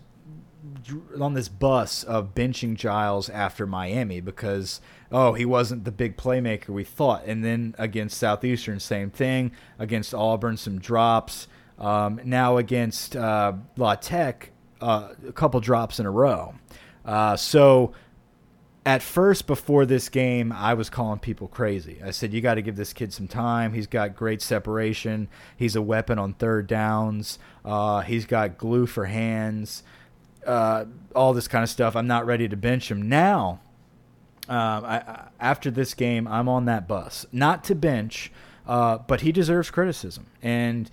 on 1.18 1.32
this 1.32 1.48
bus 1.48 2.04
of 2.04 2.34
benching 2.34 2.74
Giles 2.76 3.30
after 3.30 3.66
Miami 3.66 4.20
because 4.20 4.82
oh 5.10 5.32
he 5.32 5.46
wasn't 5.46 5.84
the 5.86 5.92
big 5.92 6.18
playmaker 6.18 6.68
we 6.68 6.84
thought, 6.84 7.24
and 7.24 7.42
then 7.42 7.74
against 7.78 8.18
Southeastern 8.18 8.80
same 8.80 9.08
thing 9.08 9.50
against 9.78 10.12
Auburn 10.12 10.58
some 10.58 10.78
drops. 10.78 11.48
Um, 11.78 12.20
now 12.22 12.58
against 12.58 13.16
uh, 13.16 13.54
La 13.78 13.94
Tech 13.94 14.50
uh, 14.82 15.14
a 15.26 15.32
couple 15.32 15.58
drops 15.60 15.98
in 15.98 16.04
a 16.04 16.10
row. 16.10 16.52
Uh, 17.02 17.34
so 17.34 17.94
at 18.84 19.02
first 19.02 19.46
before 19.46 19.86
this 19.86 20.08
game 20.08 20.52
i 20.52 20.74
was 20.74 20.90
calling 20.90 21.18
people 21.18 21.48
crazy. 21.48 22.00
I 22.04 22.10
said 22.10 22.32
you 22.32 22.40
got 22.40 22.54
to 22.54 22.62
give 22.62 22.76
this 22.76 22.92
kid 22.92 23.12
some 23.12 23.28
time. 23.28 23.72
He's 23.72 23.86
got 23.86 24.16
great 24.16 24.42
separation. 24.42 25.28
He's 25.56 25.76
a 25.76 25.82
weapon 25.82 26.18
on 26.18 26.34
third 26.34 26.66
downs. 26.66 27.38
Uh, 27.64 28.00
he's 28.00 28.26
got 28.26 28.58
glue 28.58 28.86
for 28.86 29.06
hands. 29.06 29.82
Uh, 30.46 30.86
all 31.14 31.32
this 31.32 31.46
kind 31.46 31.62
of 31.62 31.70
stuff. 31.70 31.94
I'm 31.94 32.08
not 32.08 32.26
ready 32.26 32.48
to 32.48 32.56
bench 32.56 32.90
him. 32.90 33.08
Now 33.08 33.60
uh, 34.48 34.52
I, 34.52 35.28
after 35.38 35.70
this 35.70 35.94
game 35.94 36.26
i'm 36.26 36.48
on 36.48 36.64
that 36.64 36.88
bus. 36.88 37.26
Not 37.32 37.64
to 37.64 37.74
bench 37.74 38.32
uh, 38.66 38.98
but 38.98 39.22
he 39.22 39.32
deserves 39.32 39.70
criticism. 39.70 40.26
And 40.40 40.90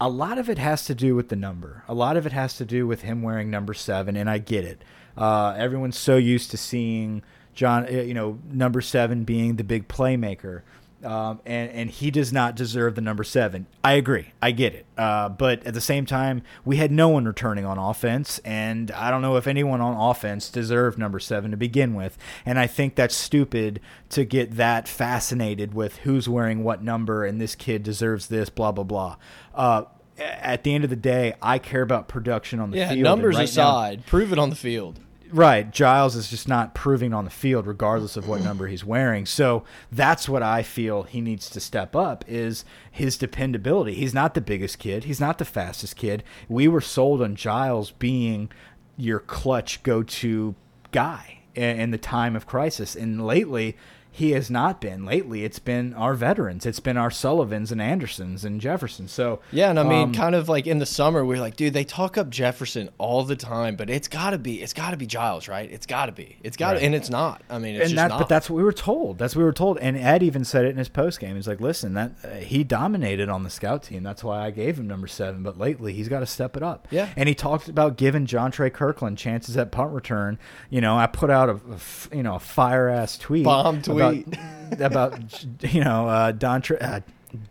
a 0.00 0.08
lot 0.08 0.38
of 0.38 0.48
it 0.48 0.58
has 0.58 0.84
to 0.86 0.94
do 0.94 1.14
with 1.14 1.28
the 1.28 1.36
number. 1.36 1.84
A 1.86 1.92
lot 1.92 2.16
of 2.16 2.24
it 2.24 2.32
has 2.32 2.56
to 2.56 2.64
do 2.64 2.86
with 2.86 3.02
him 3.02 3.22
wearing 3.22 3.50
number 3.50 3.74
seven 3.74 4.16
and 4.16 4.28
i 4.28 4.38
get 4.38 4.64
it 4.64 4.82
uh, 5.20 5.54
everyone's 5.56 5.98
so 5.98 6.16
used 6.16 6.50
to 6.50 6.56
seeing 6.56 7.22
John, 7.54 7.84
uh, 7.84 7.90
you 7.90 8.14
know, 8.14 8.38
number 8.50 8.80
seven 8.80 9.24
being 9.24 9.56
the 9.56 9.64
big 9.64 9.86
playmaker. 9.86 10.62
Um, 11.02 11.40
and 11.46 11.70
and 11.70 11.90
he 11.90 12.10
does 12.10 12.30
not 12.30 12.54
deserve 12.54 12.94
the 12.94 13.00
number 13.00 13.24
seven. 13.24 13.66
I 13.82 13.94
agree. 13.94 14.32
I 14.42 14.50
get 14.50 14.74
it. 14.74 14.84
Uh, 14.98 15.30
but 15.30 15.64
at 15.64 15.72
the 15.72 15.80
same 15.80 16.04
time, 16.04 16.42
we 16.62 16.76
had 16.76 16.92
no 16.92 17.08
one 17.08 17.24
returning 17.24 17.64
on 17.64 17.78
offense, 17.78 18.38
and 18.40 18.90
I 18.90 19.10
don't 19.10 19.22
know 19.22 19.36
if 19.36 19.46
anyone 19.46 19.80
on 19.80 19.96
offense 19.96 20.50
deserved 20.50 20.98
number 20.98 21.18
seven 21.18 21.52
to 21.52 21.56
begin 21.56 21.94
with. 21.94 22.18
And 22.44 22.58
I 22.58 22.66
think 22.66 22.96
that's 22.96 23.14
stupid 23.14 23.80
to 24.10 24.26
get 24.26 24.56
that 24.56 24.88
fascinated 24.88 25.72
with 25.72 25.96
who's 25.98 26.28
wearing 26.28 26.64
what 26.64 26.82
number 26.82 27.24
and 27.24 27.40
this 27.40 27.54
kid 27.54 27.82
deserves 27.82 28.26
this. 28.26 28.50
Blah 28.50 28.72
blah 28.72 28.84
blah. 28.84 29.16
Uh, 29.54 29.84
at 30.18 30.64
the 30.64 30.74
end 30.74 30.84
of 30.84 30.90
the 30.90 30.96
day, 30.96 31.34
I 31.40 31.58
care 31.58 31.80
about 31.82 32.08
production 32.08 32.60
on 32.60 32.72
the 32.72 32.76
yeah, 32.76 32.90
field. 32.90 33.04
numbers 33.04 33.36
right 33.36 33.44
aside, 33.44 33.98
now, 34.00 34.04
prove 34.06 34.32
it 34.32 34.38
on 34.38 34.50
the 34.50 34.56
field. 34.56 35.00
Right. 35.32 35.70
Giles 35.70 36.16
is 36.16 36.28
just 36.28 36.48
not 36.48 36.74
proving 36.74 37.14
on 37.14 37.24
the 37.24 37.30
field 37.30 37.66
regardless 37.66 38.16
of 38.16 38.26
what 38.26 38.42
number 38.42 38.66
he's 38.66 38.84
wearing. 38.84 39.26
So 39.26 39.64
that's 39.92 40.28
what 40.28 40.42
I 40.42 40.62
feel 40.62 41.04
he 41.04 41.20
needs 41.20 41.48
to 41.50 41.60
step 41.60 41.94
up 41.94 42.24
is 42.26 42.64
his 42.90 43.16
dependability. 43.16 43.94
He's 43.94 44.14
not 44.14 44.34
the 44.34 44.40
biggest 44.40 44.78
kid. 44.78 45.04
He's 45.04 45.20
not 45.20 45.38
the 45.38 45.44
fastest 45.44 45.96
kid. 45.96 46.24
We 46.48 46.66
were 46.66 46.80
sold 46.80 47.22
on 47.22 47.36
Giles 47.36 47.92
being 47.92 48.50
your 48.96 49.20
clutch 49.20 49.82
go-to 49.82 50.54
guy 50.90 51.40
in 51.54 51.90
the 51.90 51.98
time 51.98 52.34
of 52.34 52.46
crisis. 52.46 52.96
And 52.96 53.24
lately, 53.24 53.76
he 54.12 54.32
has 54.32 54.50
not 54.50 54.80
been 54.80 55.04
lately. 55.04 55.44
It's 55.44 55.58
been 55.58 55.94
our 55.94 56.14
veterans. 56.14 56.66
It's 56.66 56.80
been 56.80 56.96
our 56.96 57.10
Sullivans 57.10 57.70
and 57.70 57.80
Andersons 57.80 58.44
and 58.44 58.60
Jeffersons. 58.60 59.12
So 59.12 59.40
yeah, 59.52 59.70
and 59.70 59.78
I 59.78 59.84
mean, 59.84 60.02
um, 60.02 60.14
kind 60.14 60.34
of 60.34 60.48
like 60.48 60.66
in 60.66 60.78
the 60.78 60.86
summer, 60.86 61.24
we 61.24 61.36
are 61.36 61.40
like, 61.40 61.56
dude, 61.56 61.74
they 61.74 61.84
talk 61.84 62.18
up 62.18 62.28
Jefferson 62.28 62.90
all 62.98 63.22
the 63.24 63.36
time, 63.36 63.76
but 63.76 63.88
it's 63.88 64.08
got 64.08 64.30
to 64.30 64.38
be, 64.38 64.60
it's 64.62 64.72
got 64.72 64.90
to 64.90 64.96
be 64.96 65.06
Giles, 65.06 65.48
right? 65.48 65.70
It's 65.70 65.86
got 65.86 66.06
to 66.06 66.12
be, 66.12 66.36
it's 66.42 66.56
got, 66.56 66.74
right. 66.74 66.82
and 66.82 66.94
it's 66.94 67.10
not. 67.10 67.42
I 67.48 67.58
mean, 67.58 67.80
and 67.80 67.96
that, 67.96 68.08
not. 68.08 68.18
but 68.18 68.28
that's 68.28 68.50
what 68.50 68.56
we 68.56 68.62
were 68.62 68.72
told. 68.72 69.18
That's 69.18 69.34
what 69.36 69.40
we 69.40 69.44
were 69.44 69.52
told. 69.52 69.78
And 69.78 69.96
Ed 69.96 70.22
even 70.22 70.44
said 70.44 70.64
it 70.64 70.70
in 70.70 70.76
his 70.76 70.88
post 70.88 71.20
game. 71.20 71.36
He's 71.36 71.48
like, 71.48 71.60
listen, 71.60 71.94
that 71.94 72.12
uh, 72.24 72.28
he 72.36 72.64
dominated 72.64 73.28
on 73.28 73.44
the 73.44 73.50
scout 73.50 73.84
team. 73.84 74.02
That's 74.02 74.24
why 74.24 74.44
I 74.44 74.50
gave 74.50 74.78
him 74.78 74.88
number 74.88 75.06
seven. 75.06 75.42
But 75.42 75.58
lately, 75.58 75.92
he's 75.92 76.08
got 76.08 76.20
to 76.20 76.26
step 76.26 76.56
it 76.56 76.62
up. 76.62 76.88
Yeah. 76.90 77.08
And 77.16 77.28
he 77.28 77.34
talked 77.34 77.68
about 77.68 77.96
giving 77.96 78.26
Jontre 78.26 78.72
Kirkland 78.72 79.18
chances 79.18 79.56
at 79.56 79.70
punt 79.70 79.92
return. 79.92 80.38
You 80.68 80.80
know, 80.80 80.96
I 80.96 81.06
put 81.06 81.30
out 81.30 81.48
a, 81.48 81.52
a 81.52 82.16
you 82.16 82.22
know 82.22 82.34
a 82.34 82.40
fire 82.40 82.88
ass 82.88 83.16
tweet, 83.16 83.44
bomb 83.44 83.82
tweet. 83.82 83.99
About, 84.00 84.80
about 84.80 85.44
you 85.72 85.84
know 85.84 86.08
uh, 86.08 86.32
Don 86.32 86.62
uh, 86.80 87.00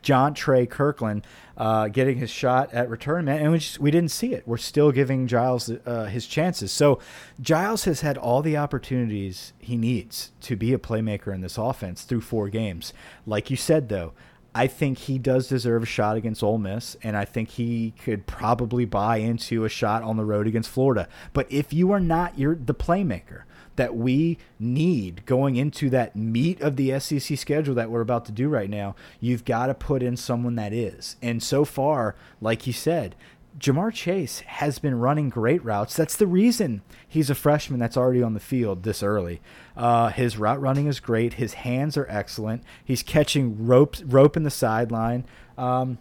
Jontre 0.04 0.70
Kirkland 0.70 1.26
uh, 1.58 1.88
getting 1.88 2.18
his 2.18 2.30
shot 2.30 2.74
at 2.74 2.90
return 2.90 3.26
man, 3.26 3.42
and 3.42 3.52
we 3.52 3.60
just, 3.60 3.80
we 3.80 3.92
didn't 3.92 4.12
see 4.12 4.34
it. 4.34 4.48
We're 4.48 4.58
still 4.58 4.92
giving 4.92 5.28
Giles 5.28 5.70
uh, 5.86 6.06
his 6.06 6.28
chances. 6.28 6.72
So 6.72 7.00
Giles 7.42 7.86
has 7.86 8.02
had 8.02 8.18
all 8.18 8.42
the 8.42 8.58
opportunities 8.58 9.54
he 9.60 9.76
needs 9.76 10.32
to 10.42 10.56
be 10.56 10.74
a 10.74 10.78
playmaker 10.78 11.34
in 11.34 11.42
this 11.42 11.58
offense 11.58 12.04
through 12.04 12.22
four 12.22 12.50
games. 12.50 12.94
Like 13.26 13.50
you 13.50 13.58
said, 13.58 13.90
though. 13.90 14.14
I 14.56 14.66
think 14.66 14.98
he 14.98 15.20
does 15.20 15.48
deserve 15.48 15.84
a 15.84 15.86
shot 15.86 16.18
against 16.18 16.42
Ole 16.42 16.58
Miss, 16.58 16.98
and 17.04 17.16
I 17.16 17.24
think 17.24 17.50
he 17.50 17.94
could 18.04 18.26
probably 18.26 18.84
buy 18.84 19.18
into 19.18 19.64
a 19.64 19.70
shot 19.70 20.02
on 20.02 20.18
the 20.18 20.26
road 20.26 20.48
against 20.48 20.72
Florida. 20.72 21.08
But 21.34 21.50
if 21.52 21.72
you 21.72 21.92
are 21.92 22.00
not 22.00 22.40
you're 22.40 22.56
the 22.56 22.74
playmaker, 22.74 23.44
that 23.80 23.96
we 23.96 24.38
need 24.60 25.26
going 25.26 25.56
into 25.56 25.90
that 25.90 26.14
meat 26.14 26.60
of 26.60 26.76
the 26.76 27.00
SEC 27.00 27.38
schedule 27.38 27.74
that 27.76 27.90
we're 27.90 28.02
about 28.02 28.26
to 28.26 28.32
do 28.34 28.50
right 28.50 28.70
now, 28.70 28.94
you've 29.22 29.46
got 29.46 29.68
to 29.68 29.74
put 29.74 30.04
in 30.04 30.18
someone 30.18 30.56
that 30.56 30.74
is. 30.74 31.16
And 31.22 31.42
so 31.42 31.64
far, 31.64 32.14
like 32.42 32.68
you 32.68 32.74
said, 32.74 33.16
Ja'Marr 33.58 33.94
Chase 33.94 34.42
has 34.42 34.80
been 34.80 35.00
running 35.00 35.30
great 35.30 35.64
routes. 35.64 35.96
That's 35.96 36.18
the 36.18 36.28
reason 36.28 36.82
he's 37.08 37.30
a 37.30 37.36
freshman 37.36 37.80
that's 37.80 37.96
already 37.96 38.22
on 38.22 38.34
the 38.34 38.42
field 38.42 38.84
this 38.84 39.02
early. 39.02 39.40
Uh, 39.78 40.10
his 40.10 40.38
route 40.38 40.60
running 40.60 40.88
is 40.88 41.00
great. 41.00 41.36
His 41.36 41.54
hands 41.54 41.96
are 41.96 42.06
excellent. 42.10 42.64
He's 42.84 43.02
catching 43.02 43.66
rope 43.66 43.96
rope 44.06 44.36
in 44.36 44.44
the 44.44 44.52
sideline. 44.52 45.24
Um, 45.58 46.00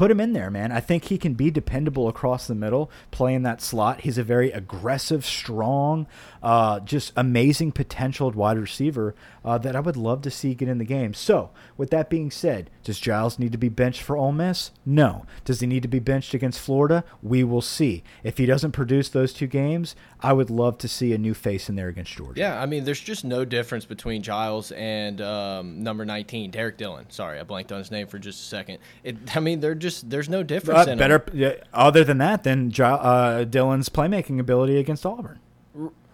put 0.00 0.10
him 0.10 0.18
in 0.18 0.32
there, 0.32 0.50
man. 0.50 0.72
I 0.72 0.80
think 0.80 1.04
he 1.04 1.18
can 1.18 1.34
be 1.34 1.50
dependable 1.50 2.08
across 2.08 2.46
the 2.46 2.54
middle, 2.54 2.90
playing 3.10 3.42
that 3.42 3.60
slot. 3.60 4.00
He's 4.00 4.16
a 4.16 4.24
very 4.24 4.50
aggressive, 4.50 5.26
strong, 5.26 6.06
uh, 6.42 6.80
just 6.80 7.12
amazing 7.16 7.72
potential 7.72 8.30
wide 8.30 8.56
receiver 8.56 9.14
uh, 9.44 9.58
that 9.58 9.76
I 9.76 9.80
would 9.80 9.96
love 9.96 10.22
to 10.22 10.30
see 10.30 10.54
get 10.54 10.68
in 10.68 10.78
the 10.78 10.84
game. 10.84 11.14
So, 11.14 11.50
with 11.76 11.90
that 11.90 12.10
being 12.10 12.30
said, 12.30 12.70
does 12.84 13.00
Giles 13.00 13.38
need 13.38 13.52
to 13.52 13.58
be 13.58 13.68
benched 13.68 14.02
for 14.02 14.16
Ole 14.16 14.32
Miss? 14.32 14.70
No. 14.84 15.24
Does 15.44 15.60
he 15.60 15.66
need 15.66 15.82
to 15.82 15.88
be 15.88 15.98
benched 15.98 16.34
against 16.34 16.60
Florida? 16.60 17.04
We 17.22 17.44
will 17.44 17.62
see. 17.62 18.02
If 18.22 18.38
he 18.38 18.46
doesn't 18.46 18.72
produce 18.72 19.08
those 19.08 19.32
two 19.32 19.46
games, 19.46 19.94
I 20.20 20.32
would 20.32 20.50
love 20.50 20.78
to 20.78 20.88
see 20.88 21.12
a 21.12 21.18
new 21.18 21.34
face 21.34 21.68
in 21.68 21.76
there 21.76 21.88
against 21.88 22.12
Georgia. 22.12 22.40
Yeah, 22.40 22.60
I 22.60 22.66
mean, 22.66 22.84
there's 22.84 23.00
just 23.00 23.24
no 23.24 23.44
difference 23.44 23.84
between 23.84 24.22
Giles 24.22 24.72
and 24.72 25.20
um, 25.20 25.82
number 25.82 26.04
19, 26.04 26.50
Derrick 26.50 26.76
Dillon. 26.76 27.10
Sorry, 27.10 27.38
I 27.40 27.42
blanked 27.42 27.72
on 27.72 27.78
his 27.78 27.90
name 27.90 28.06
for 28.06 28.18
just 28.18 28.40
a 28.40 28.46
second. 28.46 28.78
It, 29.04 29.36
I 29.36 29.40
mean, 29.40 29.60
they're 29.60 29.74
just 29.74 30.10
there's 30.10 30.28
no 30.28 30.42
difference. 30.42 30.86
Uh, 30.86 30.96
better, 30.96 31.24
yeah, 31.32 31.54
other 31.72 32.04
than 32.04 32.18
that, 32.18 32.44
than 32.44 32.72
uh, 32.78 33.44
Dillon's 33.44 33.88
playmaking 33.88 34.38
ability 34.38 34.78
against 34.78 35.06
Auburn. 35.06 35.40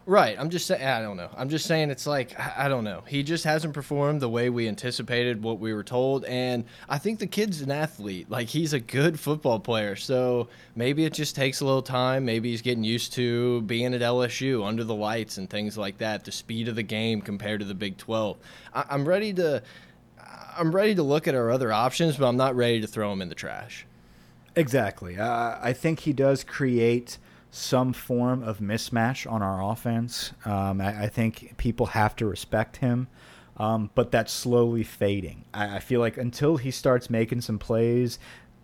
Right. 0.08 0.38
I'm 0.38 0.50
just 0.50 0.68
saying. 0.68 0.84
I 0.84 1.02
don't 1.02 1.16
know. 1.16 1.30
I'm 1.36 1.48
just 1.48 1.66
saying 1.66 1.90
it's 1.90 2.06
like 2.06 2.38
I 2.38 2.68
don't 2.68 2.84
know. 2.84 3.02
He 3.08 3.24
just 3.24 3.42
hasn't 3.42 3.74
performed 3.74 4.20
the 4.22 4.28
way 4.28 4.50
we 4.50 4.68
anticipated, 4.68 5.42
what 5.42 5.58
we 5.58 5.74
were 5.74 5.82
told, 5.82 6.24
and 6.26 6.64
I 6.88 6.98
think 6.98 7.18
the 7.18 7.26
kid's 7.26 7.60
an 7.60 7.72
athlete. 7.72 8.30
Like 8.30 8.46
he's 8.46 8.72
a 8.72 8.78
good 8.78 9.18
football 9.18 9.58
player. 9.58 9.96
So 9.96 10.46
maybe 10.76 11.04
it 11.04 11.12
just 11.12 11.34
takes 11.34 11.60
a 11.60 11.64
little 11.64 11.82
time. 11.82 12.24
Maybe 12.24 12.52
he's 12.52 12.62
getting 12.62 12.84
used 12.84 13.14
to 13.14 13.62
being 13.62 13.94
at 13.94 14.00
LSU 14.00 14.64
under 14.64 14.84
the 14.84 14.94
lights 14.94 15.38
and 15.38 15.50
things 15.50 15.76
like 15.76 15.98
that. 15.98 16.24
The 16.24 16.30
speed 16.30 16.68
of 16.68 16.76
the 16.76 16.84
game 16.84 17.20
compared 17.20 17.58
to 17.58 17.66
the 17.66 17.74
Big 17.74 17.96
12. 17.96 18.36
I, 18.74 18.84
I'm 18.88 19.06
ready 19.06 19.32
to. 19.34 19.60
I'm 20.56 20.74
ready 20.74 20.94
to 20.94 21.02
look 21.02 21.26
at 21.26 21.34
our 21.34 21.50
other 21.50 21.72
options, 21.72 22.16
but 22.16 22.28
I'm 22.28 22.36
not 22.36 22.54
ready 22.54 22.80
to 22.80 22.86
throw 22.86 23.12
him 23.12 23.20
in 23.20 23.28
the 23.28 23.34
trash. 23.34 23.86
Exactly. 24.54 25.18
Uh, 25.18 25.58
I 25.60 25.72
think 25.72 26.00
he 26.00 26.12
does 26.12 26.44
create 26.44 27.18
some 27.56 27.94
form 27.94 28.42
of 28.42 28.58
mismatch 28.58 29.30
on 29.30 29.40
our 29.42 29.72
offense. 29.72 30.32
Um, 30.44 30.78
I, 30.78 31.04
I, 31.04 31.08
think 31.08 31.54
people 31.56 31.86
have 31.86 32.14
to 32.16 32.26
respect 32.26 32.76
him, 32.76 33.08
um, 33.56 33.88
but 33.94 34.10
that's 34.10 34.30
slowly 34.30 34.82
fading. 34.82 35.46
I, 35.54 35.76
I, 35.76 35.78
feel 35.78 36.00
like 36.00 36.18
until 36.18 36.58
he 36.58 36.70
starts 36.70 37.08
making 37.08 37.40
some 37.40 37.58
plays, 37.58 38.18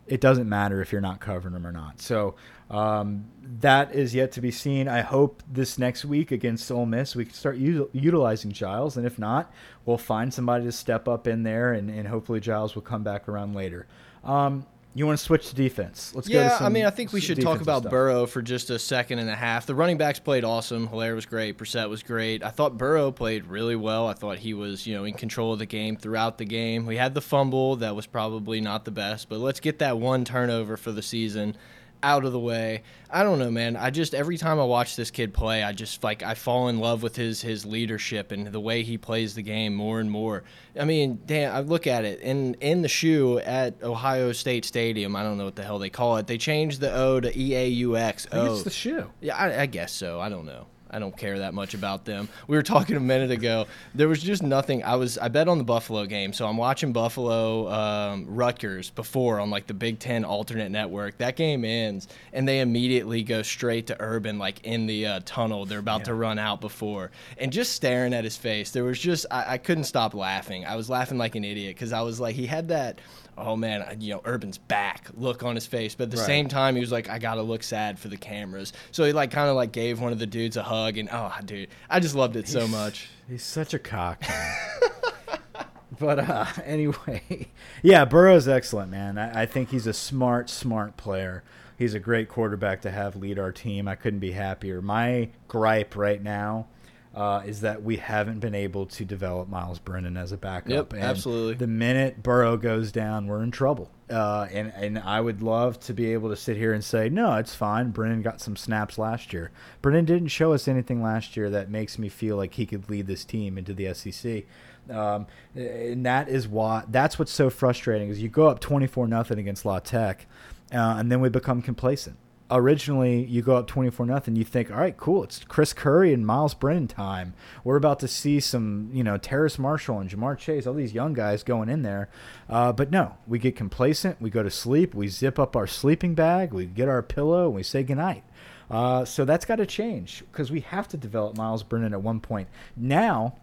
it 0.07 0.21
doesn't 0.21 0.47
matter 0.47 0.83
if 0.83 0.93
you're 0.93 1.01
not 1.01 1.21
covering 1.21 1.55
him 1.55 1.67
or 1.67 1.73
not. 1.73 2.03
So 2.03 2.35
um, 2.71 3.25
that 3.61 3.95
is 3.95 4.15
yet 4.15 4.31
to 4.33 4.43
be 4.43 4.51
seen. 4.51 4.89
I 4.89 5.01
hope 5.01 5.43
this 5.51 5.79
next 5.79 6.05
week 6.05 6.31
against 6.31 6.71
Ole 6.71 6.85
Miss 6.85 7.17
we 7.17 7.25
can 7.25 7.33
start 7.33 7.57
utilizing 7.57 8.53
Giles, 8.53 8.99
and 8.99 9.07
if 9.07 9.19
not, 9.19 9.51
we'll 9.87 9.97
find 9.97 10.35
somebody 10.35 10.67
to 10.67 10.73
step 10.73 11.09
up 11.09 11.27
in 11.27 11.45
there, 11.45 11.73
and, 11.73 11.89
and 11.89 12.07
hopefully 12.07 12.41
Giles 12.41 12.75
will 12.75 12.83
come 12.83 13.03
back 13.03 13.27
around 13.27 13.55
later. 13.55 13.87
Um, 14.23 14.67
you 14.95 15.07
want 15.07 15.19
to 15.19 15.25
switch 15.25 15.49
to 15.49 15.55
defense? 15.55 16.15
Let's 16.15 16.29
yeah, 16.29 16.49
go. 16.49 16.57
Yeah, 16.61 16.67
I 16.67 16.69
mean, 16.69 16.85
I 16.85 16.91
think 16.91 17.13
we 17.13 17.21
should 17.21 17.41
talk 17.41 17.61
about 17.61 17.83
stuff. 17.83 17.91
Burrow 17.91 18.27
for 18.27 18.43
just 18.43 18.69
a 18.69 18.79
second 18.79 19.21
and 19.21 19.31
a 19.31 19.35
half. 19.35 19.65
The 19.65 19.75
running 19.75 19.97
backs 19.97 20.19
played 20.19 20.45
awesome. 20.45 20.89
Helaire 20.89 21.15
was 21.15 21.25
great. 21.25 21.57
Brossette 21.57 21.89
was 21.89 22.03
great. 22.03 22.43
I 22.43 22.51
thought 22.51 22.77
Burrow 22.77 23.11
played 23.11 23.47
really 23.47 23.77
well. 23.77 24.07
I 24.07 24.13
thought 24.13 24.39
he 24.39 24.53
was, 24.53 24.87
you 24.87 24.95
know, 24.95 25.05
in 25.05 25.15
control 25.15 25.53
of 25.55 25.59
the 25.59 25.67
game 25.67 25.97
throughout 25.97 26.37
the 26.39 26.45
game. 26.45 26.85
We 26.85 26.97
had 26.97 27.15
the 27.15 27.23
fumble 27.23 27.77
that 27.77 27.97
was 27.97 28.07
probably 28.07 28.61
not 28.61 28.85
the 28.85 28.91
best, 28.91 29.29
but 29.29 29.39
let's 29.39 29.61
get 29.61 29.79
that 29.79 29.99
one 29.99 30.25
turnover 30.25 30.77
for 30.77 30.93
the 30.93 31.03
season 31.03 31.57
out 32.03 32.25
of 32.25 32.33
the 32.33 32.39
way. 32.39 32.83
I 33.11 33.23
don't 33.23 33.39
know, 33.39 33.51
man. 33.51 33.77
I 33.77 33.91
just 33.91 34.15
every 34.15 34.39
time 34.39 34.59
I 34.59 34.65
watch 34.65 34.97
this 34.97 35.11
kid 35.11 35.35
play, 35.35 35.63
I 35.63 35.73
just 35.73 36.03
like 36.03 36.23
I 36.23 36.35
fall 36.35 36.69
in 36.69 36.79
love 36.79 37.03
with 37.03 37.17
his 37.17 37.43
his 37.43 37.67
leadership 37.67 38.33
and 38.33 38.47
the 38.47 38.61
way 38.61 38.83
he 38.83 38.99
plays 38.99 39.35
the 39.35 39.43
game 39.43 39.75
more 39.75 40.01
and 40.01 40.11
more. 40.11 40.45
I 40.79 40.85
mean, 40.85 41.21
damn, 41.27 41.55
I 41.55 41.61
look 41.61 41.87
at 41.87 42.05
it 42.05 42.21
in 42.21 42.55
in 42.55 42.83
the 42.83 42.89
shoe 42.89 43.39
at 43.41 43.83
Ohio 43.83 44.33
State 44.33 44.65
Stadium. 44.65 45.15
I 45.15 45.23
don't 45.23 45.39
know 45.39 45.45
what 45.45 45.57
the 45.57 45.65
hell 45.65 45.79
they 45.79 45.91
call 45.91 46.17
it. 46.17 46.27
They 46.27 46.39
changed 46.39 46.81
the 46.81 46.95
O 46.95 47.21
to 47.21 47.39
E 47.39 47.55
A 47.55 47.69
U 47.69 47.97
X. 47.97 48.27
Oh, 48.33 48.55
it's 48.55 48.63
the 48.63 48.71
shoe. 48.71 49.11
Yeah, 49.21 49.37
I, 49.37 49.63
I 49.63 49.67
guess 49.67 49.93
so. 49.93 50.21
I 50.21 50.29
don't 50.29 50.47
know. 50.47 50.67
I 50.93 50.99
don't 50.99 51.17
care 51.17 51.39
that 51.39 51.55
much 51.55 51.75
about 51.75 52.05
them. 52.05 52.29
We 52.47 52.57
were 52.57 52.63
talking 52.75 52.97
a 52.97 53.01
minute 53.01 53.31
ago. 53.31 53.67
There 53.95 54.09
was 54.09 54.23
just 54.23 54.43
nothing. 54.43 54.85
I 54.85 54.97
was 54.97 55.19
I 55.19 55.29
bet 55.29 55.49
on 55.49 55.59
the 55.59 55.65
Buffalo 55.65 56.07
game, 56.07 56.33
so 56.33 56.47
I'm 56.47 56.57
watching 56.57 56.93
Buffalo 56.93 57.71
um, 57.71 58.27
Rutgers 58.29 58.91
before 58.91 59.41
on 59.41 59.51
like 59.51 59.67
the 59.67 59.75
Big 59.75 59.99
Ten 59.99 60.25
alternate 60.25 60.71
network. 60.71 61.19
That 61.19 61.37
game 61.37 61.65
ends, 61.65 62.09
and 62.33 62.47
they 62.47 62.61
immediately 62.61 63.23
go 63.23 63.43
straight 63.43 63.87
to 63.89 63.97
Urban 64.01 64.39
like 64.39 64.65
in 64.65 64.87
the 64.87 65.07
uh, 65.07 65.21
tunnel. 65.25 65.65
They're 65.65 65.79
about 65.79 66.01
yeah. 66.01 66.07
to 66.07 66.15
run 66.15 66.39
out 66.39 66.61
before, 66.61 67.11
and 67.39 67.53
just 67.53 67.73
staring 67.73 68.13
at 68.13 68.25
his 68.25 68.37
face, 68.37 68.71
there 68.71 68.85
was 68.85 68.99
just 68.99 69.27
I, 69.31 69.55
I 69.55 69.59
couldn't 69.59 69.85
stop 69.85 70.15
laughing. 70.15 70.65
I 70.65 70.77
was 70.77 70.91
laughing 70.91 71.19
like 71.19 71.35
an 71.35 71.45
idiot 71.45 71.75
because 71.75 71.93
I 71.93 72.03
was 72.03 72.21
like 72.21 72.35
he 72.35 72.47
had 72.47 72.69
that 72.69 73.01
oh 73.37 73.57
man, 73.57 73.99
you 74.01 74.13
know, 74.13 74.23
Urban's 74.27 74.59
back 74.59 75.09
look 75.15 75.43
on 75.43 75.55
his 75.55 75.67
face. 75.67 75.95
But 75.95 76.05
at 76.05 76.11
the 76.11 76.17
right. 76.19 76.27
same 76.27 76.49
time, 76.49 76.75
he 76.75 76.81
was 76.81 76.93
like, 76.93 77.09
I 77.09 77.19
gotta 77.19 77.43
look 77.43 77.63
sad 77.63 77.99
for 77.99 78.09
the 78.09 78.17
cameras. 78.17 78.73
So 78.91 79.05
he 79.05 79.13
like 79.13 79.31
kind 79.31 79.49
of 79.49 79.57
like 79.57 79.73
gave 79.73 80.01
one 80.01 80.13
of 80.13 80.19
the 80.19 80.27
dudes 80.27 80.57
a 80.57 80.63
hug, 80.63 80.99
and 80.99 81.09
oh, 81.13 81.33
dude, 81.45 81.69
I 81.89 82.01
just 82.01 82.15
loved 82.15 82.37
it 82.37 82.47
he's, 82.47 82.53
so 82.53 82.69
much. 82.69 83.09
He's 83.29 83.43
such 83.43 83.75
a 83.75 83.79
cock. 83.79 84.23
but 85.99 86.19
uh, 86.19 86.47
anyway, 86.65 87.49
yeah, 87.83 88.05
Burrow's 88.05 88.49
excellent, 88.49 88.91
man. 88.91 89.19
I, 89.19 89.43
I 89.43 89.47
think 89.47 89.71
he's 89.71 89.87
a 89.87 89.93
smart, 89.93 90.51
smart 90.51 90.97
player. 90.97 91.43
He's 91.79 91.95
a 91.95 92.01
great 92.01 92.29
quarterback 92.29 92.83
to 92.83 92.91
have 92.91 93.17
lead 93.17 93.39
our 93.39 93.51
team. 93.51 93.89
I 93.89 93.97
couldn't 93.97 94.21
be 94.21 94.33
happier. 94.33 94.81
My 94.81 95.31
gripe 95.49 95.97
right 95.97 96.23
now 96.23 96.67
uh, 97.15 97.43
is 97.45 97.61
that 97.61 97.83
we 97.83 97.97
haven't 97.97 98.41
been 98.41 98.55
able 98.55 98.87
to 98.87 99.05
develop 99.05 99.49
Myles 99.49 99.79
Brennan 99.79 100.17
as 100.17 100.33
a 100.33 100.37
backup. 100.37 100.71
Yep, 100.71 100.93
and 100.95 101.03
absolutely. 101.03 101.55
The 101.55 101.67
minute 101.67 102.23
Burrow 102.23 102.57
goes 102.57 102.91
down, 102.91 103.27
we're 103.27 103.43
in 103.43 103.51
trouble. 103.51 103.91
Uh, 104.09 104.47
and 104.51 104.73
and 104.75 104.99
I 104.99 105.21
would 105.21 105.43
love 105.43 105.79
to 105.81 105.95
be 105.95 106.13
able 106.13 106.31
to 106.31 106.37
sit 106.37 106.57
here 106.57 106.73
and 106.73 106.83
say, 106.83 107.09
no, 107.09 107.35
it's 107.35 107.55
fine. 107.55 107.91
Brennan 107.91 108.23
got 108.23 108.41
some 108.41 108.57
snaps 108.57 108.99
last 108.99 109.33
year. 109.33 109.51
Brennan 109.83 110.05
didn't 110.05 110.29
show 110.29 110.53
us 110.53 110.69
anything 110.69 111.03
last 111.03 111.37
year 111.37 111.51
that 111.51 111.71
makes 111.71 111.99
me 111.99 112.09
feel 112.09 112.37
like 112.37 112.55
he 112.55 112.67
could 112.67 112.89
lead 112.89 113.07
this 113.07 113.25
team 113.25 113.59
into 113.59 113.75
the 113.75 113.93
SEC. 113.95 114.45
Um, 114.91 115.27
and 115.55 116.05
that 116.07 116.29
is 116.29 116.49
why 116.49 116.85
that's 116.89 117.19
what's 117.19 117.33
so 117.33 117.51
frustrating 117.51 118.09
is 118.09 118.21
you 118.23 118.29
go 118.29 118.49
up 118.49 118.59
twenty 118.59 118.87
four 118.87 119.07
nothing 119.07 119.39
against 119.39 119.65
La 119.65 119.79
Tech, 119.79 120.27
uh, 120.73 120.97
and 120.99 121.13
then 121.13 121.21
we 121.21 121.29
become 121.29 121.63
complacent 121.63 122.17
originally 122.51 123.25
you 123.25 123.41
go 123.43 123.57
up 123.57 123.67
24 123.67 124.07
nothing 124.07 124.37
you 124.37 124.45
think 124.45 124.71
all 124.71 124.77
right 124.77 124.97
cool 124.97 125.25
it's 125.25 125.43
chris 125.45 125.73
curry 125.73 126.13
and 126.13 126.27
myles 126.27 126.55
brennan 126.55 126.87
time. 126.87 127.35
We're 127.65 127.77
about 127.77 127.99
to 128.01 128.09
see 128.09 128.41
some 128.41 128.91
you 128.93 129.03
know 129.03 129.17
terrace 129.17 129.59
marshall 129.59 129.99
and 129.99 130.11
ja'marr 130.11 130.37
chase 130.39 130.67
all 130.67 130.75
these 130.75 130.93
young 130.93 131.13
guys 131.13 131.43
going 131.43 131.69
in 131.69 131.83
there. 131.83 132.09
Uh, 132.49 132.73
but 132.73 132.91
no 132.91 133.17
we 133.27 133.39
get 133.39 133.57
complacent 133.57 134.21
we 134.21 134.31
go 134.31 134.43
to 134.43 134.51
sleep 134.51 134.95
we 134.95 135.09
zip 135.09 135.39
up 135.39 135.57
our 135.57 135.67
sleeping 135.67 136.15
bag 136.15 136.53
we 136.53 136.67
get 136.67 136.89
our 136.89 137.03
pillow 137.03 137.47
and 137.47 137.55
we 137.55 137.63
say 137.63 137.83
goodnight. 137.83 138.25
Uh, 138.71 139.05
so 139.05 139.25
that's 139.25 139.45
got 139.45 139.57
to 139.57 139.67
change 139.67 140.23
because 140.33 140.51
we 140.51 140.61
have 140.61 140.89
to 140.89 140.97
develop 140.97 141.37
myles 141.37 141.63
brennan 141.63 141.93
at 141.93 142.03
one 142.03 142.21
point. 142.21 142.49
Now 142.77 143.37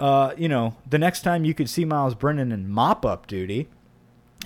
uh, 0.00 0.32
you 0.36 0.48
know 0.48 0.76
the 0.88 0.98
next 0.98 1.22
time 1.22 1.44
you 1.44 1.54
could 1.54 1.68
see 1.68 1.84
myles 1.84 2.14
brennan 2.14 2.52
in 2.52 2.68
mop-up 2.68 3.26
duty 3.26 3.68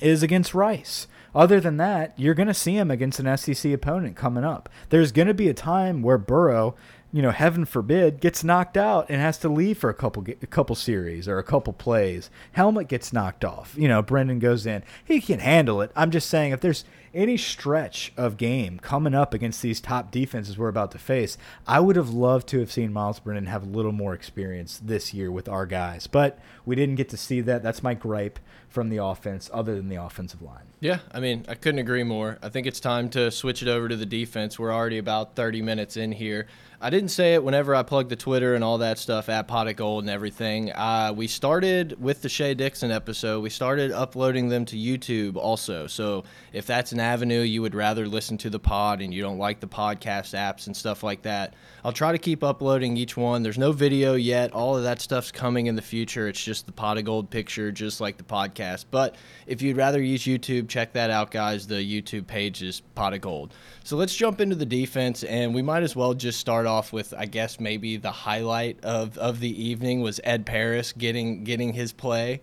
is 0.01 0.23
against 0.23 0.55
rice 0.55 1.07
other 1.35 1.61
than 1.61 1.77
that, 1.79 2.19
you're 2.19 2.35
going 2.35 2.49
to 2.49 2.55
see 2.55 2.77
him 2.77 2.91
against 2.91 3.21
an 3.21 3.37
SEC 3.37 3.73
opponent 3.73 4.17
coming 4.17 4.45
up. 4.45 4.69
There's 4.91 5.13
going 5.13 5.29
to 5.29 5.35
be 5.35 5.49
a 5.49 5.55
time 5.55 6.03
where 6.03 6.19
Burrow, 6.19 6.75
you 7.13 7.23
know, 7.23 7.31
heaven 7.31 7.65
forbid, 7.65 8.21
gets 8.21 8.45
knocked 8.45 8.77
out 8.77 9.07
and 9.09 9.21
has 9.21 9.39
to 9.39 9.49
leave 9.49 9.79
for 9.79 9.91
a 9.91 9.95
couple 9.95 10.25
a 10.27 10.47
couple 10.47 10.77
series 10.77 11.27
or 11.29 11.39
a 11.39 11.45
couple 11.45 11.73
plays. 11.73 12.31
Helmet 12.53 12.89
gets 12.89 13.13
knocked 13.13 13.45
off. 13.45 13.75
You 13.79 13.89
know, 13.89 14.03
Brennan 14.03 14.39
goes 14.39 14.67
in. 14.67 14.83
He 15.05 15.21
can 15.21 15.41
handle 15.41 15.81
it. 15.81 15.91
I'm 15.97 16.11
just 16.11 16.29
saying 16.29 16.53
if 16.53 16.61
there's 16.61 16.85
any 17.15 17.37
stretch 17.37 18.13
of 18.17 18.37
game 18.37 18.79
coming 18.79 19.15
up 19.15 19.35
against 19.35 19.63
these 19.63 19.81
top 19.81 20.11
defenses 20.11 20.57
we're 20.57 20.69
about 20.69 20.91
to 20.93 20.99
face, 20.99 21.37
I 21.67 21.81
would 21.81 21.97
have 21.97 22.11
loved 22.11 22.49
to 22.49 22.61
have 22.61 22.73
seen 22.73 22.93
Myles 22.93 23.21
Brennan 23.21 23.47
have 23.47 23.63
a 23.63 23.67
little 23.67 23.93
more 23.93 24.15
experience 24.15 24.81
this 24.83 25.13
year 25.13 25.31
with 25.31 25.49
our 25.49 25.67
guys. 25.67 26.07
But 26.07 26.39
we 26.65 26.77
didn't 26.77 26.97
get 26.97 27.09
to 27.11 27.17
see 27.17 27.41
that. 27.43 27.63
That's 27.63 27.83
my 27.83 27.95
gripe 27.95 28.39
from 28.69 28.89
the 28.89 28.97
offense, 28.97 29.51
other 29.53 29.75
than 29.75 29.89
the 29.89 30.03
offensive 30.03 30.41
line. 30.41 30.65
Yeah, 30.81 30.99
I 31.13 31.21
mean, 31.21 31.45
I 31.47 31.55
couldn't 31.55 31.79
agree 31.79 32.03
more. 32.03 32.39
I 32.43 32.49
think 32.49 32.67
it's 32.67 32.81
time 32.81 33.09
to 33.11 33.31
switch 33.31 33.63
it 33.63 33.69
over 33.69 33.87
to 33.89 33.97
the 33.97 34.07
defense. 34.07 34.59
We're 34.59 34.73
already 34.73 34.99
about 34.99 35.37
30 35.37 35.63
minutes 35.63 35.97
in 35.97 36.11
here. 36.11 36.49
I 36.81 36.91
didn't 36.91 37.11
say 37.11 37.35
it 37.35 37.45
whenever 37.45 37.77
I 37.77 37.85
plugged 37.85 38.11
the 38.11 38.17
Twitter 38.17 38.57
and 38.57 38.65
all 38.65 38.79
that 38.79 38.99
stuff 38.99 39.29
at 39.29 39.47
Pot 39.47 39.77
Gold 39.77 40.03
and 40.03 40.11
everything. 40.11 40.73
Uh, 40.73 41.13
we 41.15 41.29
started 41.29 42.03
with 42.03 42.23
the 42.23 42.29
Shea 42.29 42.55
Dixon 42.55 42.91
episode. 42.91 43.41
We 43.41 43.51
started 43.51 43.93
uploading 43.93 44.49
them 44.49 44.65
to 44.65 44.77
YouTube 44.77 45.37
also. 45.37 45.87
So 45.87 46.25
if 46.53 46.67
that's 46.67 46.91
an 46.91 46.99
avenue 47.03 47.41
you 47.41 47.61
would 47.61 47.75
rather 47.75 48.07
listen 48.07 48.39
to 48.39 48.51
the 48.51 48.59
pod 48.59 49.03
and 49.03 49.13
you 49.13 49.21
don't 49.21 49.39
like 49.39 49.61
the 49.61 49.67
podcast 49.67 50.35
apps 50.35 50.67
and 50.67 50.77
stuff 50.77 51.03
like 51.03 51.23
that, 51.23 51.55
I'll 51.85 51.93
try 51.93 52.13
to 52.13 52.19
keep 52.19 52.43
uploading 52.43 52.97
each 52.97 53.17
one. 53.17 53.43
There's 53.43 53.59
no 53.59 53.73
video 53.73 54.15
yet. 54.15 54.53
All 54.53 54.77
of 54.77 54.85
that 54.85 55.01
stuff's 55.01 55.33
coming 55.33 55.67
in 55.67 55.75
the 55.75 55.83
future. 55.83 56.29
It's 56.29 56.43
just 56.43 56.67
the 56.67 56.73
Pot 56.73 56.97
of 56.97 57.05
Gold 57.05 57.29
picture, 57.29 57.73
just 57.73 58.01
like 58.01 58.17
the 58.17 58.25
podcast. 58.25 58.87
But 58.91 59.17
if 59.47 59.61
you'd 59.61 59.77
rather 59.77 60.01
use 60.01 60.23
YouTube, 60.23 60.69
check 60.69 60.93
that 60.93 61.11
out, 61.11 61.31
guys. 61.31 61.67
The 61.67 61.75
YouTube 61.75 62.27
page 62.27 62.63
is 62.63 62.81
Pot 62.95 63.15
of 63.15 63.21
Gold. 63.21 63.53
So 63.85 63.97
let's 63.97 64.15
jump 64.15 64.41
into 64.41 64.55
the 64.55 64.65
defense, 64.65 65.25
and 65.25 65.55
we 65.55 65.63
might 65.63 65.83
as 65.83 65.97
well 65.97 66.15
just 66.15 66.39
start 66.39 66.67
off 66.67 66.93
with, 66.93 67.13
I 67.19 67.27
guess, 67.27 67.59
maybe 67.59 67.97
the 67.97 68.13
highlight 68.13 68.83
of, 68.85 69.19
of 69.19 69.41
the 69.41 69.63
evening 69.63 70.03
was 70.03 70.21
Ed 70.25 70.47
Paris 70.47 70.93
getting 70.93 71.45
getting 71.45 71.73
his 71.73 71.93
play. 71.93 72.41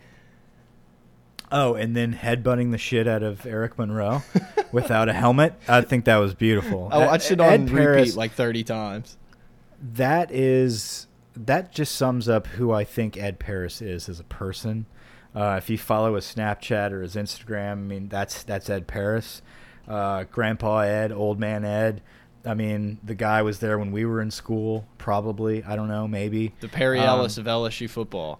Oh, 1.51 1.73
and 1.73 1.95
then 1.95 2.13
headbutting 2.13 2.71
the 2.71 2.77
shit 2.77 3.07
out 3.07 3.23
of 3.23 3.45
Eric 3.45 3.77
Monroe 3.77 4.21
without 4.71 5.09
a 5.09 5.13
helmet. 5.13 5.53
I 5.67 5.81
think 5.81 6.05
that 6.05 6.17
was 6.17 6.33
beautiful. 6.33 6.89
I 6.91 7.05
watched 7.05 7.31
it 7.31 7.41
on 7.41 7.47
Ed 7.47 7.61
repeat 7.61 7.75
Paris, 7.75 8.15
like 8.15 8.33
thirty 8.33 8.63
times. 8.63 9.17
That 9.81 10.31
is 10.31 11.07
that 11.35 11.71
just 11.71 11.95
sums 11.95 12.29
up 12.29 12.47
who 12.47 12.71
I 12.71 12.83
think 12.83 13.17
Ed 13.17 13.39
Paris 13.39 13.81
is 13.81 14.09
as 14.09 14.19
a 14.19 14.25
person. 14.25 14.85
Uh, 15.35 15.55
if 15.57 15.69
you 15.69 15.77
follow 15.77 16.15
his 16.15 16.25
Snapchat 16.25 16.91
or 16.91 17.01
his 17.01 17.15
Instagram, 17.15 17.71
I 17.71 17.75
mean 17.75 18.09
that's 18.09 18.43
that's 18.43 18.69
Ed 18.69 18.87
Paris, 18.87 19.41
uh, 19.87 20.25
Grandpa 20.25 20.79
Ed, 20.79 21.11
Old 21.11 21.39
Man 21.39 21.65
Ed. 21.65 22.01
I 22.45 22.53
mean, 22.53 22.99
the 23.03 23.15
guy 23.15 23.41
was 23.41 23.59
there 23.59 23.77
when 23.77 23.91
we 23.91 24.05
were 24.05 24.21
in 24.21 24.31
school, 24.31 24.87
probably. 24.97 25.63
I 25.63 25.75
don't 25.75 25.89
know, 25.89 26.07
maybe. 26.07 26.53
The 26.61 26.69
Perry 26.69 26.99
um, 26.99 27.07
Ellis 27.07 27.37
of 27.37 27.45
LSU 27.45 27.89
football. 27.89 28.39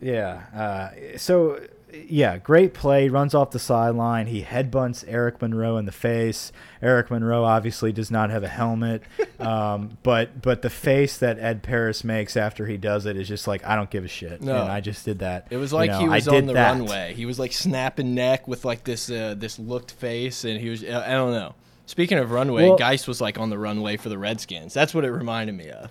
Yeah. 0.00 0.42
Uh, 0.54 1.18
so 1.18 1.60
yeah, 1.92 2.38
great 2.38 2.74
play. 2.74 3.08
Runs 3.08 3.34
off 3.34 3.50
the 3.50 3.58
sideline. 3.58 4.26
He 4.26 4.42
headbutts 4.42 5.04
Eric 5.06 5.40
Monroe 5.40 5.76
in 5.76 5.84
the 5.84 5.92
face. 5.92 6.52
Eric 6.82 7.10
Monroe 7.10 7.44
obviously 7.44 7.92
does 7.92 8.10
not 8.10 8.30
have 8.30 8.42
a 8.42 8.48
helmet, 8.48 9.02
um, 9.38 9.98
but 10.02 10.42
but 10.42 10.62
the 10.62 10.70
face 10.70 11.18
that 11.18 11.38
Ed 11.38 11.62
Paris 11.62 12.04
makes 12.04 12.36
after 12.36 12.66
he 12.66 12.76
does 12.76 13.06
it 13.06 13.16
is 13.16 13.28
just 13.28 13.46
like 13.46 13.64
I 13.64 13.76
don't 13.76 13.90
give 13.90 14.04
a 14.04 14.08
shit. 14.08 14.42
No, 14.42 14.62
and 14.62 14.72
I 14.72 14.80
just 14.80 15.04
did 15.04 15.20
that. 15.20 15.46
It 15.50 15.56
was 15.56 15.72
like 15.72 15.90
you 15.90 15.92
know, 15.92 16.00
he 16.00 16.08
was 16.08 16.28
on 16.28 16.46
the 16.46 16.54
that. 16.54 16.70
runway. 16.70 17.14
He 17.14 17.26
was 17.26 17.38
like 17.38 17.52
snapping 17.52 18.14
neck 18.14 18.48
with 18.48 18.64
like 18.64 18.84
this 18.84 19.10
uh, 19.10 19.34
this 19.36 19.58
looked 19.58 19.92
face, 19.92 20.44
and 20.44 20.60
he 20.60 20.70
was 20.70 20.82
I 20.84 21.12
don't 21.12 21.32
know. 21.32 21.54
Speaking 21.86 22.18
of 22.18 22.30
runway, 22.30 22.68
well, 22.68 22.76
Guice 22.76 23.08
was 23.08 23.20
like 23.20 23.38
on 23.38 23.50
the 23.50 23.58
runway 23.58 23.96
for 23.96 24.10
the 24.10 24.18
Redskins. 24.18 24.72
That's 24.72 24.94
what 24.94 25.04
it 25.04 25.10
reminded 25.10 25.56
me 25.56 25.70
of. 25.70 25.90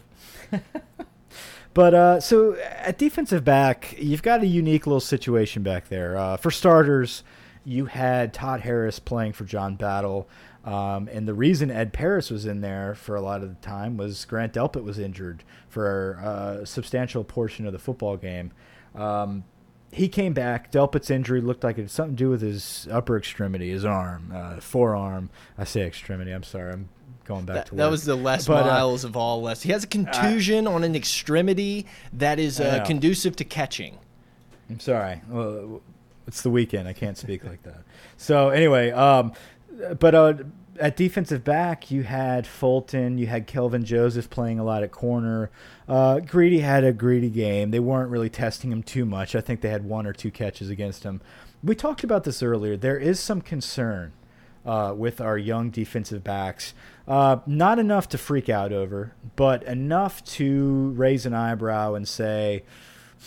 But 1.79 1.93
uh, 1.93 2.19
so 2.19 2.55
at 2.55 2.97
defensive 2.97 3.45
back, 3.45 3.95
you've 3.97 4.21
got 4.21 4.43
a 4.43 4.45
unique 4.45 4.85
little 4.85 4.99
situation 4.99 5.63
back 5.63 5.87
there. 5.87 6.17
Uh, 6.17 6.35
for 6.35 6.51
starters, 6.51 7.23
you 7.63 7.85
had 7.85 8.33
Todd 8.33 8.59
Harris 8.59 8.99
playing 8.99 9.31
for 9.31 9.45
John 9.45 9.77
Battle. 9.77 10.27
Um, 10.65 11.07
and 11.09 11.25
the 11.25 11.33
reason 11.33 11.71
Ed 11.71 11.93
Paris 11.93 12.29
was 12.29 12.45
in 12.45 12.59
there 12.59 12.95
for 12.95 13.15
a 13.15 13.21
lot 13.21 13.43
of 13.43 13.47
the 13.47 13.65
time 13.65 13.95
was 13.95 14.25
Grant 14.25 14.51
Delpit 14.51 14.83
was 14.83 14.99
injured 14.99 15.45
for 15.69 16.19
a 16.21 16.65
substantial 16.65 17.23
portion 17.23 17.65
of 17.65 17.71
the 17.71 17.79
football 17.79 18.17
game. 18.17 18.51
Um, 18.93 19.45
he 19.89 20.09
came 20.09 20.33
back. 20.33 20.73
Delpit's 20.73 21.09
injury 21.09 21.39
looked 21.39 21.63
like 21.63 21.77
it 21.77 21.83
had 21.83 21.91
something 21.91 22.17
to 22.17 22.23
do 22.25 22.29
with 22.29 22.41
his 22.41 22.89
upper 22.91 23.17
extremity, 23.17 23.69
his 23.69 23.85
arm, 23.85 24.33
uh, 24.35 24.59
forearm. 24.59 25.29
I 25.57 25.63
say 25.63 25.83
extremity. 25.83 26.31
I'm 26.31 26.43
sorry. 26.43 26.73
I'm 26.73 26.89
going 27.29 27.45
back 27.45 27.55
that, 27.55 27.65
to 27.67 27.75
work. 27.75 27.77
That 27.77 27.91
was 27.91 28.03
the 28.03 28.15
Les 28.15 28.47
but, 28.47 28.63
uh, 28.63 28.67
Miles 28.67 29.05
uh, 29.05 29.09
of 29.09 29.15
all 29.15 29.41
Les. 29.43 29.61
He 29.61 29.71
has 29.71 29.85
a 29.85 29.87
contusion 29.87 30.67
on 30.67 30.83
an 30.83 30.95
extremity 30.95 31.85
that 32.11 32.39
is 32.39 32.59
uh, 32.59 32.83
conducive 32.85 33.37
to 33.37 33.45
catching. 33.45 33.97
I'm 34.69 34.79
sorry. 34.79 35.21
Well, 35.29 35.81
it's 36.27 36.41
the 36.41 36.49
weekend. 36.49 36.87
I 36.87 36.93
can't 36.93 37.17
speak 37.17 37.43
like 37.43 37.63
that. 37.63 37.83
So 38.17 38.49
anyway, 38.49 38.91
um, 38.91 39.33
but 39.99 40.15
uh, 40.15 40.33
at 40.79 40.97
defensive 40.97 41.43
back, 41.43 41.91
you 41.91 42.03
had 42.03 42.47
Fulton, 42.47 43.17
you 43.17 43.27
had 43.27 43.45
Kelvin 43.45 43.85
Joseph 43.85 44.29
playing 44.29 44.59
a 44.59 44.63
lot 44.63 44.81
at 44.83 44.91
corner. 44.91 45.51
Uh, 45.87 46.19
Greedy 46.19 46.59
had 46.59 46.83
a 46.83 46.91
greedy 46.91 47.29
game. 47.29 47.71
They 47.71 47.79
weren't 47.79 48.09
really 48.09 48.29
testing 48.29 48.71
him 48.71 48.81
too 48.81 49.05
much. 49.05 49.35
I 49.35 49.41
think 49.41 49.61
they 49.61 49.69
had 49.69 49.85
one 49.85 50.07
or 50.07 50.13
two 50.13 50.31
catches 50.31 50.69
against 50.69 51.03
him. 51.03 51.21
We 51.63 51.75
talked 51.75 52.03
about 52.03 52.23
this 52.23 52.41
earlier. 52.41 52.75
There 52.75 52.97
is 52.97 53.19
some 53.19 53.41
concern 53.41 54.13
uh, 54.69 54.93
with 54.93 55.19
our 55.19 55.35
young 55.35 55.71
defensive 55.71 56.23
backs. 56.23 56.75
Uh, 57.07 57.37
not 57.47 57.79
enough 57.79 58.07
to 58.07 58.19
freak 58.19 58.49
out 58.49 58.71
over, 58.71 59.13
but 59.35 59.63
enough 59.63 60.23
to 60.23 60.91
raise 60.91 61.25
an 61.25 61.33
eyebrow 61.33 61.95
and 61.95 62.07
say, 62.07 62.61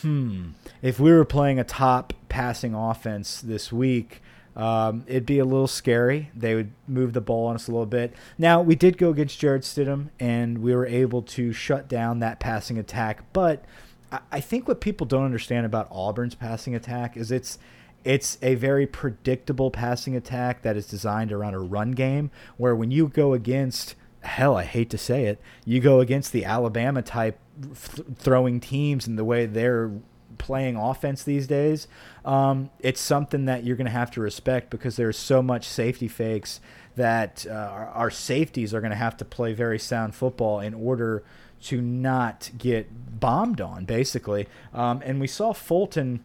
hmm, 0.02 0.50
if 0.82 1.00
we 1.00 1.10
were 1.10 1.24
playing 1.24 1.58
a 1.58 1.64
top 1.64 2.12
passing 2.28 2.74
offense 2.74 3.40
this 3.40 3.72
week, 3.72 4.22
um, 4.54 5.02
it'd 5.08 5.26
be 5.26 5.40
a 5.40 5.44
little 5.44 5.66
scary. 5.66 6.30
They 6.32 6.54
would 6.54 6.70
move 6.86 7.12
the 7.12 7.20
ball 7.20 7.48
on 7.48 7.56
us 7.56 7.66
a 7.66 7.72
little 7.72 7.86
bit. 7.86 8.14
Now, 8.38 8.62
we 8.62 8.76
did 8.76 8.96
go 8.96 9.10
against 9.10 9.40
Jarrett 9.40 9.62
Stidham, 9.62 10.10
and 10.20 10.58
we 10.58 10.72
were 10.76 10.86
able 10.86 11.22
to 11.22 11.52
shut 11.52 11.88
down 11.88 12.20
that 12.20 12.38
passing 12.38 12.78
attack. 12.78 13.24
But 13.32 13.64
I, 14.12 14.20
I 14.30 14.40
think 14.40 14.68
what 14.68 14.80
people 14.80 15.08
don't 15.08 15.24
understand 15.24 15.66
about 15.66 15.88
Auburn's 15.90 16.36
passing 16.36 16.76
attack 16.76 17.16
is 17.16 17.32
it's 17.32 17.58
it's 18.04 18.38
a 18.42 18.54
very 18.54 18.86
predictable 18.86 19.70
passing 19.70 20.16
attack 20.16 20.62
that 20.62 20.76
is 20.76 20.86
designed 20.86 21.32
around 21.32 21.54
a 21.54 21.60
run 21.60 21.92
game 21.92 22.30
where 22.56 22.74
when 22.74 22.90
you 22.90 23.08
go 23.08 23.32
against 23.32 23.94
hell 24.22 24.56
i 24.56 24.64
hate 24.64 24.90
to 24.90 24.98
say 24.98 25.26
it 25.26 25.40
you 25.64 25.80
go 25.80 26.00
against 26.00 26.32
the 26.32 26.44
alabama 26.44 27.02
type 27.02 27.38
th 27.60 28.06
throwing 28.16 28.60
teams 28.60 29.06
and 29.06 29.18
the 29.18 29.24
way 29.24 29.46
they're 29.46 29.90
playing 30.38 30.76
offense 30.76 31.22
these 31.22 31.46
days 31.46 31.86
um, 32.24 32.70
it's 32.80 33.00
something 33.00 33.44
that 33.44 33.64
you're 33.64 33.76
going 33.76 33.86
to 33.86 33.90
have 33.90 34.10
to 34.10 34.20
respect 34.20 34.70
because 34.70 34.96
there's 34.96 35.18
so 35.18 35.42
much 35.42 35.68
safety 35.68 36.08
fakes 36.08 36.60
that 36.96 37.46
uh, 37.48 37.52
our, 37.52 38.10
safeties 38.10 38.74
are 38.74 38.80
going 38.80 38.90
to 38.90 38.96
have 38.96 39.16
to 39.16 39.24
play 39.24 39.52
very 39.52 39.78
sound 39.78 40.14
football 40.14 40.60
in 40.60 40.74
order 40.74 41.22
to 41.62 41.80
not 41.80 42.50
get 42.58 43.20
bombed 43.20 43.60
on 43.60 43.84
basically. 43.84 44.46
Um, 44.74 45.00
and 45.04 45.20
we 45.20 45.26
saw 45.26 45.52
fulton 45.52 46.24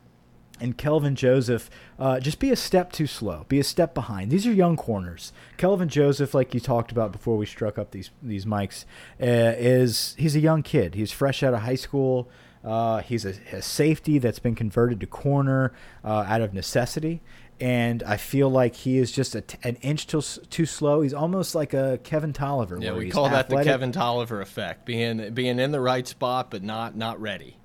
and 0.60 0.78
Kelvin 0.78 1.16
Joseph 1.16 1.70
uh, 1.99 2.20
just 2.20 2.39
be 2.39 2.51
a 2.51 2.55
step 2.55 2.91
too 2.91 3.08
slow, 3.08 3.45
be 3.47 3.60
a 3.60 3.64
step 3.64 3.93
behind. 3.93 4.32
These 4.32 4.47
are 4.47 4.53
young 4.53 4.76
corners. 4.76 5.34
Kelvin 5.58 5.89
Joseph, 5.89 6.34
like 6.34 6.53
you 6.53 6.60
talked 6.60 6.91
about 6.91 7.12
before 7.12 7.38
we 7.38 7.45
struck 7.45 7.78
up 7.78 7.91
these 7.91 8.12
these 8.22 8.45
mics, 8.45 8.86
uh, 9.22 9.55
is 9.58 10.16
he's 10.18 10.36
a 10.36 10.39
young 10.39 10.64
kid. 10.64 10.95
He's 10.95 11.12
fresh 11.12 11.43
out 11.43 11.53
of 11.53 11.62
high 11.62 11.76
school. 11.76 12.30
Uh, 12.64 13.01
he's 13.01 13.24
a, 13.24 13.34
a, 13.53 13.62
safety 13.62 14.18
that's 14.18 14.39
been 14.39 14.55
converted 14.55 14.99
to 14.99 15.05
corner 15.05 15.72
uh, 16.03 16.26
out 16.28 16.41
of 16.41 16.53
necessity, 16.53 17.22
and 17.62 18.03
I 18.03 18.18
feel 18.18 18.49
like 18.49 18.76
he 18.76 18.97
is 18.97 19.12
just 19.12 19.36
an 19.36 19.78
inch 19.82 20.08
too, 20.08 20.22
too 20.22 20.66
slow. 20.66 21.01
He's 21.01 21.14
almost 21.14 21.55
like 21.55 21.74
a 21.74 21.99
Kevin 22.03 22.34
Toliver. 22.34 22.82
Yeah, 22.82 22.93
we 22.93 23.10
call 23.10 23.28
athletic. 23.28 23.49
that 23.49 23.58
the 23.58 23.64
Kevin 23.64 23.91
Toliver 23.91 24.41
effect, 24.41 24.86
being 24.86 25.34
being 25.34 25.60
in 25.60 25.72
the 25.72 25.80
right 25.80 26.08
spot 26.08 26.51
but 26.51 26.64
not 26.64 26.95
not 26.95 27.22
ready. 27.22 27.58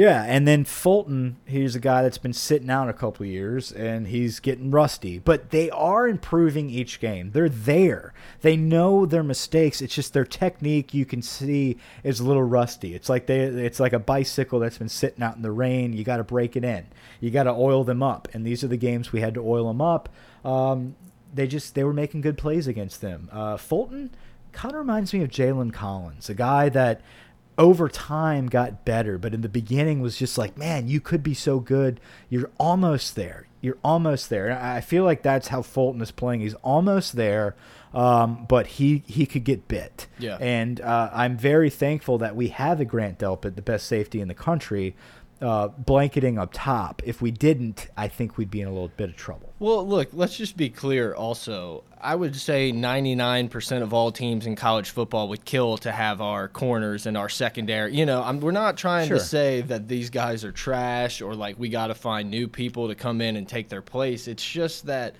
Yeah, 0.00 0.24
and 0.26 0.48
then 0.48 0.64
Fulton, 0.64 1.36
he's 1.44 1.76
a 1.76 1.78
guy 1.78 2.00
that's 2.00 2.16
been 2.16 2.32
sitting 2.32 2.70
out 2.70 2.88
a 2.88 2.94
couple 2.94 3.26
years 3.26 3.70
and 3.70 4.06
he's 4.06 4.40
getting 4.40 4.70
rusty. 4.70 5.18
But 5.18 5.50
they 5.50 5.68
are 5.68 6.08
improving 6.08 6.70
each 6.70 7.00
game. 7.00 7.32
They're 7.32 7.50
there. 7.50 8.14
They 8.40 8.56
know 8.56 9.04
their 9.04 9.22
mistakes. 9.22 9.82
It's 9.82 9.94
just 9.94 10.14
their 10.14 10.24
technique 10.24 10.94
you 10.94 11.04
can 11.04 11.20
see 11.20 11.76
is 12.02 12.18
a 12.18 12.24
little 12.24 12.44
rusty. 12.44 12.94
It's 12.94 13.10
like 13.10 13.26
they 13.26 13.40
it's 13.40 13.78
like 13.78 13.92
a 13.92 13.98
bicycle 13.98 14.58
that's 14.58 14.78
been 14.78 14.88
sitting 14.88 15.22
out 15.22 15.36
in 15.36 15.42
the 15.42 15.52
rain. 15.52 15.92
You 15.92 16.02
got 16.02 16.16
to 16.16 16.24
break 16.24 16.56
it 16.56 16.64
in. 16.64 16.86
You 17.20 17.30
got 17.30 17.42
to 17.42 17.50
oil 17.50 17.84
them 17.84 18.02
up. 18.02 18.26
And 18.32 18.46
these 18.46 18.64
are 18.64 18.68
the 18.68 18.78
games 18.78 19.12
we 19.12 19.20
had 19.20 19.34
to 19.34 19.42
oil 19.42 19.68
them 19.68 19.82
up. 19.82 20.08
Um, 20.46 20.96
they 21.34 21.46
just 21.46 21.74
they 21.74 21.84
were 21.84 21.92
making 21.92 22.22
good 22.22 22.38
plays 22.38 22.66
against 22.66 23.02
them. 23.02 23.28
Uh, 23.30 23.58
Fulton 23.58 24.12
kind 24.52 24.72
of 24.74 24.78
reminds 24.78 25.12
me 25.12 25.22
of 25.22 25.28
Jalen 25.28 25.74
Collins, 25.74 26.30
a 26.30 26.34
guy 26.34 26.70
that 26.70 27.02
over 27.60 27.90
time 27.90 28.46
got 28.48 28.86
better, 28.86 29.18
but 29.18 29.34
in 29.34 29.42
the 29.42 29.48
beginning 29.48 30.00
was 30.00 30.16
just 30.16 30.38
like, 30.38 30.56
man, 30.56 30.88
you 30.88 30.98
could 30.98 31.22
be 31.22 31.34
so 31.34 31.60
good. 31.60 32.00
You're 32.30 32.50
almost 32.58 33.14
there. 33.16 33.46
You're 33.60 33.76
almost 33.84 34.30
there. 34.30 34.58
I 34.58 34.80
feel 34.80 35.04
like 35.04 35.22
that's 35.22 35.48
how 35.48 35.60
Fulton 35.60 36.00
is 36.00 36.10
playing. 36.10 36.40
He's 36.40 36.54
almost 36.54 37.16
there, 37.16 37.54
um, 37.92 38.46
but 38.48 38.66
he 38.66 39.02
he 39.06 39.26
could 39.26 39.44
get 39.44 39.68
bit. 39.68 40.06
Yeah. 40.18 40.38
And 40.40 40.80
uh, 40.80 41.10
I'm 41.12 41.36
very 41.36 41.68
thankful 41.68 42.16
that 42.18 42.34
we 42.34 42.48
have 42.48 42.80
a 42.80 42.86
Grant 42.86 43.18
Delpit, 43.18 43.56
the 43.56 43.62
best 43.62 43.86
safety 43.86 44.22
in 44.22 44.28
the 44.28 44.34
country, 44.34 44.96
uh, 45.40 45.68
blanketing 45.68 46.38
up 46.38 46.50
top. 46.52 47.02
If 47.04 47.22
we 47.22 47.30
didn't, 47.30 47.88
I 47.96 48.08
think 48.08 48.36
we'd 48.36 48.50
be 48.50 48.60
in 48.60 48.68
a 48.68 48.72
little 48.72 48.88
bit 48.88 49.08
of 49.08 49.16
trouble. 49.16 49.54
Well, 49.58 49.86
look, 49.86 50.10
let's 50.12 50.36
just 50.36 50.56
be 50.56 50.68
clear 50.68 51.14
also. 51.14 51.84
I 52.00 52.14
would 52.14 52.36
say 52.36 52.72
99% 52.72 53.82
of 53.82 53.92
all 53.92 54.12
teams 54.12 54.46
in 54.46 54.56
college 54.56 54.90
football 54.90 55.28
would 55.28 55.44
kill 55.44 55.76
to 55.78 55.92
have 55.92 56.20
our 56.20 56.48
corners 56.48 57.06
and 57.06 57.16
our 57.16 57.28
secondary. 57.28 57.94
You 57.94 58.06
know, 58.06 58.22
I'm, 58.22 58.40
we're 58.40 58.52
not 58.52 58.76
trying 58.76 59.08
sure. 59.08 59.18
to 59.18 59.22
say 59.22 59.60
that 59.62 59.88
these 59.88 60.10
guys 60.10 60.44
are 60.44 60.52
trash 60.52 61.20
or 61.20 61.34
like 61.34 61.58
we 61.58 61.68
got 61.68 61.88
to 61.88 61.94
find 61.94 62.30
new 62.30 62.48
people 62.48 62.88
to 62.88 62.94
come 62.94 63.20
in 63.20 63.36
and 63.36 63.46
take 63.46 63.68
their 63.68 63.82
place. 63.82 64.28
It's 64.28 64.44
just 64.44 64.86
that 64.86 65.14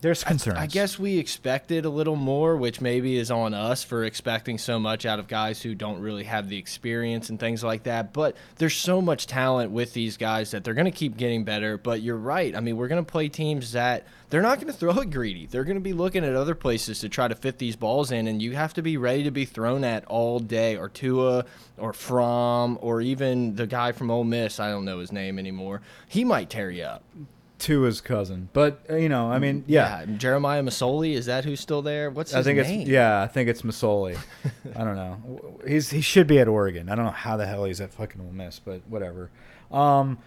There's 0.00 0.22
concerns. 0.22 0.58
I, 0.58 0.62
I 0.62 0.66
guess 0.66 0.98
we 0.98 1.18
expected 1.18 1.84
a 1.84 1.90
little 1.90 2.16
more, 2.16 2.56
which 2.56 2.80
maybe 2.80 3.16
is 3.16 3.30
on 3.30 3.54
us 3.54 3.82
for 3.82 4.04
expecting 4.04 4.58
so 4.58 4.78
much 4.78 5.04
out 5.04 5.18
of 5.18 5.26
guys 5.26 5.60
who 5.62 5.74
don't 5.74 6.00
really 6.00 6.24
have 6.24 6.48
the 6.48 6.56
experience 6.56 7.30
and 7.30 7.40
things 7.40 7.64
like 7.64 7.82
that. 7.84 8.12
But 8.12 8.36
there's 8.56 8.76
so 8.76 9.00
much 9.00 9.26
talent 9.26 9.72
with 9.72 9.92
these 9.94 10.16
guys 10.16 10.52
that 10.52 10.62
they're 10.62 10.74
going 10.74 10.84
to 10.84 10.90
keep 10.90 11.16
getting 11.16 11.44
better. 11.44 11.78
But 11.78 12.02
you're 12.02 12.16
right. 12.16 12.54
I 12.54 12.60
mean, 12.60 12.76
we're 12.76 12.88
going 12.88 13.04
to 13.04 13.10
play 13.10 13.28
teams 13.28 13.72
that 13.72 14.06
they're 14.30 14.42
not 14.42 14.60
going 14.60 14.72
to 14.72 14.78
throw 14.78 14.92
it 15.00 15.10
greedy. 15.10 15.46
They're 15.46 15.64
going 15.64 15.76
to 15.76 15.80
be 15.80 15.92
looking 15.92 16.24
at 16.24 16.34
other 16.34 16.54
places 16.54 17.00
to 17.00 17.08
try 17.08 17.26
to 17.26 17.34
fit 17.34 17.58
these 17.58 17.76
balls 17.76 18.12
in, 18.12 18.28
and 18.28 18.40
you 18.40 18.54
have 18.54 18.74
to 18.74 18.82
be 18.82 18.96
ready 18.96 19.24
to 19.24 19.30
be 19.30 19.46
thrown 19.46 19.84
at 19.84 20.04
all 20.04 20.38
day. 20.38 20.76
Or 20.76 20.88
Tua, 20.88 21.44
or 21.76 21.92
Fromm, 21.92 22.78
or 22.80 23.00
even 23.00 23.56
the 23.56 23.66
guy 23.66 23.92
from 23.92 24.10
Ole 24.10 24.24
Miss. 24.24 24.60
I 24.60 24.70
don't 24.70 24.84
know 24.84 25.00
his 25.00 25.12
name 25.12 25.38
anymore. 25.38 25.80
He 26.06 26.24
might 26.24 26.50
tear 26.50 26.70
you 26.70 26.84
up 26.84 27.02
to 27.60 27.82
his 27.82 28.00
cousin. 28.00 28.48
But 28.52 28.80
uh, 28.88 28.96
you 28.96 29.08
know, 29.08 29.30
I 29.30 29.38
mean, 29.38 29.64
yeah. 29.66 30.00
yeah. 30.00 30.16
Jeremiah 30.16 30.62
Masoli 30.62 31.14
is 31.14 31.26
that 31.26 31.44
who's 31.44 31.60
still 31.60 31.82
there? 31.82 32.10
What's 32.10 32.30
his 32.30 32.38
I 32.38 32.42
think 32.42 32.66
name? 32.66 32.80
it's 32.82 32.90
yeah, 32.90 33.22
I 33.22 33.26
think 33.26 33.48
it's 33.48 33.62
Masoli. 33.62 34.16
I 34.76 34.84
don't 34.84 34.96
know. 34.96 35.58
He's 35.66 35.90
he 35.90 36.00
should 36.00 36.26
be 36.26 36.38
at 36.38 36.48
Oregon. 36.48 36.88
I 36.88 36.94
don't 36.94 37.04
know 37.04 37.10
how 37.10 37.36
the 37.36 37.46
hell 37.46 37.64
he's 37.64 37.80
at 37.80 37.92
fucking 37.92 38.20
Ole 38.20 38.32
Miss, 38.32 38.58
but 38.58 38.82
whatever. 38.88 39.30
Um, 39.70 40.18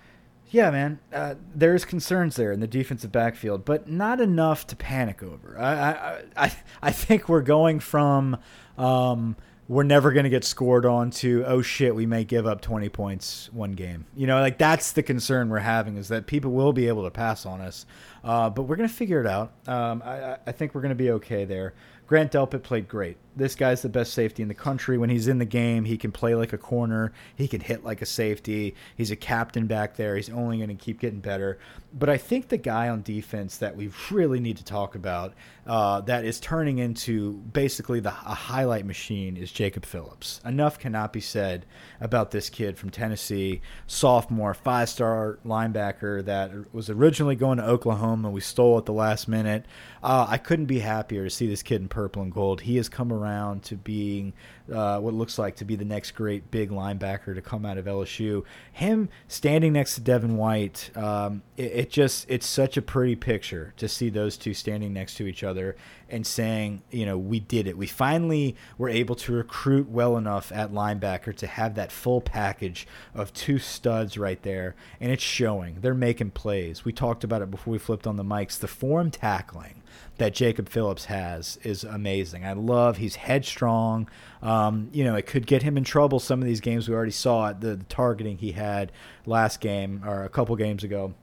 yeah, 0.50 0.70
man. 0.70 1.00
Uh, 1.14 1.36
there's 1.56 1.86
concerns 1.86 2.36
there 2.36 2.52
in 2.52 2.60
the 2.60 2.68
defensive 2.68 3.12
backfield, 3.12 3.64
but 3.64 3.90
not 3.90 4.20
enough 4.20 4.68
to 4.68 4.76
panic 4.76 5.24
over. 5.24 5.58
I 5.58 5.74
I 5.74 6.22
I, 6.36 6.56
I 6.82 6.92
think 6.92 7.30
we're 7.30 7.42
going 7.42 7.80
from. 7.80 8.38
Um, 8.78 9.36
we're 9.72 9.84
never 9.84 10.12
going 10.12 10.26
to 10.26 10.30
get 10.30 10.44
scored 10.44 10.86
on 10.86 11.10
to 11.10 11.46
oh 11.48 11.62
shit 11.62 11.96
we 11.96 12.06
may 12.06 12.26
give 12.26 12.46
up 12.46 12.60
20 12.60 12.90
points 12.90 13.50
one 13.54 13.72
game. 13.72 14.06
You 14.18 14.28
know 14.28 14.42
like 14.42 14.58
that's 14.58 14.92
the 14.92 15.02
concern 15.02 15.50
we're 15.50 15.60
having 15.60 15.96
is 15.96 16.10
that 16.10 16.28
people 16.28 16.52
will 16.52 16.74
be 16.74 16.90
able 16.90 17.06
to 17.06 17.10
pass 17.10 17.46
on 17.46 17.62
us 17.62 17.86
uh, 18.24 18.50
but 18.50 18.64
we're 18.64 18.76
going 18.76 18.90
to 18.90 18.94
figure 18.94 19.22
it 19.22 19.28
out. 19.28 19.54
Um, 19.68 20.04
I, 20.06 20.38
I, 20.46 20.52
think 20.52 20.76
we're 20.76 20.82
going 20.82 20.90
to 20.90 20.96
be 20.96 21.12
okay 21.12 21.46
there. 21.46 21.74
Grant 22.06 22.34
delpit 22.34 22.64
played 22.64 22.90
great 22.90 23.18
this 23.36 23.56
guy's 23.56 23.82
the 23.82 23.90
best 23.90 24.14
safety 24.14 24.42
in 24.42 24.50
the 24.50 24.54
country. 24.54 24.98
When 24.98 25.10
he's 25.10 25.28
in 25.28 25.38
the 25.38 25.46
game, 25.46 25.86
he 25.86 25.98
can 25.98 26.12
play 26.12 26.36
like 26.36 26.54
a 26.54 26.58
corner. 26.58 27.14
He 27.36 27.48
can 27.48 27.62
hit 27.62 27.84
like 27.84 28.02
a 28.02 28.06
safety. 28.06 28.76
He's 28.96 29.12
a 29.12 29.16
captain 29.16 29.68
back 29.68 29.96
there. 29.96 30.16
He's 30.16 30.30
only 30.30 30.58
going 30.58 30.70
to 30.70 30.76
keep 30.76 31.00
getting 31.00 31.20
better. 31.20 31.58
But 31.94 32.10
I 32.10 32.18
think 32.18 32.50
the 32.50 32.58
guy 32.58 32.90
on 32.90 33.02
defense 33.02 33.58
that 33.58 33.76
we 33.76 33.92
really 34.12 34.40
need 34.40 34.58
to 34.58 34.64
talk 34.64 34.96
about 34.96 35.34
uh, 35.66 36.02
that 36.02 36.26
is 36.26 36.40
turning 36.40 36.80
into 36.80 37.34
basically 37.34 38.00
the, 38.00 38.10
a 38.10 38.34
highlight 38.34 38.86
machine 38.86 39.38
is 39.38 39.52
Jacob 39.52 39.86
Phillips. 39.86 40.42
Enough 40.46 40.80
cannot 40.80 41.14
be 41.14 41.22
said 41.22 41.66
about 42.00 42.32
this 42.32 42.50
kid 42.50 42.78
from 42.78 42.90
Tennessee, 42.90 43.62
sophomore, 43.88 44.54
five 44.54 44.90
star 44.90 45.40
linebacker 45.46 46.24
that 46.26 46.74
was 46.74 46.90
originally 46.90 47.36
going 47.36 47.58
to 47.58 47.66
Oklahoma. 47.66 48.30
And 48.30 48.34
we 48.34 48.42
stole 48.42 48.78
at 48.78 48.86
the 48.86 48.94
last 48.94 49.28
minute. 49.28 49.66
Uh, 50.04 50.26
I 50.28 50.38
couldn't 50.38 50.66
be 50.66 50.80
happier 50.80 51.24
to 51.26 51.30
see 51.30 51.48
this 51.48 51.64
kid 51.64 51.82
in 51.82 51.88
purple 51.88 52.22
and 52.22 52.32
gold. 52.32 52.62
He 52.62 52.78
has 52.78 52.90
come 52.90 53.12
around 53.12 53.21
around 53.22 53.64
to 53.64 53.76
being 53.76 54.34
uh, 54.72 55.00
what 55.00 55.14
looks 55.14 55.38
like 55.38 55.56
to 55.58 55.66
be 55.66 55.76
the 55.76 55.86
next 55.86 56.12
great 56.12 56.50
big 56.52 56.70
linebacker 56.70 57.36
to 57.36 57.42
come 57.42 57.66
out 57.66 57.78
of 57.78 57.86
LSU. 57.86 58.44
Him 58.72 59.10
standing 59.28 59.74
next 59.74 59.96
to 59.96 60.02
Devin 60.02 60.38
White, 60.38 60.92
um, 60.96 61.42
it, 61.58 61.72
it, 61.72 61.90
just 61.90 62.26
it's 62.30 62.46
such 62.46 62.78
a 62.78 62.82
pretty 62.82 63.16
picture 63.16 63.74
to 63.78 63.88
see 63.88 64.10
those 64.10 64.38
two 64.38 64.54
standing 64.54 64.94
next 64.94 65.16
to 65.16 65.28
each 65.28 65.44
other 65.44 65.76
and 66.10 66.26
saying, 66.28 66.82
you 66.92 67.06
know, 67.06 67.18
we 67.18 67.40
did 67.40 67.68
it. 67.68 67.78
We 67.78 67.88
finally 67.88 68.56
were 68.78 68.90
able 68.90 69.16
to 69.16 69.34
recruit 69.34 69.90
well 69.90 70.18
enough 70.18 70.52
at 70.52 70.72
linebacker 70.72 71.36
to 71.38 71.48
have 71.48 71.76
that 71.76 71.92
full 71.92 72.22
package 72.22 72.88
of 73.16 73.34
two 73.34 73.60
studs 73.60 74.18
right 74.18 74.42
there, 74.44 74.76
and 75.00 75.12
it's 75.12 75.24
showing. 75.24 75.78
They're 75.82 75.94
making 75.94 76.32
plays. 76.32 76.84
We 76.84 76.94
talked 76.94 77.24
about 77.24 77.42
it 77.42 77.52
before 77.52 77.72
we 77.72 77.78
flipped 77.78 78.08
on 78.08 78.18
the 78.18 78.24
mics. 78.24 78.60
The 78.60 78.68
form 78.68 79.12
tackling 79.12 79.82
that 80.18 80.34
Jacob 80.34 80.70
Phillips 80.70 81.06
has 81.06 81.58
is 81.64 81.84
amazing. 81.84 82.46
I 82.46 82.54
love 82.54 82.98
he's 82.98 83.16
headstrong. 83.16 84.10
Um, 84.42 84.90
you 84.92 85.04
know, 85.04 85.16
it 85.16 85.28
could 85.28 85.46
get 85.46 85.64
him 85.64 85.78
in 85.78 85.84
trouble. 85.84 86.20
Some 86.20 86.42
of 86.42 86.48
these 86.48 86.62
games 86.62 86.90
we 86.90 86.96
already 86.96 87.12
saw 87.12 87.50
it, 87.50 87.62
the, 87.62 87.76
the 87.76 87.84
targeting 87.86 88.38
he 88.38 88.54
had 88.54 88.92
last 89.26 89.60
game 89.60 90.02
or 90.06 90.24
a 90.24 90.30
couple 90.30 90.56
games 90.56 90.84
ago. 90.84 91.14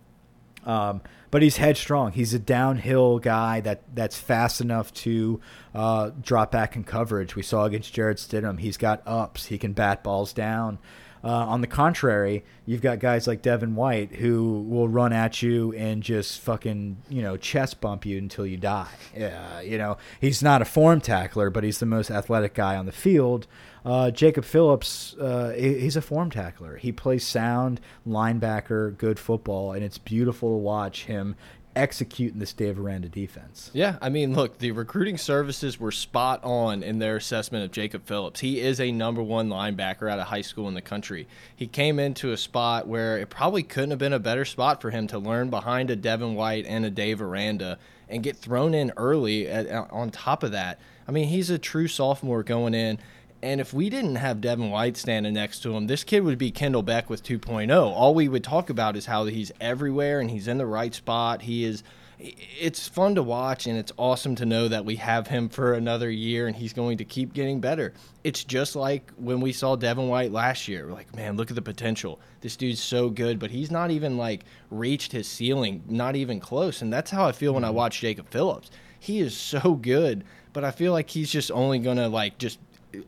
Um, 0.65 1.01
but 1.31 1.43
he's 1.43 1.57
headstrong. 1.57 2.13
He's 2.13 2.35
a 2.35 2.39
downhill 2.39 3.19
guy 3.19 3.61
that 3.61 3.83
that's 3.95 4.19
fast 4.19 4.61
enough 4.61 4.93
to 4.95 5.41
uh, 5.75 6.11
drop 6.21 6.51
back 6.51 6.77
in 6.77 6.85
coverage. 6.85 7.37
We 7.37 7.43
saw 7.43 7.65
against 7.65 7.93
Jarrett 7.93 8.19
Stidham. 8.19 8.61
He's 8.61 8.77
got 8.77 9.03
ups. 9.07 9.47
He 9.47 9.59
can 9.59 9.73
bat 9.73 10.03
balls 10.03 10.33
down. 10.33 10.79
Uh, 11.23 11.29
on 11.29 11.61
the 11.61 11.67
contrary, 11.67 12.45
you've 12.65 12.83
got 12.83 12.99
guys 13.01 13.27
like 13.27 13.43
Devin 13.43 13.75
White 13.75 14.17
who 14.17 14.63
will 14.69 14.89
run 14.89 15.13
at 15.13 15.43
you 15.43 15.73
and 15.73 16.03
just 16.03 16.41
fucking 16.41 16.99
you 17.09 17.23
know 17.23 17.37
chest 17.37 17.81
bump 17.81 18.07
you 18.07 18.19
until 18.19 18.47
you 18.47 18.57
die. 18.57 18.89
Yeah, 19.17 19.61
you 19.61 19.79
know 19.79 19.99
he's 20.21 20.43
not 20.43 20.63
a 20.63 20.65
form 20.65 21.01
tackler, 21.01 21.51
but 21.51 21.65
he's 21.65 21.79
the 21.79 21.87
most 21.87 22.11
athletic 22.11 22.55
guy 22.55 22.77
on 22.77 22.87
the 22.87 22.93
field. 22.93 23.47
Uh, 23.85 24.11
Jacob 24.11 24.45
Phillips, 24.45 25.15
uh, 25.19 25.55
he's 25.57 25.97
a 25.97 26.03
form 26.03 26.31
tackler. 26.31 26.77
He 26.77 26.93
plays 26.93 27.25
sound 27.25 27.81
linebacker, 28.07 28.97
good 28.99 29.19
football, 29.19 29.73
and 29.73 29.83
it's 29.83 29.99
beautiful 29.99 30.51
to 30.51 30.57
watch 30.57 31.05
him 31.05 31.37
executing 31.77 32.39
this 32.39 32.53
Dave 32.53 32.79
Aranda 32.79 33.09
defense. 33.09 33.71
Yeah, 33.73 33.97
I 34.01 34.09
mean, 34.09 34.35
look, 34.35 34.59
the 34.59 34.73
recruiting 34.73 35.17
services 35.17 35.79
were 35.79 35.93
spot 35.93 36.43
on 36.43 36.83
in 36.83 36.99
their 36.99 37.17
assessment 37.17 37.65
of 37.65 37.71
Jacob 37.71 38.07
Phillips. 38.07 38.41
He 38.41 38.61
is 38.61 38.81
a 38.81 38.91
number 38.93 39.23
one 39.23 39.49
linebacker 39.49 40.11
out 40.11 40.19
of 40.19 40.27
high 40.27 40.43
school 40.43 40.69
in 40.69 40.75
the 40.75 40.83
country. 40.83 41.27
He 41.55 41.67
came 41.67 41.99
into 41.99 42.33
a 42.33 42.37
spot 42.37 42.87
where 42.87 43.19
it 43.19 43.31
probably 43.31 43.63
couldn't 43.63 43.91
have 43.91 43.99
been 43.99 44.13
a 44.13 44.19
better 44.19 44.45
spot 44.45 44.81
for 44.83 44.91
him 44.91 45.07
to 45.09 45.19
learn 45.19 45.51
behind 45.51 45.91
a 45.91 45.97
Devin 45.97 46.35
White 46.35 46.67
and 46.67 46.85
a 46.85 46.91
Dave 46.91 47.23
Aranda 47.23 47.79
and 48.09 48.23
get 48.23 48.37
thrown 48.37 48.75
in 48.75 48.93
early 48.97 49.47
at, 49.47 49.69
on 49.91 50.11
top 50.11 50.43
of 50.43 50.53
that. 50.53 50.81
I 51.07 51.13
mean, 51.13 51.29
he's 51.29 51.51
a 51.51 51.59
true 51.59 51.89
sophomore 51.89 52.43
going 52.43 52.75
in. 52.75 52.99
And 53.43 53.61
if 53.61 53.73
we 53.73 53.89
didn't 53.89 54.17
have 54.17 54.41
Devin 54.41 54.71
White 54.71 54.97
standing 54.97 55.35
next 55.35 55.61
to 55.61 55.77
him, 55.77 55.87
this 55.87 56.03
kid 56.03 56.25
would 56.25 56.39
be 56.39 56.51
Kendell 56.51 56.85
Beckwith 56.85 57.23
2.0. 57.23 57.71
All 57.73 58.15
we 58.15 58.29
would 58.29 58.43
talk 58.43 58.69
about 58.69 58.97
is 58.97 59.07
how 59.07 59.27
he's 59.27 59.53
everywhere 59.61 60.21
and 60.21 60.31
he's 60.31 60.49
in 60.49 60.59
the 60.59 60.67
right 60.67 60.95
spot. 60.95 61.43
He 61.43 61.65
is. 61.65 61.85
It's 62.19 62.89
fun 62.89 63.15
to 63.15 63.23
watch 63.23 63.69
and 63.69 63.79
it's 63.79 63.93
awesome 63.97 64.35
to 64.37 64.45
know 64.45 64.67
that 64.67 64.85
we 64.85 64.97
have 64.97 65.29
him 65.29 65.49
for 65.49 65.75
another 65.75 66.11
year 66.11 66.49
and 66.49 66.57
he's 66.57 66.73
going 66.73 66.99
to 66.99 67.05
keep 67.05 67.33
getting 67.33 67.61
better. 67.61 67.95
It's 68.25 68.43
just 68.43 68.75
like 68.75 69.13
when 69.17 69.41
we 69.41 69.53
saw 69.53 69.77
Devin 69.77 70.09
White 70.09 70.33
last 70.33 70.67
year. 70.67 70.89
We're 70.89 70.95
like, 70.95 71.15
man, 71.15 71.37
look 71.37 71.51
at 71.51 71.55
the 71.55 71.63
potential. 71.63 72.19
This 72.41 72.57
dude's 72.57 72.83
so 72.83 73.09
good, 73.09 73.39
but 73.39 73.53
he's 73.53 73.71
not 73.71 73.93
even 73.93 74.17
like 74.17 74.47
reached 74.69 75.13
his 75.13 75.29
ceiling, 75.29 75.85
not 75.87 76.17
even 76.17 76.41
close. 76.41 76.83
And 76.83 76.93
that's 76.93 77.13
how 77.13 77.25
I 77.25 77.31
feel 77.31 77.55
when 77.55 77.63
I 77.63 77.69
mm-hmm. 77.69 77.77
watch 77.77 78.01
Jacob 78.01 78.29
Phillips. 78.31 78.73
He 78.99 79.21
is 79.21 79.37
so 79.37 79.75
good, 79.75 80.25
but 80.53 80.65
I 80.65 80.73
feel 80.73 80.93
like 80.93 81.09
he's 81.11 81.31
just 81.31 81.53
only 81.53 81.79
going 81.79 81.99
to 81.99 82.09
like 82.09 82.39
just 82.39 82.59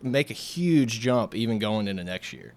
make 0.03 0.31
a 0.31 0.35
huge 0.35 1.01
jump 1.01 1.35
even 1.35 1.59
going 1.59 1.89
into 1.89 2.05
next 2.05 2.33
year. 2.33 2.55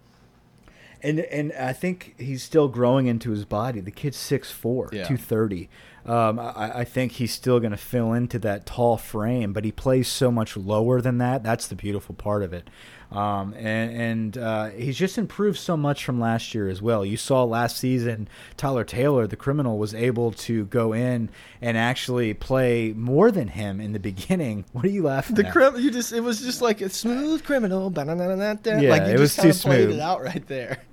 And 1.02 1.20
and 1.20 1.52
I 1.54 1.74
think 1.74 2.16
he's 2.18 2.42
still 2.42 2.70
growing 2.70 3.08
into 3.08 3.32
his 3.32 3.44
body. 3.44 3.82
The 3.82 3.92
kid's 3.92 4.18
6'4", 4.18 4.94
yeah. 4.94 5.04
230. 5.04 5.70
Um, 6.06 6.40
I, 6.40 6.80
I, 6.80 6.84
think 6.84 7.14
he's 7.14 7.32
still 7.34 7.62
going 7.62 7.72
to 7.72 7.78
fill 7.78 8.12
into 8.12 8.38
that 8.40 8.66
tall 8.66 8.98
frame, 8.98 9.54
but 9.54 9.64
he 9.64 9.72
plays 9.72 10.10
so 10.10 10.32
much 10.32 10.58
lower 10.58 11.00
than 11.00 11.18
that. 11.20 11.44
That's 11.44 11.66
the 11.66 11.76
beautiful 11.76 12.14
part 12.14 12.44
of 12.44 12.52
it. 12.52 12.70
Um, 13.14 13.54
and 13.54 13.92
and 13.92 14.38
uh, 14.38 14.70
he's 14.70 14.98
just 14.98 15.20
improved 15.20 15.60
so 15.60 15.78
much 15.78 16.04
from 16.04 16.20
last 16.20 16.56
year 16.56 16.68
as 16.68 16.82
well. 16.82 17.06
You 17.06 17.16
saw 17.16 17.44
last 17.44 17.78
season 17.78 18.28
Tyler 18.58 18.84
Taylor, 18.84 19.28
the 19.28 19.36
criminal, 19.36 19.78
was 19.78 19.94
able 19.94 20.32
to 20.32 20.66
go 20.66 20.94
in 20.94 21.30
and 21.62 21.78
actually 21.78 22.34
play 22.34 22.92
more 22.94 23.30
than 23.30 23.50
him 23.50 23.80
in 23.80 23.94
the 23.94 24.00
beginning. 24.14 24.66
What 24.72 24.84
are 24.84 24.90
you 24.90 25.04
laughing 25.04 25.36
the 25.36 25.46
at? 25.46 25.54
Crim- 25.54 25.78
you 25.78 25.92
just 25.92 26.12
it 26.12 26.22
was 26.22 26.42
just 26.42 26.62
like 26.62 26.82
a 26.82 26.90
smooth 26.90 27.44
criminal. 27.44 27.92
Yeah, 28.82 28.90
like 28.90 29.04
it 29.04 29.20
was 29.20 29.36
too 29.36 29.54
smooth. 29.54 29.92
It 29.92 30.00
out 30.00 30.24
right 30.24 30.46
there 30.48 30.84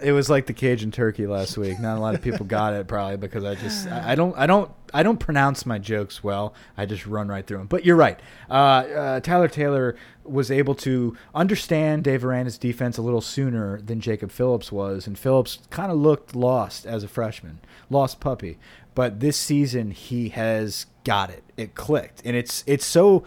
it 0.00 0.12
was 0.12 0.28
like 0.28 0.46
the 0.46 0.52
Cajun 0.52 0.90
turkey 0.90 1.26
last 1.26 1.56
week. 1.56 1.78
Not 1.80 1.96
a 1.96 2.00
lot 2.00 2.14
of 2.14 2.22
people 2.22 2.46
got 2.46 2.74
it 2.74 2.86
probably 2.86 3.16
because 3.16 3.44
I 3.44 3.54
just 3.54 3.86
I, 3.88 4.12
I, 4.12 4.14
don't 4.14 4.36
I 4.36 4.46
don't 4.46 4.70
I 4.92 5.02
don't 5.02 5.18
pronounce 5.18 5.66
my 5.66 5.78
jokes 5.78 6.22
well. 6.22 6.54
I 6.76 6.86
just 6.86 7.06
run 7.06 7.28
right 7.28 7.46
through 7.46 7.58
them. 7.58 7.66
But 7.66 7.84
you're 7.84 7.96
right. 7.96 8.18
Uh, 8.48 8.52
uh, 8.52 9.20
Tyler 9.20 9.48
Taylor 9.48 9.96
was 10.28 10.50
able 10.50 10.74
to 10.76 11.16
understand 11.34 12.04
Dave 12.04 12.24
Aranda's 12.24 12.58
defense 12.58 12.98
a 12.98 13.02
little 13.02 13.20
sooner 13.20 13.80
than 13.80 14.00
Jacob 14.00 14.30
Phillips 14.30 14.70
was, 14.70 15.06
and 15.06 15.18
Phillips 15.18 15.58
kind 15.70 15.90
of 15.90 15.98
looked 15.98 16.34
lost 16.34 16.86
as 16.86 17.02
a 17.02 17.08
freshman, 17.08 17.60
lost 17.90 18.20
puppy. 18.20 18.58
But 18.94 19.20
this 19.20 19.36
season 19.36 19.90
he 19.90 20.30
has 20.30 20.86
got 21.04 21.30
it. 21.30 21.44
It 21.56 21.74
clicked, 21.74 22.22
and 22.24 22.36
it's 22.36 22.64
it's 22.66 22.86
so 22.86 23.24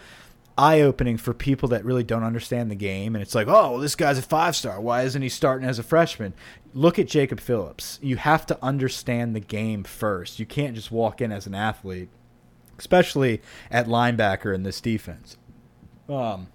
eye 0.60 0.82
opening 0.82 1.16
for 1.16 1.34
people 1.34 1.70
that 1.70 1.86
really 1.86 2.04
don't 2.04 2.24
understand 2.24 2.70
the 2.70 2.76
game. 2.76 3.16
And 3.16 3.22
it's 3.22 3.34
like, 3.34 3.48
oh, 3.48 3.72
well, 3.72 3.78
this 3.78 3.96
guy's 3.96 4.18
a 4.18 4.22
five 4.22 4.56
star. 4.56 4.82
Why 4.82 5.04
isn't 5.04 5.22
he 5.22 5.30
starting 5.30 5.68
as 5.68 5.80
a 5.80 5.84
freshman? 5.84 6.34
Look 6.74 7.00
at 7.00 7.08
Jacob 7.08 7.40
Phillips. 7.40 7.98
You 8.02 8.18
have 8.18 8.46
to 8.48 8.58
understand 8.62 9.36
the 9.36 9.40
game 9.40 9.84
first. 9.84 10.38
You 10.38 10.46
can't 10.46 10.76
just 10.76 10.92
walk 10.92 11.22
in 11.22 11.32
as 11.32 11.48
an 11.48 11.56
athlete, 11.56 12.10
especially 12.78 13.42
at 13.72 13.88
linebacker 13.88 14.54
in 14.54 14.64
this 14.64 14.82
defense, 14.82 15.38
um, 16.10 16.48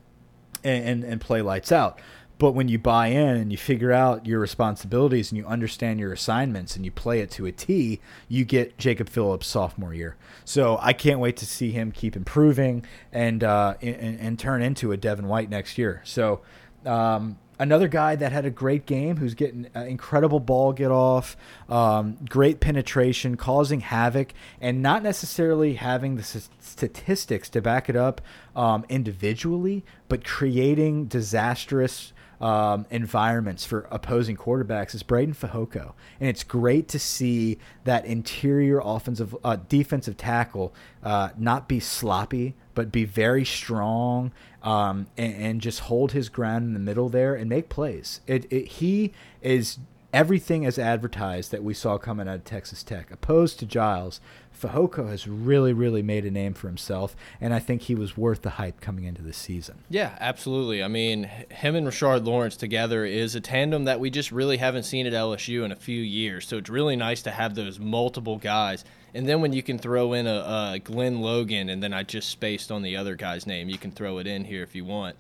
and, 0.65 0.85
and, 0.89 1.05
and 1.05 1.21
play 1.21 1.43
lights 1.43 1.71
out. 1.71 2.01
But 2.37 2.53
when 2.53 2.67
you 2.67 2.79
buy 2.79 3.09
in 3.09 3.37
and 3.37 3.53
you 3.53 3.57
figure 3.57 3.93
out 3.93 4.27
your 4.27 4.41
responsibilities 4.41 5.31
and 5.31 5.39
you 5.39 5.47
understand 5.47 6.01
your 6.01 6.12
assignments 6.12 6.75
and 6.75 6.85
you 6.85 6.91
play 6.91 7.21
it 7.21 7.31
to 7.33 7.47
a 7.47 7.53
T, 7.53 8.01
you 8.29 8.45
get 8.45 8.77
Jacob 8.77 9.09
Phillips 9.09 9.47
sophomore 9.47 9.95
year. 9.95 10.17
So 10.45 10.79
I 10.83 10.93
can't 10.95 11.21
wait 11.21 11.37
to 11.39 11.47
see 11.47 11.71
him 11.71 11.93
keep 11.93 12.17
improving 12.17 12.85
and 13.12 13.45
uh, 13.45 13.75
and, 13.81 14.19
and 14.19 14.39
turn 14.39 14.62
into 14.62 14.91
a 14.91 14.97
Devin 14.97 15.29
White 15.29 15.49
next 15.49 15.79
year. 15.79 16.03
So 16.05 16.41
um, 16.85 17.39
another 17.59 17.89
guy 17.89 18.17
that 18.17 18.33
had 18.33 18.45
a 18.45 18.51
great 18.51 18.87
game 18.87 19.17
who's 19.17 19.35
getting 19.35 19.69
uh, 19.75 19.81
incredible 19.81 20.41
ball 20.41 20.73
get 20.73 20.91
off, 20.91 21.37
um, 21.69 22.19
great 22.29 22.61
penetration, 22.61 23.37
causing 23.37 23.81
havoc, 23.81 24.33
and 24.61 24.83
not 24.83 25.03
necessarily 25.03 25.75
having 25.75 26.17
the 26.17 26.23
statistics 26.61 27.49
to 27.51 27.61
back 27.61 27.89
it 27.89 27.97
up 27.97 28.21
um, 28.57 28.85
individually, 28.89 29.85
but 30.09 30.25
creating 30.25 31.07
disastrous. 31.07 32.13
Um, 32.41 32.85
environments 32.91 33.65
for 33.65 33.87
opposing 33.93 34.37
quarterbacks 34.37 34.93
is 34.95 35.03
Breiden 35.05 35.37
Fehoko, 35.37 35.95
and 36.19 36.29
it's 36.29 36.43
great 36.43 36.89
to 36.89 36.99
see 36.99 37.59
that 37.85 38.05
interior 38.05 38.83
offensive 38.85 39.35
uh, 39.45 39.57
defensive 39.69 40.17
tackle 40.17 40.75
uh, 41.05 41.31
not 41.39 41.69
be 41.69 41.79
sloppy, 41.81 42.55
but 42.75 42.93
be 42.93 43.05
very 43.05 43.45
strong 43.45 44.33
um, 44.62 45.07
and, 45.16 45.35
and, 45.35 45.61
just 45.61 45.81
hold 45.81 46.12
his 46.12 46.29
ground 46.29 46.64
in 46.64 46.72
the 46.72 46.81
middle 46.81 47.09
there 47.09 47.35
and 47.35 47.51
make 47.51 47.68
plays. 47.68 48.20
It, 48.27 48.51
it, 48.51 48.66
he 48.66 49.12
is 49.43 49.79
everything 50.14 50.64
as 50.64 50.79
advertised 50.79 51.51
that 51.51 51.64
we 51.64 51.75
saw 51.75 51.99
coming 51.99 52.29
out 52.29 52.37
of 52.37 52.45
Texas 52.45 52.83
Tech, 52.83 53.11
opposed 53.11 53.59
to 53.59 53.66
Giles. 53.66 54.20
Fehoko 54.59 55.11
has 55.11 55.27
really, 55.27 55.72
really 55.72 56.03
made 56.03 56.25
a 56.25 56.31
name 56.31 56.55
for 56.55 56.68
himself, 56.68 57.16
and 57.41 57.53
I 57.53 57.59
think 57.59 57.83
he 57.83 57.97
was 57.97 58.16
worth 58.16 58.43
the 58.43 58.51
hype 58.51 58.81
coming 58.81 59.05
into 59.05 59.22
the 59.22 59.33
season. 59.33 59.81
Yeah, 59.91 60.16
absolutely. 60.20 60.83
I 60.83 60.89
mean, 60.89 61.25
him 61.51 61.75
and 61.75 61.87
Rashard 61.87 62.25
Lawrence 62.25 62.57
together 62.57 63.05
is 63.05 63.35
a 63.35 63.41
tandem 63.41 63.85
that 63.85 63.99
we 63.99 64.09
just 64.09 64.31
really 64.31 64.59
haven't 64.59 64.85
seen 64.85 65.07
at 65.07 65.12
LSU 65.12 65.64
in 65.64 65.72
a 65.72 65.77
few 65.77 66.01
years. 66.01 66.47
So 66.47 66.59
it's 66.59 66.70
really 66.70 66.97
nice 66.97 67.20
to 67.22 67.33
have 67.33 67.57
those 67.57 67.81
multiple 67.81 68.39
guys. 68.39 68.85
And 69.15 69.29
then 69.29 69.41
when 69.41 69.53
you 69.53 69.62
can 69.62 69.79
throw 69.79 70.12
in 70.12 70.27
a, 70.27 70.73
a 70.75 70.81
Glen 70.83 71.21
Logan, 71.21 71.69
and 71.69 71.83
then 71.83 71.95
I 71.95 72.03
just 72.03 72.29
spaced 72.29 72.73
on 72.73 72.83
the 72.83 72.97
other 72.97 73.15
guy's 73.15 73.47
name, 73.47 73.69
you 73.69 73.79
can 73.79 73.93
throw 73.93 74.19
it 74.19 74.27
in 74.27 74.45
here 74.45 74.62
if 74.62 74.75
you 74.75 74.85
want 74.85 75.17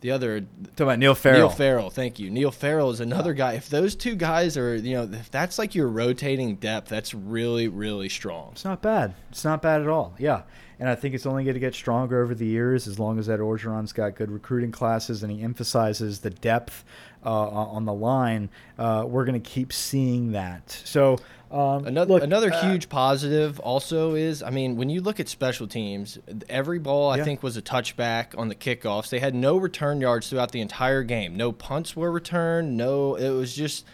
the 0.00 0.10
other 0.10 0.40
talking 0.40 0.86
about 0.86 0.98
Neil 0.98 1.14
Farrell. 1.14 1.38
Neil 1.38 1.48
Farrell, 1.50 1.90
thank 1.90 2.18
you. 2.18 2.30
Neil 2.30 2.50
Farrell 2.50 2.90
is 2.90 3.00
another 3.00 3.34
guy. 3.34 3.54
If 3.54 3.68
those 3.68 3.94
two 3.94 4.14
guys 4.14 4.56
are, 4.56 4.74
you 4.74 4.94
know, 4.94 5.02
if 5.12 5.30
that's 5.30 5.58
like 5.58 5.74
your 5.74 5.88
rotating 5.88 6.56
depth, 6.56 6.88
that's 6.88 7.14
really, 7.14 7.68
really 7.68 8.08
strong. 8.08 8.50
It's 8.52 8.64
not 8.64 8.82
bad. 8.82 9.14
It's 9.30 9.44
not 9.44 9.62
bad 9.62 9.82
at 9.82 9.88
all. 9.88 10.14
Yeah, 10.18 10.42
and 10.78 10.88
I 10.88 10.94
think 10.94 11.14
it's 11.14 11.26
only 11.26 11.44
going 11.44 11.54
to 11.54 11.60
get 11.60 11.74
stronger 11.74 12.22
over 12.22 12.34
the 12.34 12.46
years 12.46 12.88
as 12.88 12.98
long 12.98 13.18
as 13.18 13.26
that 13.26 13.40
Orgeron's 13.40 13.92
got 13.92 14.14
good 14.14 14.30
recruiting 14.30 14.72
classes 14.72 15.22
and 15.22 15.30
he 15.30 15.42
emphasizes 15.42 16.20
the 16.20 16.30
depth 16.30 16.84
on 17.28 17.84
the 17.84 17.92
line. 17.92 18.50
Uh, 18.78 19.04
we're 19.06 19.24
going 19.24 19.40
to 19.40 19.50
keep 19.50 19.72
seeing 19.72 20.32
that. 20.32 20.70
So 20.84 21.18
um, 21.50 21.86
another 21.86 22.14
look, 22.14 22.22
another 22.22 22.52
uh, 22.52 22.60
huge 22.62 22.88
positive 22.88 23.58
also 23.60 24.14
is, 24.14 24.42
I 24.42 24.50
mean, 24.50 24.76
when 24.76 24.88
you 24.88 25.00
look 25.00 25.20
at 25.20 25.28
special 25.28 25.66
teams, 25.66 26.18
every 26.48 26.78
ball 26.78 27.10
I 27.10 27.18
yeah. 27.18 27.24
think 27.24 27.42
was 27.42 27.56
a 27.56 27.62
touchback 27.62 28.38
on 28.38 28.48
the 28.48 28.54
kickoffs. 28.54 29.10
They 29.10 29.18
had 29.18 29.34
no 29.34 29.56
return 29.56 30.00
yards 30.00 30.30
throughout 30.30 30.52
the 30.52 30.60
entire 30.60 31.02
game. 31.02 31.36
No 31.36 31.52
punts 31.52 31.96
were 31.96 32.10
returned. 32.10 32.76
No, 32.76 33.16
it 33.16 33.30
was 33.30 33.54
just 33.54 33.84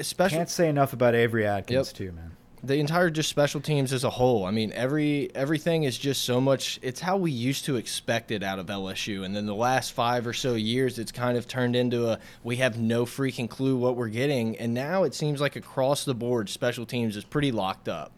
special. 0.00 0.38
Can't 0.38 0.50
say 0.50 0.68
enough 0.68 0.92
about 0.92 1.14
Avery 1.14 1.46
Atkins 1.46 1.88
yep. 1.88 1.96
too, 1.96 2.12
man 2.12 2.31
the 2.64 2.76
entire 2.76 3.10
just 3.10 3.28
special 3.28 3.60
teams 3.60 3.92
as 3.92 4.04
a 4.04 4.10
whole. 4.10 4.44
I 4.44 4.52
mean, 4.52 4.72
every 4.72 5.30
everything 5.34 5.82
is 5.82 5.98
just 5.98 6.22
so 6.24 6.40
much. 6.40 6.78
It's 6.82 7.00
how 7.00 7.16
we 7.16 7.30
used 7.30 7.64
to 7.64 7.76
expect 7.76 8.30
it 8.30 8.42
out 8.42 8.58
of 8.58 8.66
LSU, 8.66 9.24
and 9.24 9.34
then 9.34 9.46
the 9.46 9.54
last 9.54 9.92
five 9.92 10.26
or 10.26 10.32
so 10.32 10.54
years, 10.54 10.98
it's 10.98 11.12
kind 11.12 11.36
of 11.36 11.48
turned 11.48 11.74
into 11.74 12.08
a 12.08 12.18
we 12.44 12.56
have 12.56 12.78
no 12.78 13.04
freaking 13.04 13.50
clue 13.50 13.76
what 13.76 13.96
we're 13.96 14.08
getting, 14.08 14.56
and 14.58 14.72
now 14.72 15.02
it 15.02 15.14
seems 15.14 15.40
like 15.40 15.56
across 15.56 16.04
the 16.04 16.14
board, 16.14 16.48
special 16.48 16.86
teams 16.86 17.16
is 17.16 17.24
pretty 17.24 17.50
locked 17.50 17.88
up. 17.88 18.12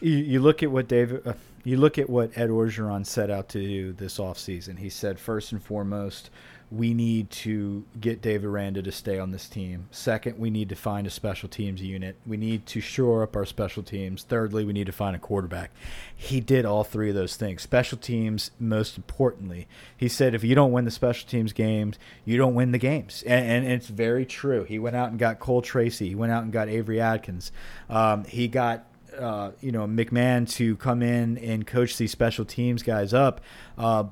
You, 0.00 0.12
you 0.12 0.40
look 0.40 0.62
at 0.62 0.70
what 0.70 0.88
David. 0.88 1.26
Uh, 1.26 1.32
you 1.62 1.76
look 1.76 1.98
at 1.98 2.08
what 2.08 2.38
Ed 2.38 2.48
Orgeron 2.48 3.04
set 3.04 3.30
out 3.30 3.50
to 3.50 3.60
do 3.60 3.92
this 3.92 4.16
offseason. 4.16 4.78
He 4.78 4.88
said 4.88 5.18
first 5.18 5.52
and 5.52 5.62
foremost 5.62 6.30
we 6.70 6.94
need 6.94 7.30
to 7.30 7.84
get 8.00 8.22
Dave 8.22 8.44
Aranda 8.44 8.80
to 8.80 8.92
stay 8.92 9.18
on 9.18 9.32
this 9.32 9.48
team. 9.48 9.88
Second, 9.90 10.38
we 10.38 10.50
need 10.50 10.68
to 10.68 10.76
find 10.76 11.04
a 11.04 11.10
special 11.10 11.48
teams 11.48 11.82
unit. 11.82 12.16
We 12.24 12.36
need 12.36 12.64
to 12.66 12.80
shore 12.80 13.24
up 13.24 13.34
our 13.34 13.44
special 13.44 13.82
teams. 13.82 14.22
Thirdly, 14.22 14.64
we 14.64 14.72
need 14.72 14.86
to 14.86 14.92
find 14.92 15.16
a 15.16 15.18
quarterback. 15.18 15.72
He 16.14 16.40
did 16.40 16.64
all 16.64 16.84
three 16.84 17.08
of 17.08 17.16
those 17.16 17.34
things. 17.34 17.62
Special 17.62 17.98
teams, 17.98 18.52
most 18.60 18.96
importantly. 18.96 19.66
He 19.96 20.06
said, 20.06 20.32
if 20.32 20.44
you 20.44 20.54
don't 20.54 20.70
win 20.70 20.84
the 20.84 20.92
special 20.92 21.28
teams 21.28 21.52
games, 21.52 21.98
you 22.24 22.36
don't 22.36 22.54
win 22.54 22.70
the 22.70 22.78
games. 22.78 23.24
And, 23.26 23.64
and 23.64 23.72
it's 23.72 23.88
very 23.88 24.24
true. 24.24 24.62
He 24.62 24.78
went 24.78 24.94
out 24.94 25.10
and 25.10 25.18
got 25.18 25.40
Cole 25.40 25.62
Tracy. 25.62 26.08
He 26.10 26.14
went 26.14 26.30
out 26.30 26.44
and 26.44 26.52
got 26.52 26.68
Avery 26.68 27.00
Atkins. 27.00 27.50
Um, 27.88 28.24
he 28.24 28.46
got 28.46 28.86
uh, 29.18 29.50
you 29.60 29.72
know 29.72 29.86
McMahon 29.86 30.48
to 30.52 30.76
come 30.76 31.02
in 31.02 31.36
and 31.38 31.66
coach 31.66 31.96
these 31.96 32.12
special 32.12 32.44
teams 32.44 32.82
guys 32.82 33.12
up. 33.12 33.40
Uh, 33.76 34.04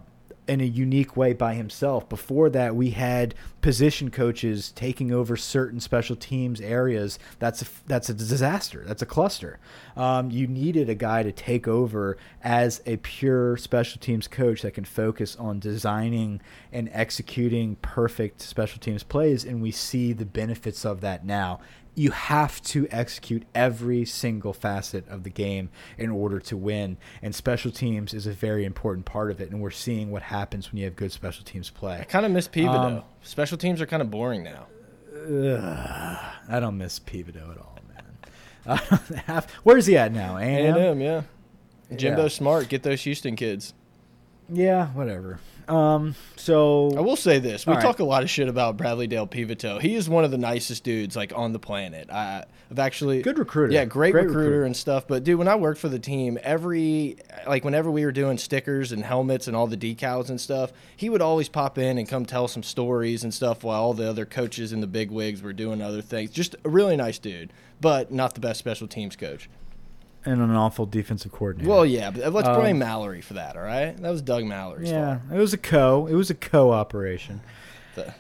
in 0.49 0.61
a 0.61 0.65
unique 0.65 1.17
way 1.17 1.33
by 1.33 1.55
himself. 1.55 2.09
Before 2.09 2.49
that, 2.51 2.75
we 2.75 2.91
had 2.91 3.35
position 3.61 4.11
coaches 4.11 4.73
taking 4.73 5.13
over 5.13 5.37
certain 5.37 5.79
special 5.79 6.17
teams 6.17 6.61
areas. 6.61 7.19
That's 7.39 7.63
a, 7.63 7.67
that's 7.87 8.09
a 8.09 8.15
disaster. 8.15 8.83
That's 8.87 9.03
a 9.03 9.07
cluster. 9.07 9.59
Um, 9.97 10.31
you 10.31 10.47
needed 10.47 10.89
a 10.89 10.95
guy 10.95 11.23
to 11.23 11.33
take 11.33 11.69
over 11.69 12.17
as 12.43 12.81
a 12.87 12.97
pure 12.97 13.57
special 13.57 14.01
teams 14.01 14.27
coach 14.27 14.63
that 14.63 14.73
can 14.73 14.85
focus 14.85 15.37
on 15.37 15.59
designing 15.59 16.41
and 16.73 16.89
executing 16.93 17.77
perfect 17.77 18.41
special 18.41 18.81
teams 18.81 19.03
plays, 19.03 19.45
and 19.45 19.61
we 19.61 19.71
see 19.71 20.13
the 20.13 20.27
benefits 20.27 20.85
of 20.85 21.01
that 21.03 21.25
now 21.25 21.61
you 21.99 22.13
have 22.13 22.63
to 22.63 22.87
execute 22.91 23.43
every 23.55 24.05
single 24.05 24.53
facet 24.53 25.07
of 25.09 25.25
the 25.25 25.31
game 25.31 25.69
in 25.99 26.11
order 26.11 26.39
to 26.39 26.57
win. 26.57 26.97
And 27.21 27.35
special 27.35 27.73
teams 27.73 28.15
is 28.15 28.27
a 28.27 28.33
very 28.33 28.65
important 28.65 29.05
part 29.05 29.33
of 29.33 29.41
it. 29.41 29.51
And 29.51 29.61
we're 29.61 29.71
seeing 29.71 30.13
what 30.13 30.23
happens 30.23 30.71
when 30.71 30.79
you 30.79 30.85
have 30.85 30.95
good 30.95 31.11
special 31.11 31.45
teams 31.45 31.71
play. 31.71 31.99
I 31.99 32.05
kind 32.05 32.25
of 32.25 32.31
miss 32.31 32.47
Peveto. 32.47 32.99
Um, 32.99 33.03
special 33.23 33.59
teams 33.59 33.81
are 33.81 33.87
kind 33.87 34.01
of 34.01 34.11
boring 34.11 34.45
now. 34.45 34.67
I 36.49 36.61
don't 36.61 36.79
miss 36.79 37.01
Peveto 37.01 37.51
at 37.51 37.59
all, 37.59 37.79
man. 37.89 38.79
have, 39.27 39.51
where's 39.65 39.87
he 39.87 39.97
at 39.97 40.13
now? 40.13 40.37
A&M, 40.37 41.01
yeah. 41.01 41.23
Jimbo 41.95 42.23
yeah. 42.23 42.29
Smart, 42.29 42.69
get 42.69 42.85
those 42.85 43.03
Houston 43.03 43.35
kids. 43.35 43.75
Yeah, 44.49 44.87
whatever. 44.89 45.41
Um, 45.69 46.15
so 46.37 46.93
I 46.97 47.01
will 47.01 47.17
say 47.17 47.39
this: 47.39 47.67
we 47.67 47.75
talk 47.75 47.99
a 47.99 48.05
lot 48.05 48.23
of 48.23 48.31
shit 48.31 48.49
about 48.49 48.77
Bradley 48.77 49.07
Dale 49.07 49.27
Peveto. 49.27 49.81
He 49.81 49.95
is 49.95 50.09
one 50.09 50.25
of 50.25 50.31
the 50.31 50.39
nicest 50.39 50.83
dudes 50.83 51.15
like 51.15 51.33
on 51.37 51.53
the 51.53 51.59
planet. 51.59 52.09
I, 52.11 52.45
have 52.71 52.79
actually 52.79 53.23
good 53.23 53.39
recruiter. 53.39 53.73
Yeah, 53.73 53.85
great, 53.85 54.13
great 54.13 54.27
recruiter, 54.27 54.41
recruiter, 54.41 54.65
and 54.65 54.77
stuff. 54.77 55.07
But 55.07 55.25
dude, 55.25 55.39
when 55.39 55.49
I 55.49 55.57
worked 55.57 55.81
for 55.81 55.89
the 55.89 55.99
team, 55.99 56.39
every 56.43 57.19
like 57.47 57.65
whenever 57.65 57.91
we 57.91 58.05
were 58.05 58.13
doing 58.13 58.39
stickers 58.39 58.93
and 58.93 59.05
helmets 59.05 59.47
and 59.47 59.55
all 59.55 59.67
the 59.67 59.77
decals 59.77 60.31
and 60.31 60.41
stuff, 60.41 60.73
he 60.97 61.11
would 61.11 61.23
always 61.23 61.49
pop 61.49 61.77
in 61.77 61.99
and 61.99 62.09
come 62.09 62.25
tell 62.25 62.49
some 62.49 62.63
stories 62.63 63.23
and 63.23 63.33
stuff 63.33 63.63
while 63.63 63.83
all 63.83 63.95
the 63.95 64.09
other 64.09 64.25
coaches 64.25 64.73
and 64.73 64.83
the 64.83 64.87
big 64.87 65.11
wigs 65.11 65.43
were 65.43 65.53
doing 65.53 65.83
other 65.83 66.03
things. 66.03 66.31
Just 66.31 66.57
a 66.65 66.69
really 66.69 66.97
nice 66.97 67.19
dude, 67.19 67.53
but 67.81 68.11
not 68.11 68.35
the 68.35 68.41
best 68.41 68.59
special 68.59 68.89
teams 68.89 69.17
coach 69.17 69.49
and 70.29 70.43
an 70.43 70.55
awful 70.55 70.87
defensive 70.87 71.33
coordinator. 71.33 71.71
Well, 71.71 71.87
yeah, 71.87 72.11
but 72.11 72.33
let's 72.33 72.49
blame 72.49 72.77
um, 72.77 72.81
Mallory 72.81 73.21
for 73.21 73.35
that. 73.35 73.57
All 73.57 73.63
right, 73.63 73.97
that 73.97 74.11
was 74.11 74.23
Doug 74.23 74.45
Mallory's 74.45 74.91
yeah, 74.91 75.19
fault. 75.19 75.33
it 75.33 75.41
was 75.41 75.53
a 75.53 75.59
co. 75.59 76.07
It 76.07 76.15
was 76.15 76.31
a 76.31 76.35
co 76.35 76.73
operation. 76.73 77.41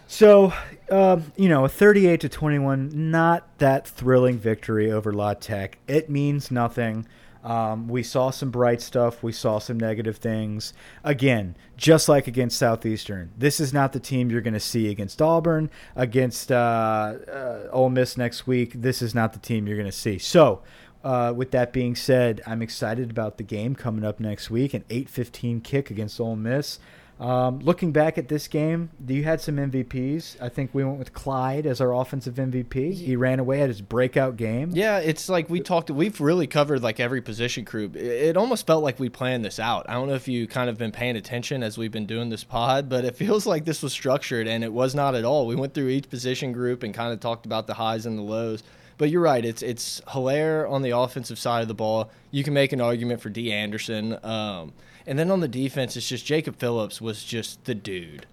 So, 0.09 0.53
uh, 0.91 1.21
you 1.37 1.49
know, 1.49 1.65
a 1.65 1.69
38 1.69 2.21
to 2.23 2.29
21, 2.29 2.91
not 3.11 3.47
that 3.59 3.87
thrilling 3.87 4.37
victory 4.37 4.91
over 4.91 5.13
La 5.13 5.35
Tech. 5.35 5.79
It 5.87 6.11
means 6.11 6.51
nothing. 6.51 7.07
Um, 7.45 7.89
we 7.89 8.03
saw 8.03 8.31
some 8.31 8.51
bright 8.51 8.83
stuff. 8.83 9.23
We 9.23 9.33
saw 9.33 9.59
some 9.59 9.79
negative 9.79 10.17
things. 10.17 10.73
Again, 11.05 11.57
just 11.77 12.09
like 12.09 12.27
against 12.27 12.59
Southeastern, 12.59 13.31
this 13.39 13.61
is 13.61 13.73
not 13.73 13.93
the 13.93 14.01
team 14.01 14.31
you're 14.31 14.41
going 14.41 14.55
to 14.55 14.61
see 14.61 14.91
against 14.91 15.23
Auburn, 15.23 15.71
against 15.95 16.51
uh, 16.51 16.55
uh, 16.55 17.69
Ole 17.71 17.91
Miss 17.91 18.17
next 18.17 18.47
week. 18.47 18.73
This 18.75 19.01
is 19.01 19.15
not 19.15 19.33
the 19.33 19.39
team 19.39 19.67
you're 19.67 19.77
going 19.77 19.91
to 19.91 19.93
see. 19.93 20.19
So 20.19 20.63
uh, 21.09 21.33
with 21.33 21.53
that 21.53 21.73
being 21.73 21.97
said, 21.97 22.43
I'm 22.47 22.61
excited 22.61 23.09
about 23.09 23.39
the 23.39 23.43
game 23.43 23.75
coming 23.75 24.05
up 24.05 24.21
next 24.21 24.51
week, 24.51 24.75
an 24.75 24.85
8:15 24.91 25.65
kick 25.65 25.91
against 25.91 26.21
Ole 26.21 26.37
Miss. 26.37 26.79
Um, 27.19 27.61
looking 27.61 27.93
back 27.93 28.19
at 28.19 28.29
this 28.29 28.47
game, 28.47 28.91
you 29.07 29.25
had 29.25 29.41
some 29.41 29.57
MVPs. 29.57 30.37
I 30.41 30.51
think 30.51 30.75
we 30.75 30.85
went 30.85 30.99
with 30.99 31.15
Clyde 31.15 31.65
as 31.65 31.81
our 31.81 31.95
offensive 31.95 32.35
MVP. 32.35 32.93
He 32.93 33.17
ran 33.17 33.41
away 33.41 33.63
at 33.63 33.69
his 33.69 33.81
breakout 33.81 34.37
game. 34.37 34.71
Yeah, 34.75 34.99
it's 34.99 35.31
like 35.31 35.49
we 35.49 35.61
talked. 35.61 35.91
We've 35.91 36.21
really 36.21 36.47
covered 36.47 36.83
like 36.83 37.01
every 37.01 37.23
position 37.23 37.65
group. 37.65 37.97
It 37.97 38.37
almost 38.37 38.67
felt 38.67 38.85
like 38.85 39.01
we 39.01 39.09
planned 39.09 39.47
this 39.47 39.59
out. 39.59 39.89
I 39.89 39.95
don't 39.95 40.09
know 40.09 40.15
if 40.15 40.29
you 40.29 40.47
kind 40.47 40.69
of 40.69 40.77
been 40.77 40.93
paying 40.93 41.17
attention 41.17 41.63
as 41.63 41.79
we've 41.79 41.91
been 41.91 42.07
doing 42.07 42.29
this 42.29 42.45
pod, 42.45 42.91
but 42.91 43.07
it 43.07 43.17
feels 43.17 43.47
like 43.47 43.65
this 43.65 43.83
was 43.83 43.95
structured, 43.95 44.47
and 44.47 44.63
it 44.63 44.75
was 44.75 44.95
not 44.95 45.15
at 45.15 45.25
all. 45.25 45.47
We 45.47 45.57
went 45.57 45.73
through 45.73 45.89
each 45.89 46.11
position 46.11 46.53
group 46.53 46.83
and 46.83 46.93
kind 46.93 47.15
of 47.15 47.19
talked 47.19 47.47
about 47.47 47.67
the 47.67 47.75
highs 47.75 48.05
and 48.05 48.19
the 48.19 48.23
lows. 48.23 48.63
But 48.99 49.11
you're 49.11 49.23
right. 49.23 49.45
It's 49.45 49.63
it's 49.63 50.01
Helaire 50.09 50.69
on 50.69 50.83
the 50.83 50.91
offensive 50.91 51.39
side 51.39 51.63
of 51.63 51.69
the 51.69 51.75
ball. 51.75 52.11
You 52.31 52.45
can 52.45 52.53
make 52.53 52.73
an 52.73 52.81
argument 52.81 53.21
for 53.21 53.31
Dee 53.31 53.53
Anderson. 53.53 54.19
Um, 54.25 54.73
and 55.07 55.19
then 55.19 55.31
on 55.31 55.41
the 55.41 55.49
defense, 55.49 55.97
it's 55.97 56.09
just 56.09 56.27
Jacob 56.27 56.57
Phillips 56.57 57.01
was 57.01 57.25
just 57.25 57.65
the 57.65 57.75
dude. 57.75 58.27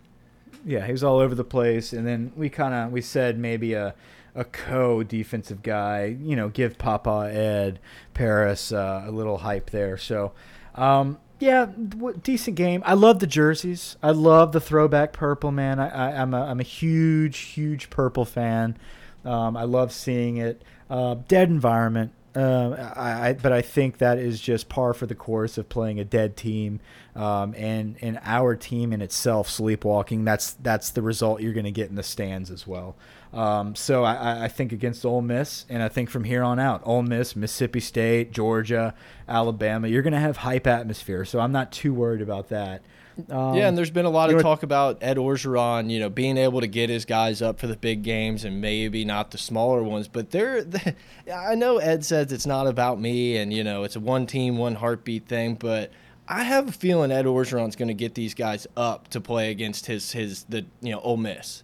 Yeah, 0.66 0.86
he 0.86 0.92
was 0.92 1.04
all 1.04 1.20
over 1.20 1.36
the 1.36 1.44
place, 1.44 1.94
and 1.94 2.06
then 2.06 2.34
we 2.36 2.50
kind 2.50 2.74
of 2.74 2.92
we 2.92 3.02
said 3.02 3.38
maybe 3.38 3.74
a 3.74 3.94
a 4.36 4.44
co 4.44 5.02
defensive 5.02 5.64
guy, 5.64 6.18
you 6.22 6.36
know, 6.36 6.50
give 6.50 6.78
Papa 6.78 7.32
Ed 7.32 7.80
Paris 8.14 8.72
uh, 8.72 9.06
a 9.08 9.12
little 9.12 9.38
hype 9.38 9.70
there. 9.70 9.98
So, 9.98 10.34
um, 10.76 11.18
yeah, 11.40 11.68
decent 12.22 12.58
game. 12.58 12.84
I 12.86 12.94
love 12.94 13.20
the 13.20 13.28
jerseys. 13.28 13.96
I 14.04 14.12
love 14.12 14.52
the 14.52 14.60
throwback 14.60 15.14
purple, 15.14 15.52
man. 15.52 15.80
I, 15.80 16.12
am 16.12 16.34
a 16.34 16.42
I'm 16.42 16.60
a 16.60 16.64
huge 16.64 17.38
huge 17.38 17.90
purple 17.90 18.26
fan. 18.26 18.78
Um, 19.26 19.58
I 19.58 19.64
love 19.64 19.92
seeing 19.92 20.38
it. 20.38 20.62
Uh, 20.90 21.16
dead 21.28 21.50
environment. 21.50 22.12
Uh, 22.36 22.92
I, 22.96 23.30
I, 23.30 23.34
but 23.34 23.54
I 23.54 23.62
think 23.62 24.00
that 24.00 24.18
is 24.18 24.42
just 24.42 24.68
par 24.68 24.94
for 24.94 25.06
the 25.06 25.16
course 25.16 25.58
of 25.58 25.70
playing 25.70 26.02
a 26.02 26.04
dead 26.04 26.36
team, 26.36 26.82
um, 27.16 27.56
and 27.56 27.96
and 28.02 28.20
our 28.24 28.58
team 28.58 28.92
in 28.92 29.02
itself 29.02 29.50
sleepwalking. 29.50 30.26
That's 30.26 30.52
that's 30.54 30.90
the 30.90 31.02
result 31.02 31.40
you're 31.40 31.54
going 31.54 31.66
to 31.66 31.72
get 31.72 31.90
in 31.90 31.96
the 31.96 32.04
stands 32.04 32.52
as 32.52 32.68
well. 32.68 32.98
Um, 33.34 33.76
so 33.76 34.04
I, 34.04 34.46
I 34.46 34.48
think 34.48 34.72
against 34.72 35.06
Ole 35.06 35.22
Miss, 35.22 35.66
and 35.70 35.82
I 35.82 35.90
think 35.90 36.10
from 36.10 36.26
here 36.26 36.44
on 36.44 36.60
out, 36.60 36.82
Ole 36.86 37.04
Miss, 37.04 37.36
Mississippi 37.36 37.80
State, 37.82 38.32
Georgia, 38.32 38.94
Alabama, 39.28 39.88
you're 39.88 40.02
going 40.02 40.14
to 40.14 40.20
have 40.20 40.38
hype 40.38 40.68
atmosphere. 40.68 41.26
So 41.26 41.40
I'm 41.40 41.52
not 41.52 41.72
too 41.72 41.94
worried 41.94 42.22
about 42.22 42.50
that. 42.50 42.82
Um, 43.30 43.56
yeah, 43.56 43.68
and 43.68 43.78
there's 43.78 43.92
been 43.92 44.06
a 44.06 44.10
lot 44.10 44.30
of 44.34 44.42
talk 44.42 44.64
about 44.64 44.98
Ed 45.02 45.18
Orgeron, 45.18 45.90
you 45.90 46.00
know, 46.00 46.10
being 46.10 46.38
able 46.38 46.62
to 46.62 46.68
get 46.68 46.90
his 46.90 47.06
guys 47.06 47.42
up 47.42 47.60
for 47.60 47.68
the 47.68 47.78
big 47.78 48.04
games 48.04 48.44
and 48.44 48.60
maybe 48.60 49.06
not 49.06 49.32
the 49.32 49.38
smaller 49.38 49.84
ones. 49.84 50.08
But 50.08 50.32
they're, 50.32 50.66
I 51.34 51.56
know 51.56 51.78
Ed 51.78 52.04
says 52.04 52.32
it's 52.32 52.46
not 52.46 52.68
about 52.68 53.00
me 53.00 53.38
and 53.38 53.54
you 53.54 53.64
know 53.64 53.84
it's 53.84 53.96
a 53.96 54.00
one 54.00 54.28
team, 54.28 54.58
one 54.58 54.76
heartbeat 54.76 55.28
thing, 55.28 55.56
but 55.56 55.92
I 56.28 56.44
have 56.44 56.68
a 56.68 56.72
feeling 56.72 57.12
Ed 57.12 57.26
Orgeron's 57.26 57.76
going 57.76 57.88
to 57.88 57.94
get 57.94 58.16
these 58.16 58.34
guys 58.34 58.68
up 58.76 59.08
to 59.10 59.22
play 59.22 59.52
against 59.52 59.86
his 59.86 60.12
his 60.12 60.44
the 60.50 60.66
you 60.82 60.92
know 60.92 61.00
Ole 61.00 61.18
Miss. 61.18 61.64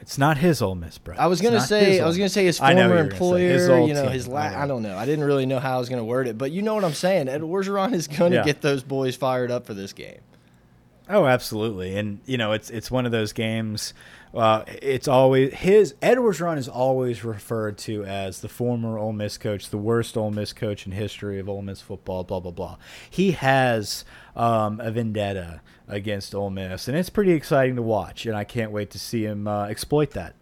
It's 0.00 0.16
not 0.16 0.38
his 0.38 0.62
Ole 0.62 0.74
Miss, 0.74 0.96
bro. 0.96 1.16
I 1.16 1.26
was 1.26 1.40
gonna 1.40 1.60
say 1.60 2.00
I 2.00 2.06
was 2.06 2.16
gonna 2.16 2.28
say 2.28 2.44
his 2.44 2.58
former 2.58 2.98
employer. 2.98 3.52
His 3.54 3.68
you 3.68 3.94
know 3.94 4.04
team. 4.04 4.12
his 4.12 4.28
la- 4.28 4.40
I, 4.40 4.62
I, 4.62 4.66
don't 4.66 4.82
know. 4.82 4.96
I 4.96 5.04
didn't 5.04 5.24
really 5.24 5.44
know 5.44 5.58
how 5.58 5.76
I 5.76 5.78
was 5.78 5.88
gonna 5.88 6.04
word 6.04 6.28
it, 6.28 6.38
but 6.38 6.52
you 6.52 6.62
know 6.62 6.74
what 6.74 6.84
I'm 6.84 6.94
saying. 6.94 7.28
Ed 7.28 7.40
Orgeron 7.40 7.92
is 7.92 8.06
gonna 8.06 8.36
yeah. 8.36 8.44
get 8.44 8.60
those 8.60 8.82
boys 8.82 9.16
fired 9.16 9.50
up 9.50 9.66
for 9.66 9.74
this 9.74 9.92
game. 9.92 10.20
Oh, 11.10 11.26
absolutely, 11.26 11.96
and 11.96 12.20
you 12.26 12.36
know 12.36 12.52
it's 12.52 12.70
it's 12.70 12.90
one 12.90 13.06
of 13.06 13.12
those 13.12 13.32
games. 13.32 13.94
Uh, 14.34 14.62
it's 14.82 15.08
always 15.08 15.54
his 15.54 15.94
Ed 16.02 16.18
Orgeron 16.18 16.58
is 16.58 16.68
always 16.68 17.24
referred 17.24 17.78
to 17.78 18.04
as 18.04 18.40
the 18.40 18.48
former 18.48 18.98
Ole 18.98 19.12
Miss 19.12 19.38
coach, 19.38 19.70
the 19.70 19.78
worst 19.78 20.18
Ole 20.18 20.30
Miss 20.30 20.52
coach 20.52 20.84
in 20.84 20.92
history 20.92 21.38
of 21.38 21.48
Ole 21.48 21.62
Miss 21.62 21.80
football. 21.80 22.24
Blah 22.24 22.40
blah 22.40 22.52
blah. 22.52 22.76
He 23.08 23.32
has 23.32 24.04
um, 24.38 24.80
a 24.80 24.90
vendetta 24.90 25.60
against 25.88 26.34
Ole 26.34 26.50
Miss, 26.50 26.88
and 26.88 26.96
it's 26.96 27.10
pretty 27.10 27.32
exciting 27.32 27.76
to 27.76 27.82
watch. 27.82 28.24
And 28.24 28.36
I 28.36 28.44
can't 28.44 28.70
wait 28.70 28.90
to 28.90 28.98
see 28.98 29.24
him 29.24 29.46
uh, 29.46 29.64
exploit 29.64 30.12
that. 30.12 30.34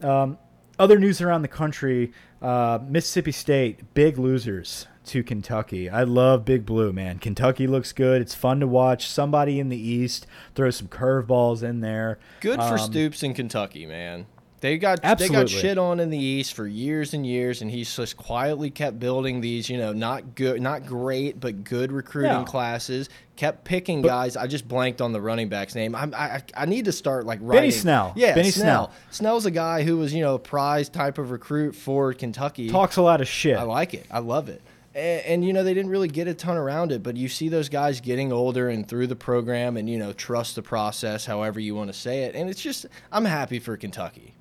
Um, 0.00 0.38
other 0.78 0.98
news 0.98 1.20
around 1.20 1.42
the 1.42 1.48
country: 1.48 2.12
uh, 2.40 2.78
Mississippi 2.88 3.32
State 3.32 3.94
big 3.94 4.18
losers 4.18 4.86
to 5.06 5.22
Kentucky. 5.22 5.90
I 5.90 6.04
love 6.04 6.44
Big 6.44 6.64
Blue, 6.64 6.92
man. 6.92 7.18
Kentucky 7.18 7.66
looks 7.66 7.92
good. 7.92 8.22
It's 8.22 8.34
fun 8.34 8.60
to 8.60 8.66
watch. 8.66 9.08
Somebody 9.08 9.60
in 9.60 9.68
the 9.68 9.76
East 9.76 10.26
throw 10.54 10.70
some 10.70 10.88
curveballs 10.88 11.62
in 11.62 11.80
there. 11.80 12.18
Good 12.40 12.60
for 12.60 12.74
um, 12.74 12.78
Stoops 12.78 13.22
in 13.22 13.34
Kentucky, 13.34 13.84
man. 13.84 14.26
They 14.62 14.78
got 14.78 15.00
Absolutely. 15.02 15.36
they 15.36 15.42
got 15.42 15.50
shit 15.50 15.76
on 15.76 15.98
in 15.98 16.10
the 16.10 16.18
East 16.18 16.54
for 16.54 16.68
years 16.68 17.14
and 17.14 17.26
years, 17.26 17.62
and 17.62 17.70
he's 17.70 17.94
just 17.96 18.16
quietly 18.16 18.70
kept 18.70 19.00
building 19.00 19.40
these, 19.40 19.68
you 19.68 19.76
know, 19.76 19.92
not 19.92 20.36
good, 20.36 20.62
not 20.62 20.86
great, 20.86 21.40
but 21.40 21.64
good 21.64 21.90
recruiting 21.90 22.30
no. 22.30 22.44
classes. 22.44 23.08
Kept 23.34 23.64
picking 23.64 24.02
but, 24.02 24.08
guys. 24.08 24.36
I 24.36 24.46
just 24.46 24.68
blanked 24.68 25.00
on 25.00 25.10
the 25.10 25.20
running 25.20 25.48
back's 25.48 25.74
name. 25.74 25.96
I 25.96 26.04
I, 26.16 26.42
I 26.56 26.66
need 26.66 26.84
to 26.84 26.92
start 26.92 27.26
like 27.26 27.40
writing. 27.42 27.62
Benny 27.62 27.70
Snell. 27.72 28.12
Yeah, 28.14 28.36
Benny 28.36 28.52
Snell. 28.52 28.92
Snell. 28.92 28.92
Snell's 29.10 29.46
a 29.46 29.50
guy 29.50 29.82
who 29.82 29.96
was 29.96 30.14
you 30.14 30.22
know 30.22 30.36
a 30.36 30.38
prize 30.38 30.88
type 30.88 31.18
of 31.18 31.32
recruit 31.32 31.74
for 31.74 32.14
Kentucky. 32.14 32.70
Talks 32.70 32.98
a 32.98 33.02
lot 33.02 33.20
of 33.20 33.26
shit. 33.26 33.56
I 33.56 33.64
like 33.64 33.94
it. 33.94 34.06
I 34.12 34.20
love 34.20 34.48
it. 34.48 34.62
And, 34.94 35.26
and, 35.26 35.44
you 35.44 35.52
know 35.52 35.64
they 35.64 35.74
didn't 35.74 35.90
really 35.90 36.06
get 36.06 36.28
a 36.28 36.34
ton 36.34 36.58
around 36.58 36.92
it 36.92 37.02
but 37.02 37.16
you 37.16 37.26
see 37.26 37.48
those 37.48 37.70
guys 37.70 38.02
getting 38.02 38.30
older 38.30 38.68
and 38.68 38.86
through 38.86 39.06
the 39.06 39.16
program 39.16 39.78
and 39.78 39.88
you 39.88 39.98
know 39.98 40.12
trust 40.12 40.54
the 40.54 40.60
process 40.60 41.24
however 41.24 41.58
you 41.58 41.74
want 41.74 41.90
to 41.90 41.98
say 41.98 42.24
it 42.24 42.34
and 42.34 42.50
it's 42.50 42.60
just 42.60 42.84
i'm 43.10 43.24
happy 43.24 43.58
for 43.58 43.74
kentucky 43.78 44.34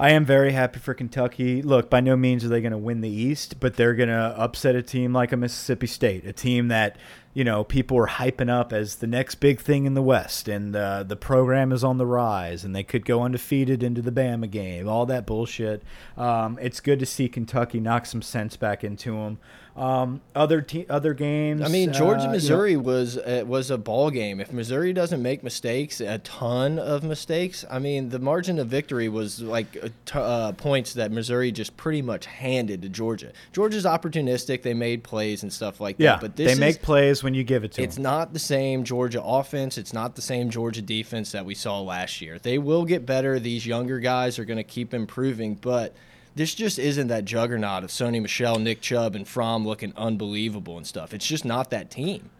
I 0.00 0.10
am 0.10 0.24
very 0.24 0.52
happy 0.52 0.78
for 0.78 0.94
Kentucky. 0.94 1.60
Look, 1.60 1.90
by 1.90 1.98
no 1.98 2.16
means 2.16 2.44
are 2.44 2.48
they 2.48 2.60
going 2.60 2.70
to 2.70 2.78
win 2.78 3.00
the 3.00 3.08
East, 3.08 3.58
but 3.58 3.74
they're 3.74 3.94
going 3.94 4.08
to 4.08 4.14
upset 4.38 4.76
a 4.76 4.82
team 4.82 5.12
like 5.12 5.32
a 5.32 5.36
Mississippi 5.36 5.88
State, 5.88 6.24
a 6.24 6.32
team 6.32 6.68
that 6.68 6.96
you 7.34 7.42
know 7.42 7.64
people 7.64 7.98
are 7.98 8.06
hyping 8.06 8.48
up 8.48 8.72
as 8.72 8.96
the 8.96 9.08
next 9.08 9.36
big 9.36 9.60
thing 9.60 9.86
in 9.86 9.94
the 9.94 10.02
West, 10.02 10.46
and 10.46 10.76
uh, 10.76 11.02
the 11.02 11.16
program 11.16 11.72
is 11.72 11.82
on 11.82 11.98
the 11.98 12.06
rise, 12.06 12.64
and 12.64 12.76
they 12.76 12.84
could 12.84 13.04
go 13.04 13.22
undefeated 13.22 13.82
into 13.82 14.00
the 14.00 14.12
Bama 14.12 14.48
game. 14.48 14.88
All 14.88 15.04
that 15.06 15.26
bullshit. 15.26 15.82
Um, 16.16 16.60
it's 16.62 16.78
good 16.78 17.00
to 17.00 17.06
see 17.06 17.28
Kentucky 17.28 17.80
knock 17.80 18.06
some 18.06 18.22
sense 18.22 18.56
back 18.56 18.84
into 18.84 19.12
them. 19.12 19.40
Um, 19.78 20.20
other 20.34 20.66
other 20.90 21.14
games. 21.14 21.62
I 21.62 21.68
mean, 21.68 21.92
Georgia 21.92 22.26
uh, 22.26 22.32
Missouri 22.32 22.74
know, 22.74 22.80
was 22.80 23.16
uh, 23.16 23.44
was 23.46 23.70
a 23.70 23.78
ball 23.78 24.10
game. 24.10 24.40
If 24.40 24.52
Missouri 24.52 24.92
doesn't 24.92 25.22
make 25.22 25.44
mistakes, 25.44 26.00
a 26.00 26.18
ton 26.18 26.80
of 26.80 27.04
mistakes. 27.04 27.64
I 27.70 27.78
mean, 27.78 28.08
the 28.08 28.18
margin 28.18 28.58
of 28.58 28.66
victory 28.66 29.08
was 29.08 29.40
like 29.40 29.78
uh, 30.12 30.52
points 30.52 30.94
that 30.94 31.12
Missouri 31.12 31.52
just 31.52 31.76
pretty 31.76 32.02
much 32.02 32.26
handed 32.26 32.82
to 32.82 32.88
Georgia. 32.88 33.32
Georgia's 33.52 33.84
opportunistic. 33.84 34.62
They 34.62 34.74
made 34.74 35.04
plays 35.04 35.44
and 35.44 35.52
stuff 35.52 35.80
like 35.80 35.94
yeah, 35.98 36.14
that. 36.14 36.22
But 36.22 36.36
they 36.36 36.56
make 36.56 36.82
plays 36.82 37.22
when 37.22 37.34
you 37.34 37.44
give 37.44 37.62
it 37.62 37.72
to 37.72 37.82
it's 37.82 37.94
them. 37.94 38.02
It's 38.02 38.04
not 38.04 38.32
the 38.32 38.40
same 38.40 38.82
Georgia 38.82 39.22
offense. 39.22 39.78
It's 39.78 39.92
not 39.92 40.16
the 40.16 40.22
same 40.22 40.50
Georgia 40.50 40.82
defense 40.82 41.30
that 41.30 41.44
we 41.44 41.54
saw 41.54 41.80
last 41.80 42.20
year. 42.20 42.40
They 42.40 42.58
will 42.58 42.84
get 42.84 43.06
better. 43.06 43.38
These 43.38 43.64
younger 43.64 44.00
guys 44.00 44.40
are 44.40 44.44
going 44.44 44.56
to 44.56 44.64
keep 44.64 44.92
improving, 44.92 45.54
but 45.54 45.94
this 46.34 46.54
just 46.54 46.78
isn't 46.78 47.08
that 47.08 47.24
juggernaut 47.24 47.84
of 47.84 47.90
Sony 47.90 48.20
Michel, 48.20 48.58
Nick 48.58 48.80
Chubb, 48.80 49.14
and 49.14 49.26
Fromm 49.26 49.66
looking 49.66 49.92
unbelievable 49.96 50.76
and 50.76 50.86
stuff. 50.86 51.12
It's 51.12 51.26
just 51.26 51.44
not 51.44 51.70
that 51.70 51.90
team. 51.90 52.30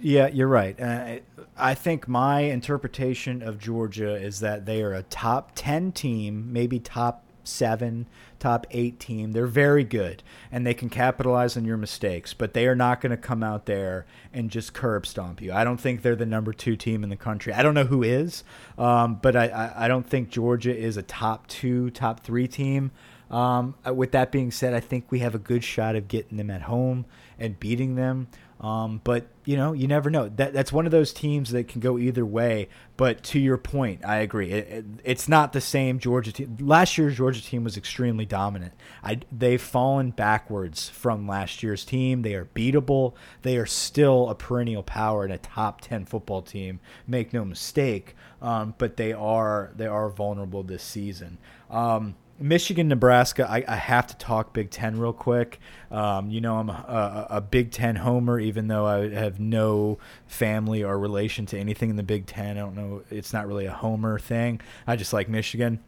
Yeah, 0.00 0.26
you're 0.28 0.48
right. 0.48 0.78
Uh, 0.78 1.20
I 1.56 1.74
think 1.74 2.06
my 2.06 2.40
interpretation 2.40 3.42
of 3.42 3.58
Georgia 3.58 4.14
is 4.14 4.40
that 4.40 4.66
they 4.66 4.82
are 4.82 4.92
a 4.92 5.02
top 5.04 5.52
10 5.54 5.92
team, 5.92 6.52
maybe 6.52 6.78
top 6.78 7.24
seven, 7.44 8.06
top 8.44 8.66
eight 8.72 9.00
team. 9.00 9.32
They're 9.32 9.46
very 9.46 9.84
good 9.84 10.22
and 10.52 10.66
they 10.66 10.74
can 10.74 10.90
capitalize 10.90 11.56
on 11.56 11.64
your 11.64 11.78
mistakes, 11.78 12.34
but 12.34 12.52
they 12.52 12.66
are 12.66 12.76
not 12.76 13.00
going 13.00 13.08
to 13.08 13.16
come 13.16 13.42
out 13.42 13.64
there 13.64 14.04
and 14.34 14.50
just 14.50 14.74
curb 14.74 15.06
stomp 15.06 15.40
you. 15.40 15.50
I 15.50 15.64
don't 15.64 15.78
think 15.78 16.02
they're 16.02 16.14
the 16.14 16.26
number 16.26 16.52
two 16.52 16.76
team 16.76 17.02
in 17.02 17.08
the 17.08 17.16
country. 17.16 17.54
I 17.54 17.62
don't 17.62 17.72
know 17.72 17.86
who 17.86 18.02
is, 18.02 18.44
um, 18.76 19.14
but 19.14 19.34
I, 19.34 19.46
I, 19.46 19.84
I 19.86 19.88
don't 19.88 20.06
think 20.06 20.28
Georgia 20.28 20.76
is 20.76 20.98
a 20.98 21.02
top 21.02 21.46
two, 21.46 21.88
top 21.88 22.20
three 22.20 22.46
team. 22.46 22.90
Um, 23.30 23.76
with 23.90 24.12
that 24.12 24.30
being 24.30 24.50
said, 24.50 24.74
I 24.74 24.80
think 24.80 25.10
we 25.10 25.20
have 25.20 25.34
a 25.34 25.38
good 25.38 25.64
shot 25.64 25.96
of 25.96 26.06
getting 26.06 26.36
them 26.36 26.50
at 26.50 26.62
home 26.62 27.06
and 27.38 27.58
beating 27.58 27.94
them. 27.94 28.28
Um, 28.64 29.02
but 29.04 29.26
you 29.44 29.58
know, 29.58 29.74
you 29.74 29.86
never 29.86 30.08
know. 30.08 30.30
That 30.30 30.54
that's 30.54 30.72
one 30.72 30.86
of 30.86 30.90
those 30.90 31.12
teams 31.12 31.50
that 31.50 31.68
can 31.68 31.82
go 31.82 31.98
either 31.98 32.24
way. 32.24 32.70
But 32.96 33.22
to 33.24 33.38
your 33.38 33.58
point, 33.58 34.02
I 34.02 34.20
agree. 34.20 34.50
It, 34.50 34.68
it, 34.68 34.84
it's 35.04 35.28
not 35.28 35.52
the 35.52 35.60
same 35.60 35.98
Georgia 35.98 36.32
team. 36.32 36.56
Last 36.58 36.96
year's 36.96 37.14
Georgia 37.14 37.42
team 37.42 37.62
was 37.62 37.76
extremely 37.76 38.24
dominant. 38.24 38.72
I, 39.02 39.20
they've 39.30 39.60
fallen 39.60 40.12
backwards 40.12 40.88
from 40.88 41.28
last 41.28 41.62
year's 41.62 41.84
team. 41.84 42.22
They 42.22 42.34
are 42.34 42.46
beatable. 42.46 43.12
They 43.42 43.58
are 43.58 43.66
still 43.66 44.30
a 44.30 44.34
perennial 44.34 44.82
power 44.82 45.24
and 45.24 45.32
a 45.34 45.38
top 45.38 45.82
ten 45.82 46.06
football 46.06 46.40
team. 46.40 46.80
Make 47.06 47.34
no 47.34 47.44
mistake. 47.44 48.16
Um, 48.40 48.74
but 48.78 48.96
they 48.96 49.12
are 49.12 49.72
they 49.76 49.86
are 49.86 50.08
vulnerable 50.08 50.62
this 50.62 50.82
season. 50.82 51.36
Um, 51.68 52.14
Michigan, 52.38 52.88
Nebraska. 52.88 53.48
I, 53.48 53.64
I, 53.66 53.76
have 53.76 54.08
to 54.08 54.16
talk 54.16 54.52
Big 54.52 54.70
Ten 54.70 54.98
real 54.98 55.12
quick. 55.12 55.60
Um, 55.90 56.30
you 56.30 56.40
know, 56.40 56.56
I'm 56.56 56.68
a, 56.68 57.26
a, 57.30 57.36
a, 57.36 57.40
Big 57.40 57.70
Ten 57.70 57.96
homer, 57.96 58.40
even 58.40 58.66
though 58.66 58.86
I 58.86 59.10
have 59.10 59.38
no 59.38 59.98
family 60.26 60.82
or 60.82 60.98
relation 60.98 61.46
to 61.46 61.58
anything 61.58 61.90
in 61.90 61.96
the 61.96 62.02
Big 62.02 62.26
Ten. 62.26 62.56
I 62.56 62.60
don't 62.60 62.74
know. 62.74 63.02
It's 63.10 63.32
not 63.32 63.46
really 63.46 63.66
a 63.66 63.72
homer 63.72 64.18
thing. 64.18 64.60
I 64.86 64.96
just 64.96 65.12
like 65.12 65.28
Michigan 65.28 65.80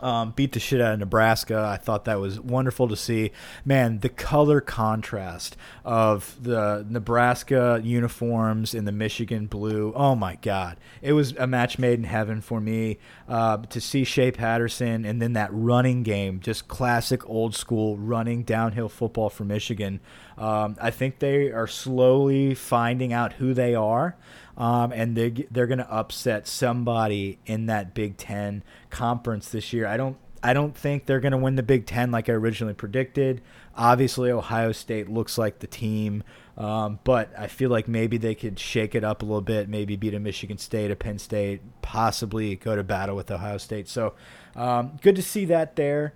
um, 0.00 0.32
beat 0.32 0.52
the 0.52 0.60
shit 0.60 0.80
out 0.80 0.94
of 0.94 0.98
Nebraska. 0.98 1.58
I 1.58 1.76
thought 1.76 2.04
that 2.04 2.20
was 2.20 2.40
wonderful 2.40 2.88
to 2.88 2.96
see. 2.96 3.32
Man, 3.64 4.00
the 4.00 4.08
color 4.08 4.60
contrast 4.60 5.56
of 5.84 6.36
the 6.40 6.84
Nebraska 6.88 7.80
uniforms 7.82 8.74
and 8.74 8.86
the 8.86 8.92
Michigan 8.92 9.46
blue. 9.46 9.92
Oh 9.94 10.14
my 10.14 10.36
God, 10.36 10.76
it 11.02 11.12
was 11.12 11.32
a 11.36 11.46
match 11.46 11.78
made 11.78 11.98
in 11.98 12.04
heaven 12.04 12.40
for 12.40 12.60
me 12.60 12.98
uh, 13.28 13.58
to 13.58 13.80
see 13.80 14.04
Shea 14.04 14.30
Patterson 14.30 15.04
and 15.04 15.20
then 15.20 15.32
that 15.34 15.50
running 15.52 16.02
game, 16.02 16.40
just 16.40 16.68
classic 16.68 17.28
old 17.28 17.54
school 17.54 17.96
running 17.96 18.42
downhill 18.42 18.88
football 18.88 19.30
for 19.30 19.44
Michigan. 19.44 20.00
Um, 20.38 20.76
I 20.80 20.90
think 20.90 21.18
they 21.18 21.50
are 21.50 21.66
slowly 21.66 22.54
finding 22.54 23.12
out 23.12 23.34
who 23.34 23.54
they 23.54 23.74
are 23.74 24.16
um, 24.56 24.92
and 24.92 25.16
they 25.16 25.30
they're 25.50 25.66
going 25.66 25.78
to 25.78 25.92
upset 25.92 26.46
somebody 26.46 27.38
in 27.46 27.66
that 27.66 27.94
Big 27.94 28.16
Ten 28.16 28.62
conference 28.90 29.48
this 29.48 29.72
year. 29.72 29.86
I 29.86 29.96
don't 29.96 30.16
I 30.42 30.52
don't 30.52 30.76
think 30.76 31.06
they're 31.06 31.20
going 31.20 31.32
to 31.32 31.38
win 31.38 31.56
the 31.56 31.62
Big 31.62 31.86
Ten 31.86 32.10
like 32.10 32.28
I 32.28 32.32
originally 32.32 32.74
predicted. 32.74 33.42
Obviously, 33.74 34.30
Ohio 34.30 34.72
State 34.72 35.08
looks 35.08 35.36
like 35.36 35.58
the 35.58 35.66
team. 35.66 36.22
Um, 36.56 37.00
but 37.04 37.30
I 37.38 37.48
feel 37.48 37.68
like 37.68 37.86
maybe 37.86 38.16
they 38.16 38.34
could 38.34 38.58
shake 38.58 38.94
it 38.94 39.04
up 39.04 39.22
a 39.22 39.26
little 39.26 39.42
bit, 39.42 39.68
maybe 39.68 39.96
beat 39.96 40.14
a 40.14 40.20
Michigan 40.20 40.56
State, 40.56 40.90
a 40.90 40.96
Penn 40.96 41.18
State, 41.18 41.60
possibly 41.82 42.56
go 42.56 42.74
to 42.74 42.82
battle 42.82 43.14
with 43.14 43.30
Ohio 43.30 43.58
State. 43.58 43.88
So 43.88 44.14
um, 44.54 44.98
good 45.02 45.16
to 45.16 45.22
see 45.22 45.44
that 45.46 45.76
there. 45.76 46.14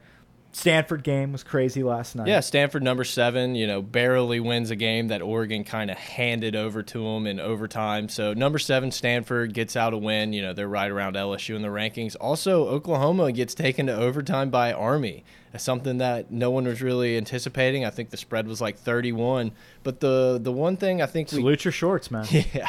Stanford 0.52 1.04
game 1.04 1.30
was 1.30 1.44
crazy 1.44 1.82
last 1.84 2.16
night. 2.16 2.26
Yeah, 2.26 2.40
Stanford 2.40 2.82
number 2.82 3.04
seven, 3.04 3.54
you 3.54 3.66
know, 3.68 3.80
barely 3.80 4.40
wins 4.40 4.70
a 4.70 4.76
game 4.76 5.08
that 5.08 5.22
Oregon 5.22 5.62
kind 5.62 5.90
of 5.90 5.96
handed 5.96 6.56
over 6.56 6.82
to 6.82 7.04
them 7.04 7.26
in 7.26 7.38
overtime. 7.38 8.08
So 8.08 8.34
number 8.34 8.58
seven, 8.58 8.90
Stanford 8.90 9.54
gets 9.54 9.76
out 9.76 9.94
a 9.94 9.96
win. 9.96 10.32
You 10.32 10.42
know, 10.42 10.52
they're 10.52 10.68
right 10.68 10.90
around 10.90 11.14
LSU 11.14 11.54
in 11.54 11.62
the 11.62 11.68
rankings. 11.68 12.16
Also, 12.20 12.66
Oklahoma 12.66 13.30
gets 13.30 13.54
taken 13.54 13.86
to 13.86 13.94
overtime 13.94 14.50
by 14.50 14.72
Army, 14.72 15.22
something 15.56 15.98
that 15.98 16.32
no 16.32 16.50
one 16.50 16.64
was 16.64 16.82
really 16.82 17.16
anticipating. 17.16 17.84
I 17.84 17.90
think 17.90 18.10
the 18.10 18.16
spread 18.16 18.48
was 18.48 18.60
like 18.60 18.76
31. 18.76 19.52
But 19.84 20.00
the 20.00 20.40
the 20.42 20.52
one 20.52 20.76
thing 20.76 21.00
I 21.00 21.06
think 21.06 21.28
salute 21.28 21.60
we, 21.60 21.64
your 21.66 21.72
shorts, 21.72 22.10
man. 22.10 22.26
Yeah, 22.30 22.68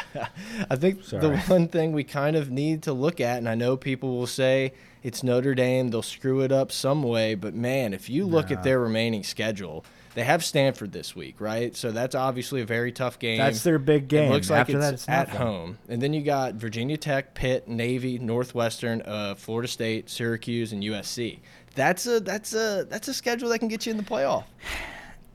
I 0.70 0.76
think 0.76 1.02
Sorry. 1.02 1.20
the 1.20 1.36
one 1.48 1.66
thing 1.66 1.92
we 1.92 2.04
kind 2.04 2.36
of 2.36 2.48
need 2.48 2.84
to 2.84 2.92
look 2.92 3.20
at, 3.20 3.38
and 3.38 3.48
I 3.48 3.56
know 3.56 3.76
people 3.76 4.16
will 4.16 4.26
say 4.28 4.72
it's 5.02 5.22
Notre 5.22 5.54
Dame. 5.54 5.88
They'll 5.88 6.02
screw 6.02 6.40
it 6.42 6.52
up 6.52 6.72
some 6.72 7.02
way. 7.02 7.34
But 7.34 7.54
man, 7.54 7.92
if 7.94 8.08
you 8.08 8.24
look 8.24 8.50
at 8.50 8.62
their 8.62 8.80
remaining 8.80 9.22
schedule, 9.24 9.84
they 10.14 10.24
have 10.24 10.44
Stanford 10.44 10.92
this 10.92 11.16
week, 11.16 11.40
right? 11.40 11.74
So 11.74 11.90
that's 11.90 12.14
obviously 12.14 12.60
a 12.60 12.66
very 12.66 12.92
tough 12.92 13.18
game. 13.18 13.38
That's 13.38 13.62
their 13.62 13.78
big 13.78 14.08
game. 14.08 14.30
It 14.30 14.34
looks 14.34 14.50
like 14.50 14.60
After 14.60 14.76
it's, 14.76 14.84
that, 14.84 14.94
it's 14.94 15.08
at 15.08 15.28
home. 15.30 15.78
And 15.88 16.02
then 16.02 16.12
you 16.12 16.22
got 16.22 16.54
Virginia 16.54 16.96
Tech, 16.96 17.34
Pitt, 17.34 17.66
Navy, 17.68 18.18
Northwestern, 18.18 19.02
uh, 19.02 19.34
Florida 19.34 19.68
State, 19.68 20.10
Syracuse, 20.10 20.72
and 20.72 20.82
USC. 20.82 21.40
That's 21.74 22.06
a 22.06 22.20
that's 22.20 22.52
a 22.52 22.86
that's 22.88 23.08
a 23.08 23.14
schedule 23.14 23.48
that 23.48 23.58
can 23.58 23.68
get 23.68 23.86
you 23.86 23.92
in 23.92 23.96
the 23.96 24.02
playoff 24.02 24.44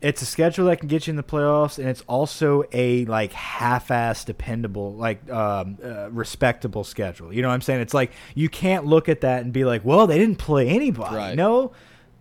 it's 0.02 0.22
a 0.22 0.26
schedule 0.26 0.68
that 0.68 0.80
can 0.80 0.88
get 0.88 1.08
you 1.08 1.12
in 1.12 1.18
the 1.18 1.24
playoffs, 1.24 1.80
and 1.80 1.88
it's 1.88 2.04
also 2.08 2.64
a 2.72 3.06
like 3.06 3.34
half-ass 3.34 4.26
dependable, 4.26 4.94
like 4.94 5.30
um, 5.32 5.78
uh, 5.84 6.10
respectable 6.12 6.84
schedule. 6.84 7.34
You 7.34 7.42
know 7.42 7.48
what 7.48 7.56
I'm 7.56 7.62
saying? 7.62 7.82
It's 7.82 7.94
like 7.94 8.12
you 8.36 8.50
can't 8.50 8.86
look 8.86 9.10
at 9.10 9.22
that 9.22 9.44
and 9.44 9.52
be 9.52 9.66
like, 9.66 9.84
well, 9.84 10.06
they 10.06 10.20
didn't 10.20 10.38
play 10.38 10.68
anybody. 10.68 11.16
Right. 11.16 11.36
No, 11.36 11.72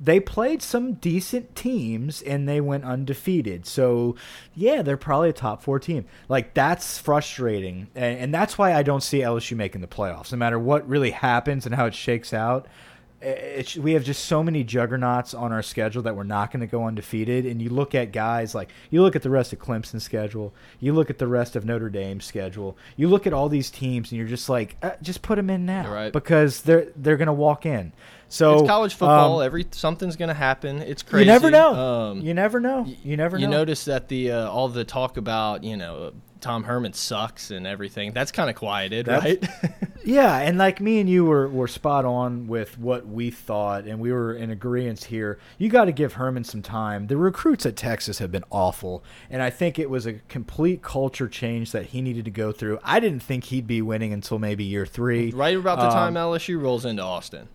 they 0.01 0.21
played 0.21 0.63
some 0.63 0.95
decent 0.95 1.55
teams 1.55 2.23
and 2.23 2.49
they 2.49 2.61
went 2.61 2.85
undefeated. 2.85 3.67
So, 3.67 4.17
yeah, 4.55 4.83
they're 4.83 4.97
probably 4.97 5.31
a 5.31 5.35
top 5.35 5.63
four 5.63 5.79
team. 5.79 6.07
Like 6.29 6.55
that's 6.55 6.99
frustrating, 6.99 7.89
and, 7.95 8.19
and 8.19 8.35
that's 8.35 8.57
why 8.57 8.73
I 8.75 8.83
don't 8.83 9.03
see 9.03 9.21
LSU 9.21 9.57
making 9.57 9.83
the 9.83 9.87
playoffs. 9.87 10.33
No 10.33 10.39
matter 10.39 10.59
what 10.59 10.89
really 10.89 11.11
happens 11.11 11.67
and 11.67 11.75
how 11.75 11.87
it 11.87 11.95
shakes 11.95 12.33
out, 12.33 12.67
it, 13.21 13.77
we 13.77 13.93
have 13.93 14.05
just 14.05 14.27
so 14.27 14.43
many 14.43 14.63
juggernauts 14.63 15.33
on 15.33 15.53
our 15.53 15.63
schedule 15.63 16.03
that 16.03 16.15
we're 16.15 16.25
not 16.25 16.53
going 16.53 16.61
to 16.61 16.67
go 16.67 16.85
undefeated. 16.85 17.47
And 17.47 17.63
you 17.63 17.71
look 17.71 17.95
at 17.95 18.13
guys 18.13 18.55
like 18.55 18.71
you 18.91 19.03
look 19.03 19.17
at 19.17 19.23
the 19.23 19.31
rest 19.31 19.53
of 19.53 19.59
Clemson's 19.59 20.05
schedule, 20.05 20.55
you 20.81 20.93
look 20.93 21.09
at 21.11 21.19
the 21.19 21.27
rest 21.27 21.57
of 21.57 21.65
Notre 21.65 21.89
Dame's 21.89 22.25
schedule, 22.25 22.77
you 22.97 23.09
look 23.09 23.27
at 23.27 23.33
all 23.33 23.49
these 23.49 23.71
teams, 23.71 24.13
and 24.13 24.19
you're 24.19 24.29
just 24.29 24.49
like, 24.49 24.77
uh, 24.83 24.93
just 25.03 25.23
put 25.23 25.37
them 25.37 25.51
in 25.51 25.65
now 25.65 25.91
right. 25.91 26.13
because 26.13 26.63
they're 26.63 26.89
they're 26.97 27.17
going 27.17 27.27
to 27.27 27.33
walk 27.33 27.65
in. 27.65 27.93
So 28.29 28.59
it's 28.59 28.69
college 28.69 28.93
football. 28.93 29.41
Um, 29.41 29.47
Every 29.47 29.67
something's 29.71 30.17
going 30.17 30.29
to 30.29 30.35
happen. 30.35 30.83
It's 30.83 31.03
crazy. 31.03 31.25
You 31.25 31.33
never 31.33 31.51
know. 31.51 31.75
Um, 31.75 32.21
you 32.21 32.35
never 32.35 32.61
know. 32.61 32.85
You 33.03 33.17
never 33.17 33.39
know. 33.39 33.43
You 33.43 33.49
notice 33.49 33.85
that 33.85 34.09
the 34.09 34.33
uh, 34.33 34.51
all 34.51 34.69
the 34.69 34.85
talk 34.85 35.17
about 35.17 35.63
you 35.63 35.77
know 35.77 36.13
Tom 36.41 36.65
Herman 36.65 36.93
sucks 36.93 37.51
and 37.51 37.67
everything. 37.67 38.13
That's 38.13 38.33
kind 38.33 38.51
of 38.51 38.57
quieted, 38.57 39.07
That's, 39.07 39.25
right? 39.25 39.49
yeah, 40.05 40.39
and 40.39 40.59
like 40.59 40.81
me 40.81 41.01
and 41.01 41.09
you 41.09 41.25
were 41.25 41.49
were 41.49 41.69
spot 41.69 42.05
on 42.05 42.47
with 42.47 42.79
what 42.79 43.07
we 43.07 43.31
thought, 43.31 43.85
and 43.85 44.01
we 44.01 44.13
were 44.13 44.35
in 44.35 44.51
agreement 44.51 45.05
here. 45.05 45.39
You 45.59 45.69
got 45.69 45.87
to 45.87 45.93
give 45.93 46.15
Herman 46.15 46.45
some 46.45 46.63
time. 46.63 47.07
The 47.07 47.17
recruits 47.17 47.67
at 47.67 47.77
Texas 47.77 48.19
have 48.19 48.31
been 48.31 48.45
awful, 48.51 49.03
and 49.31 49.43
I 49.43 49.51
think 49.51 49.79
it 49.79 49.91
was 49.91 50.07
a 50.07 50.15
complete 50.15 50.83
culture 50.83 51.29
change 51.29 51.73
that 51.73 51.87
he 51.87 52.03
needed 52.03 52.25
to 52.27 52.31
go 52.31 52.53
through. 52.53 52.79
I 52.85 53.01
didn't 53.01 53.21
think 53.21 53.45
he'd 53.45 53.67
be 53.67 53.83
winning 53.83 54.13
until 54.13 54.39
maybe 54.39 54.65
year 54.65 54.87
three, 54.87 55.31
right 55.31 55.57
about 55.57 55.79
the 55.79 55.87
um, 55.87 55.93
time 55.93 56.15
LSU 56.15 56.61
rolls 56.61 56.85
into 56.85 57.03
Austin. 57.03 57.49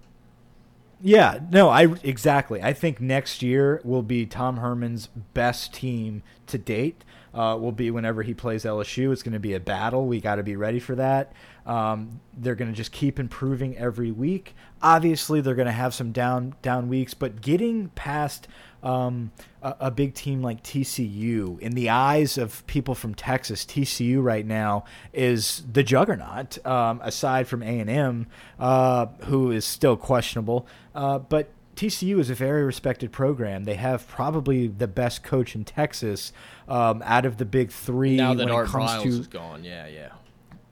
Yeah, 1.03 1.39
no, 1.49 1.69
I 1.69 1.95
exactly. 2.03 2.61
I 2.61 2.73
think 2.73 3.01
next 3.01 3.41
year 3.41 3.81
will 3.83 4.03
be 4.03 4.25
Tom 4.25 4.57
Herman's 4.57 5.07
best 5.33 5.73
team 5.73 6.21
to 6.47 6.57
date 6.57 7.03
uh, 7.33 7.57
will 7.59 7.71
be 7.71 7.91
whenever 7.91 8.23
he 8.23 8.33
plays 8.33 8.65
LSU. 8.65 9.11
It's 9.11 9.23
going 9.23 9.33
to 9.33 9.39
be 9.39 9.53
a 9.53 9.59
battle. 9.59 10.05
We 10.05 10.19
got 10.19 10.35
to 10.35 10.43
be 10.43 10.55
ready 10.55 10.79
for 10.79 10.95
that. 10.95 11.31
Um, 11.65 12.19
they're 12.35 12.55
going 12.55 12.71
to 12.71 12.75
just 12.75 12.91
keep 12.91 13.19
improving 13.19 13.77
every 13.77 14.11
week. 14.11 14.55
Obviously, 14.81 15.41
they're 15.41 15.55
going 15.55 15.67
to 15.67 15.71
have 15.71 15.93
some 15.93 16.11
down 16.11 16.55
down 16.61 16.89
weeks, 16.89 17.13
but 17.13 17.41
getting 17.41 17.89
past 17.89 18.47
um, 18.83 19.31
a, 19.61 19.75
a, 19.79 19.91
big 19.91 20.15
team 20.15 20.41
like 20.41 20.63
TCU 20.63 21.59
in 21.59 21.73
the 21.73 21.89
eyes 21.89 22.39
of 22.39 22.65
people 22.65 22.95
from 22.95 23.13
Texas, 23.13 23.63
TCU 23.63 24.23
right 24.23 24.45
now 24.45 24.85
is 25.13 25.63
the 25.71 25.83
juggernaut. 25.83 26.65
Um, 26.65 26.99
aside 27.03 27.47
from 27.47 27.61
A 27.61 27.79
and 27.79 27.89
M, 27.89 28.27
uh, 28.59 29.05
who 29.25 29.51
is 29.51 29.65
still 29.65 29.95
questionable, 29.95 30.65
uh, 30.95 31.19
but 31.19 31.51
TCU 31.75 32.19
is 32.19 32.29
a 32.29 32.35
very 32.35 32.63
respected 32.63 33.11
program. 33.11 33.63
They 33.63 33.75
have 33.75 34.07
probably 34.07 34.67
the 34.67 34.87
best 34.87 35.23
coach 35.23 35.55
in 35.55 35.63
Texas 35.63 36.33
um, 36.71 37.03
out 37.05 37.25
of 37.25 37.37
the 37.37 37.45
big 37.45 37.71
three. 37.71 38.15
Now 38.15 38.33
that 38.33 38.49
Art 38.49 38.69
Briles 38.69 39.03
to, 39.03 39.09
is 39.09 39.27
gone, 39.27 39.63
yeah, 39.63 39.87
yeah. 39.87 40.09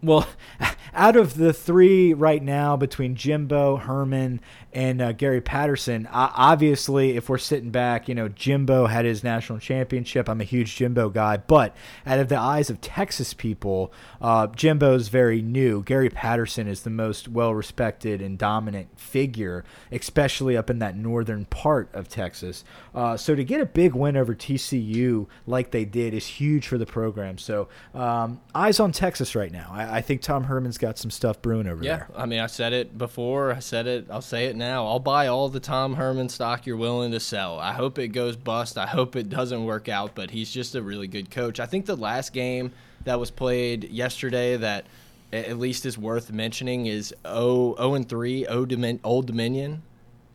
Well, 0.02 0.26
out 0.94 1.18
of 1.18 1.36
the 1.36 1.52
three 1.52 2.14
right 2.14 2.42
now 2.42 2.78
between 2.78 3.16
Jimbo, 3.16 3.78
Herman, 3.78 4.40
and 4.72 5.02
uh, 5.02 5.12
Gary 5.14 5.42
Patterson, 5.42 6.06
uh, 6.08 6.32
obviously, 6.36 7.18
if 7.18 7.28
we're 7.28 7.38
sitting 7.38 7.72
back, 7.72 8.08
you 8.08 8.14
know, 8.14 8.28
Jimbo 8.28 8.86
had 8.86 9.06
his 9.06 9.24
national 9.24 9.60
championship. 9.60 10.30
I'm 10.30 10.42
a 10.42 10.46
huge 10.46 10.76
Jimbo 10.76 11.10
guy. 11.10 11.38
But 11.38 11.76
out 12.06 12.20
of 12.20 12.30
the 12.30 12.38
eyes 12.38 12.70
of 12.70 12.80
Texas 12.80 13.34
people, 13.34 13.92
uh, 14.22 14.48
Jimbo's 14.48 15.08
very 15.08 15.42
new. 15.42 15.84
Gary 15.84 16.10
Patterson 16.10 16.68
is 16.68 16.84
the 16.84 16.90
most 16.90 17.28
well 17.28 17.56
respected 17.56 18.22
and 18.22 18.38
dominant 18.38 19.00
figure, 19.00 19.64
especially 19.92 20.56
up 20.56 20.70
in 20.70 20.80
that 20.80 20.96
northern 20.96 21.46
part 21.46 21.90
of 21.94 22.08
Texas. 22.08 22.64
Uh, 22.94 23.18
so 23.18 23.34
to 23.36 23.44
get 23.44 23.62
a 23.62 23.66
big 23.66 23.96
win 23.96 24.16
over 24.16 24.36
TCU 24.36 25.28
like 25.48 25.72
they 25.72 25.86
did 25.86 26.14
is 26.14 26.28
huge 26.28 26.68
for 26.68 26.78
the 26.78 26.86
program. 26.86 27.38
So 27.38 27.70
um, 27.94 28.40
eyes 28.54 28.80
on 28.80 28.92
Texas 28.92 29.36
right 29.36 29.52
now. 29.52 29.70
I, 29.72 29.98
I, 29.98 30.02
think 30.02 30.22
Tom 30.22 30.44
Herman's 30.44 30.78
got 30.78 30.98
some 30.98 31.12
stuff 31.12 31.42
brewing 31.42 31.68
over 31.68 31.84
yeah, 31.84 31.98
there. 31.98 32.08
Yeah, 32.14 32.22
I 32.22 32.26
mean, 32.26 32.40
I 32.40 32.48
said 32.48 32.74
it 32.74 32.98
before. 32.98 33.52
I 33.52 33.60
said 33.60 33.88
it. 33.88 34.08
I'll 34.10 34.22
say 34.22 34.46
it 34.46 34.56
now. 34.60 34.86
I'll 34.86 35.00
buy 35.00 35.26
all 35.26 35.50
the 35.50 35.60
Tom 35.60 35.96
Herman 35.96 36.30
stock 36.30 36.68
you're 36.68 36.78
willing 36.78 37.12
to 37.12 37.20
sell. 37.20 37.58
I 37.58 37.74
hope 37.74 37.98
it 37.98 38.10
goes 38.10 38.36
bust. 38.36 38.78
I 38.78 38.86
hope 38.86 39.16
it 39.16 39.30
doesn't 39.30 39.66
work 39.66 39.90
out, 39.90 40.14
but 40.14 40.30
he's 40.30 40.52
just 40.52 40.76
a 40.76 40.82
really 40.84 41.08
good 41.08 41.32
coach. 41.32 41.60
I 41.60 41.66
think 41.66 41.88
the 41.88 41.98
last 41.98 42.34
game 42.34 42.72
that 43.06 43.20
was 43.20 43.32
played 43.32 43.86
yesterday 43.86 44.58
that 44.58 44.86
at 45.34 45.58
least 45.58 45.86
is 45.86 45.98
worth 45.98 46.32
mentioning 46.32 46.86
is 46.86 47.14
0, 47.26 47.76
0 47.78 47.94
and 47.96 48.08
3 48.08 48.46
Old 48.48 49.26
Dominion 49.26 49.82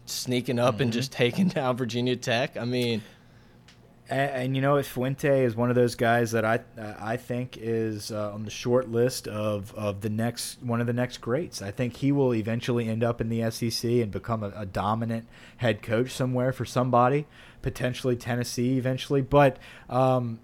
sneaking 0.06 0.58
up 0.58 0.74
mm 0.74 0.78
-hmm. 0.78 0.82
and 0.82 0.90
mm-hmm. 0.90 0.98
just 0.98 1.12
taking 1.24 1.48
down 1.48 1.76
Virginia 1.76 2.16
Tech. 2.16 2.56
I 2.56 2.64
mean, 2.64 3.02
and, 4.08 4.30
and, 4.30 4.56
you 4.56 4.60
know, 4.60 4.82
Fuente 4.82 5.44
is 5.44 5.56
one 5.56 5.70
of 5.70 5.76
those 5.76 5.94
guys 5.94 6.32
that 6.32 6.44
I 6.44 6.60
I 7.00 7.16
think 7.16 7.56
is 7.58 8.12
uh, 8.12 8.32
on 8.32 8.44
the 8.44 8.50
short 8.50 8.90
list 8.90 9.26
of, 9.26 9.74
of 9.74 10.02
the 10.02 10.10
next 10.10 10.62
one 10.62 10.80
of 10.80 10.86
the 10.86 10.92
next 10.92 11.18
greats. 11.18 11.62
I 11.62 11.70
think 11.70 11.96
he 11.96 12.12
will 12.12 12.34
eventually 12.34 12.88
end 12.88 13.02
up 13.02 13.20
in 13.20 13.28
the 13.30 13.50
SEC 13.50 13.90
and 13.90 14.10
become 14.10 14.42
a, 14.42 14.52
a 14.56 14.66
dominant 14.66 15.26
head 15.56 15.82
coach 15.82 16.10
somewhere 16.10 16.52
for 16.52 16.64
somebody, 16.66 17.26
potentially 17.62 18.14
Tennessee 18.14 18.76
eventually. 18.76 19.22
But 19.22 19.56
um, 19.88 20.40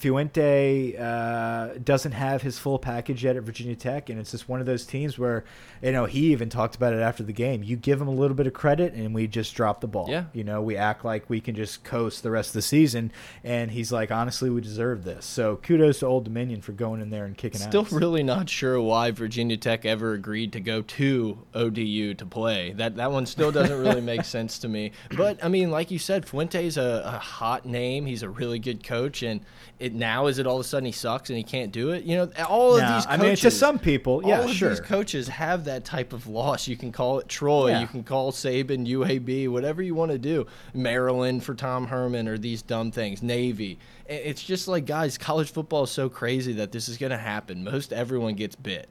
Fuente 0.00 0.96
uh, 0.96 1.74
doesn't 1.84 2.12
have 2.12 2.40
his 2.40 2.58
full 2.58 2.78
package 2.78 3.22
yet 3.22 3.36
at 3.36 3.42
Virginia 3.42 3.76
Tech, 3.76 4.08
and 4.08 4.18
it's 4.18 4.30
just 4.30 4.48
one 4.48 4.58
of 4.58 4.64
those 4.64 4.86
teams 4.86 5.18
where, 5.18 5.44
you 5.82 5.92
know, 5.92 6.06
he 6.06 6.32
even 6.32 6.48
talked 6.48 6.74
about 6.74 6.94
it 6.94 7.00
after 7.00 7.22
the 7.22 7.34
game. 7.34 7.62
You 7.62 7.76
give 7.76 8.00
him 8.00 8.08
a 8.08 8.12
little 8.12 8.34
bit 8.34 8.46
of 8.46 8.54
credit, 8.54 8.94
and 8.94 9.14
we 9.14 9.26
just 9.26 9.54
drop 9.54 9.82
the 9.82 9.86
ball. 9.88 10.06
Yeah. 10.08 10.24
You 10.32 10.42
know, 10.42 10.62
we 10.62 10.74
act 10.74 11.04
like 11.04 11.28
we 11.28 11.38
can 11.42 11.54
just 11.54 11.84
coast 11.84 12.22
the 12.22 12.30
rest 12.30 12.48
of 12.50 12.54
the 12.54 12.62
season, 12.62 13.12
and 13.44 13.70
he's 13.70 13.92
like, 13.92 14.10
honestly, 14.10 14.48
we 14.48 14.62
deserve 14.62 15.04
this. 15.04 15.26
So 15.26 15.56
kudos 15.56 15.98
to 15.98 16.06
Old 16.06 16.24
Dominion 16.24 16.62
for 16.62 16.72
going 16.72 17.02
in 17.02 17.10
there 17.10 17.26
and 17.26 17.36
kicking 17.36 17.60
Still 17.60 17.82
ass. 17.82 17.92
really 17.92 18.22
not 18.22 18.48
sure 18.48 18.80
why 18.80 19.10
Virginia 19.10 19.58
Tech 19.58 19.84
ever 19.84 20.14
agreed 20.14 20.54
to 20.54 20.60
go 20.60 20.80
to 20.80 21.38
ODU 21.54 22.14
to 22.14 22.24
play. 22.24 22.72
That 22.72 22.96
that 22.96 23.12
one 23.12 23.26
still 23.26 23.52
doesn't 23.52 23.78
really 23.78 24.00
make 24.00 24.24
sense 24.36 24.58
to 24.60 24.68
me. 24.68 24.92
But 25.14 25.44
I 25.44 25.48
mean, 25.48 25.70
like 25.70 25.90
you 25.90 25.98
said, 25.98 26.24
Fuente's 26.24 26.78
a, 26.78 27.02
a 27.04 27.18
hot 27.18 27.66
name. 27.66 28.06
He's 28.06 28.22
a 28.22 28.30
really 28.30 28.58
good 28.58 28.82
coach, 28.82 29.22
and 29.22 29.42
it 29.78 29.89
now 29.94 30.26
is 30.26 30.38
it 30.38 30.46
all 30.46 30.56
of 30.56 30.60
a 30.60 30.68
sudden 30.68 30.86
he 30.86 30.92
sucks 30.92 31.30
and 31.30 31.36
he 31.36 31.42
can't 31.42 31.72
do 31.72 31.90
it? 31.90 32.04
You 32.04 32.16
know, 32.16 32.32
all 32.48 32.74
of 32.74 32.80
these. 32.80 33.06
Coaches, 33.06 33.06
I 33.08 33.16
mean, 33.16 33.36
to 33.36 33.50
some 33.50 33.78
people, 33.78 34.22
yeah, 34.26 34.40
all 34.40 34.48
of 34.48 34.54
sure. 34.54 34.70
These 34.70 34.80
coaches 34.80 35.28
have 35.28 35.64
that 35.64 35.84
type 35.84 36.12
of 36.12 36.26
loss. 36.26 36.68
You 36.68 36.76
can 36.76 36.92
call 36.92 37.18
it 37.18 37.28
Troy, 37.28 37.70
yeah. 37.70 37.80
you 37.80 37.86
can 37.86 38.04
call 38.04 38.32
Saban, 38.32 38.86
UAB, 38.86 39.48
whatever 39.48 39.82
you 39.82 39.94
want 39.94 40.10
to 40.12 40.18
do. 40.18 40.46
Maryland 40.74 41.44
for 41.44 41.54
Tom 41.54 41.86
Herman 41.86 42.28
or 42.28 42.38
these 42.38 42.62
dumb 42.62 42.90
things. 42.90 43.22
Navy. 43.22 43.78
It's 44.06 44.42
just 44.42 44.66
like 44.68 44.86
guys, 44.86 45.16
college 45.16 45.52
football 45.52 45.84
is 45.84 45.90
so 45.90 46.08
crazy 46.08 46.52
that 46.54 46.72
this 46.72 46.88
is 46.88 46.96
going 46.98 47.10
to 47.10 47.18
happen. 47.18 47.62
Most 47.64 47.92
everyone 47.92 48.34
gets 48.34 48.56
bit. 48.56 48.88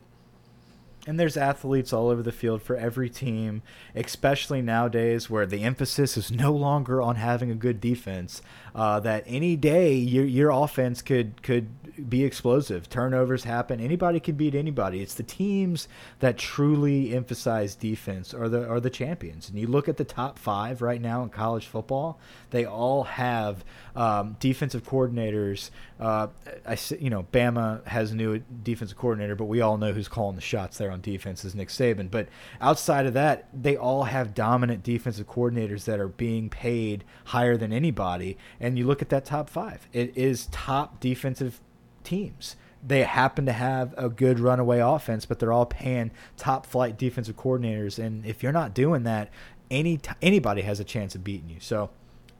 And 1.07 1.19
there's 1.19 1.37
athletes 1.37 1.93
all 1.93 2.09
over 2.09 2.21
the 2.21 2.31
field 2.31 2.61
for 2.61 2.75
every 2.75 3.09
team, 3.09 3.61
especially 3.95 4.61
nowadays 4.61 5.29
where 5.29 5.45
the 5.45 5.63
emphasis 5.63 6.17
is 6.17 6.31
no 6.31 6.51
longer 6.51 7.01
on 7.01 7.15
having 7.15 7.49
a 7.49 7.55
good 7.55 7.79
defense. 7.79 8.41
Uh, 8.75 8.99
that 8.99 9.23
any 9.25 9.55
day 9.55 9.93
your 9.93 10.25
your 10.25 10.49
offense 10.51 11.01
could 11.01 11.41
could 11.41 11.69
be 12.07 12.23
explosive. 12.23 12.89
Turnovers 12.89 13.43
happen. 13.43 13.79
Anybody 13.79 14.19
can 14.19 14.35
beat 14.35 14.55
anybody. 14.55 15.01
It's 15.01 15.15
the 15.15 15.23
teams 15.23 15.87
that 16.19 16.37
truly 16.37 17.15
emphasize 17.15 17.75
defense 17.75 18.33
are 18.33 18.49
the 18.49 18.67
are 18.67 18.79
the 18.79 18.89
champions. 18.89 19.49
And 19.49 19.57
you 19.57 19.67
look 19.67 19.87
at 19.89 19.97
the 19.97 20.03
top 20.03 20.37
five 20.37 20.81
right 20.81 21.01
now 21.01 21.23
in 21.23 21.29
college 21.29 21.65
football; 21.65 22.19
they 22.51 22.65
all 22.65 23.03
have 23.03 23.63
um, 23.95 24.37
defensive 24.39 24.83
coordinators. 24.83 25.69
Uh, 25.99 26.27
I 26.65 26.77
you 26.99 27.09
know 27.09 27.25
Bama 27.31 27.85
has 27.87 28.11
a 28.11 28.15
new 28.15 28.39
defensive 28.63 28.97
coordinator, 28.97 29.35
but 29.35 29.45
we 29.45 29.61
all 29.61 29.77
know 29.77 29.91
who's 29.91 30.07
calling 30.07 30.35
the 30.35 30.41
shots 30.41 30.77
there 30.77 30.91
on 30.91 31.01
defense 31.01 31.43
is 31.45 31.55
Nick 31.55 31.69
Saban. 31.69 32.09
But 32.09 32.29
outside 32.61 33.05
of 33.05 33.13
that, 33.13 33.47
they 33.53 33.77
all 33.77 34.03
have 34.03 34.33
dominant 34.33 34.83
defensive 34.83 35.27
coordinators 35.27 35.85
that 35.85 35.99
are 35.99 36.07
being 36.07 36.49
paid 36.49 37.03
higher 37.25 37.57
than 37.57 37.73
anybody. 37.73 38.37
And 38.59 38.77
you 38.77 38.85
look 38.85 39.01
at 39.01 39.09
that 39.09 39.25
top 39.25 39.49
five; 39.49 39.87
it 39.93 40.15
is 40.15 40.47
top 40.51 40.99
defensive 40.99 41.59
teams. 42.03 42.55
They 42.85 43.03
happen 43.03 43.45
to 43.45 43.51
have 43.51 43.93
a 43.97 44.09
good 44.09 44.39
runaway 44.39 44.79
offense, 44.79 45.25
but 45.25 45.39
they're 45.39 45.51
all 45.51 45.65
paying 45.65 46.11
top 46.37 46.65
flight 46.65 46.97
defensive 46.97 47.35
coordinators. 47.35 48.03
And 48.03 48.25
if 48.25 48.41
you're 48.41 48.53
not 48.53 48.73
doing 48.73 49.03
that, 49.03 49.29
any 49.69 49.99
anybody 50.21 50.61
has 50.61 50.79
a 50.79 50.83
chance 50.83 51.13
of 51.13 51.23
beating 51.23 51.49
you. 51.49 51.59
So, 51.59 51.89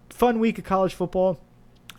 fun 0.10 0.40
week 0.40 0.58
of 0.58 0.64
college 0.64 0.94
football. 0.94 1.40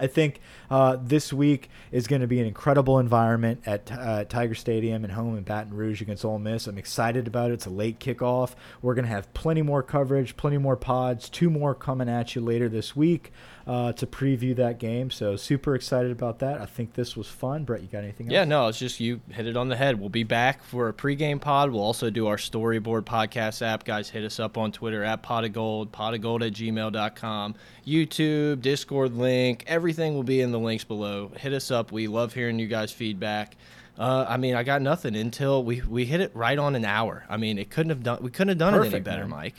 I 0.01 0.07
think 0.07 0.41
uh, 0.71 0.97
this 1.01 1.31
week 1.31 1.69
is 1.93 2.07
going 2.07 2.23
to 2.23 2.27
be 2.27 2.41
an 2.41 2.47
incredible 2.47 2.99
environment 2.99 3.61
at 3.67 3.93
uh, 3.93 4.25
Tiger 4.25 4.55
Stadium 4.55 5.05
and 5.05 5.13
home 5.13 5.37
in 5.37 5.45
Baton 5.45 5.75
Rouge 5.75 6.01
against 6.01 6.25
Ole 6.25 6.39
Miss. 6.39 6.67
I'm 6.67 6.79
excited 6.79 7.27
about 7.27 7.51
it. 7.51 7.55
It's 7.55 7.67
a 7.67 7.71
late 7.71 8.01
kickoff. 8.01 8.55
We're 8.81 8.95
going 8.95 9.05
to 9.05 9.11
have 9.11 9.33
plenty 9.35 9.61
more 9.61 9.83
coverage, 9.83 10.39
plenty 10.39 10.57
more 10.57 10.77
pods, 10.77 11.29
two 11.29 11.51
more 11.51 11.75
coming 11.75 12.09
at 12.09 12.35
you 12.35 12.41
later 12.41 12.69
this 12.69 12.97
week 12.97 13.31
uh, 13.67 13.93
to 13.93 14.07
preview 14.07 14.55
that 14.57 14.79
game. 14.79 15.11
So 15.11 15.37
super 15.37 15.75
excited 15.75 16.11
about 16.11 16.39
that. 16.41 16.61
I 16.61 16.67
think 16.67 16.95
this 16.95 17.17
was 17.17 17.29
fun. 17.29 17.65
Brett, 17.65 17.83
you 17.83 17.89
got 17.89 18.03
anything 18.05 18.27
else? 18.27 18.33
Yeah, 18.33 18.45
no, 18.45 18.69
it's 18.69 18.79
just 18.79 19.01
you 19.01 19.21
hit 19.31 19.47
it 19.47 19.57
on 19.57 19.69
the 19.69 19.77
head. 19.77 20.01
We'll 20.01 20.09
be 20.09 20.25
back 20.25 20.63
for 20.63 20.89
a 20.89 20.93
pregame 20.93 21.41
pod. 21.41 21.71
We'll 21.71 21.83
also 21.83 22.11
do 22.11 22.27
our 22.27 22.37
storyboard 22.37 23.03
podcast 23.03 23.63
app. 23.63 23.85
Guys, 23.85 24.11
hit 24.11 24.25
us 24.25 24.41
up 24.41 24.57
on 24.59 24.73
Twitter 24.73 25.05
at 25.05 25.23
pot 25.23 25.45
of 25.45 25.53
gold, 25.53 25.93
pot 25.93 26.15
of 26.15 26.21
gold 26.21 26.43
at 26.43 26.53
gmail.com, 26.53 27.55
YouTube, 27.87 28.61
Discord 28.61 29.15
link. 29.17 29.65
Everything 29.67 30.15
will 30.15 30.23
be 30.23 30.41
in 30.41 30.53
the 30.53 30.59
links 30.59 30.85
below. 30.85 31.31
Hit 31.37 31.53
us 31.53 31.71
up. 31.71 31.93
We 31.93 32.07
love 32.07 32.35
hearing 32.35 32.59
you 32.59 32.67
guys' 32.67 32.93
feedback. 32.93 33.57
Uh, 33.99 34.25
I 34.27 34.39
mean, 34.39 34.55
I 34.55 34.63
got 34.63 34.81
nothing 34.81 35.15
until 35.15 35.63
we, 35.63 35.83
we 35.83 36.07
hit 36.07 36.23
it 36.23 36.35
right 36.35 36.59
on 36.59 36.75
an 36.75 36.87
hour. 36.87 37.25
I 37.29 37.37
mean, 37.37 37.59
it 37.59 37.69
couldn't 37.69 37.91
have 37.91 38.03
done 38.03 38.23
we 38.23 38.31
couldn't 38.31 38.49
have 38.49 38.59
done 38.59 38.73
Perfect, 38.73 38.93
it 38.93 38.97
any 38.97 39.05
better, 39.05 39.23
man. 39.23 39.31
Mike. 39.31 39.55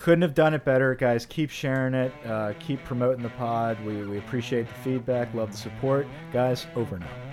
Couldn't 0.00 0.22
have 0.22 0.34
done 0.34 0.54
it 0.54 0.64
better, 0.64 0.94
guys. 0.94 1.26
Keep 1.26 1.50
sharing 1.50 1.92
it. 1.92 2.10
Uh, 2.24 2.54
keep 2.58 2.82
promoting 2.84 3.22
the 3.22 3.28
pod. 3.28 3.78
We, 3.84 4.02
we 4.06 4.16
appreciate 4.16 4.66
the 4.66 4.74
feedback. 4.82 5.34
Love 5.34 5.52
the 5.52 5.58
support, 5.58 6.06
guys. 6.32 6.66
Over 6.74 6.98
now. 6.98 7.29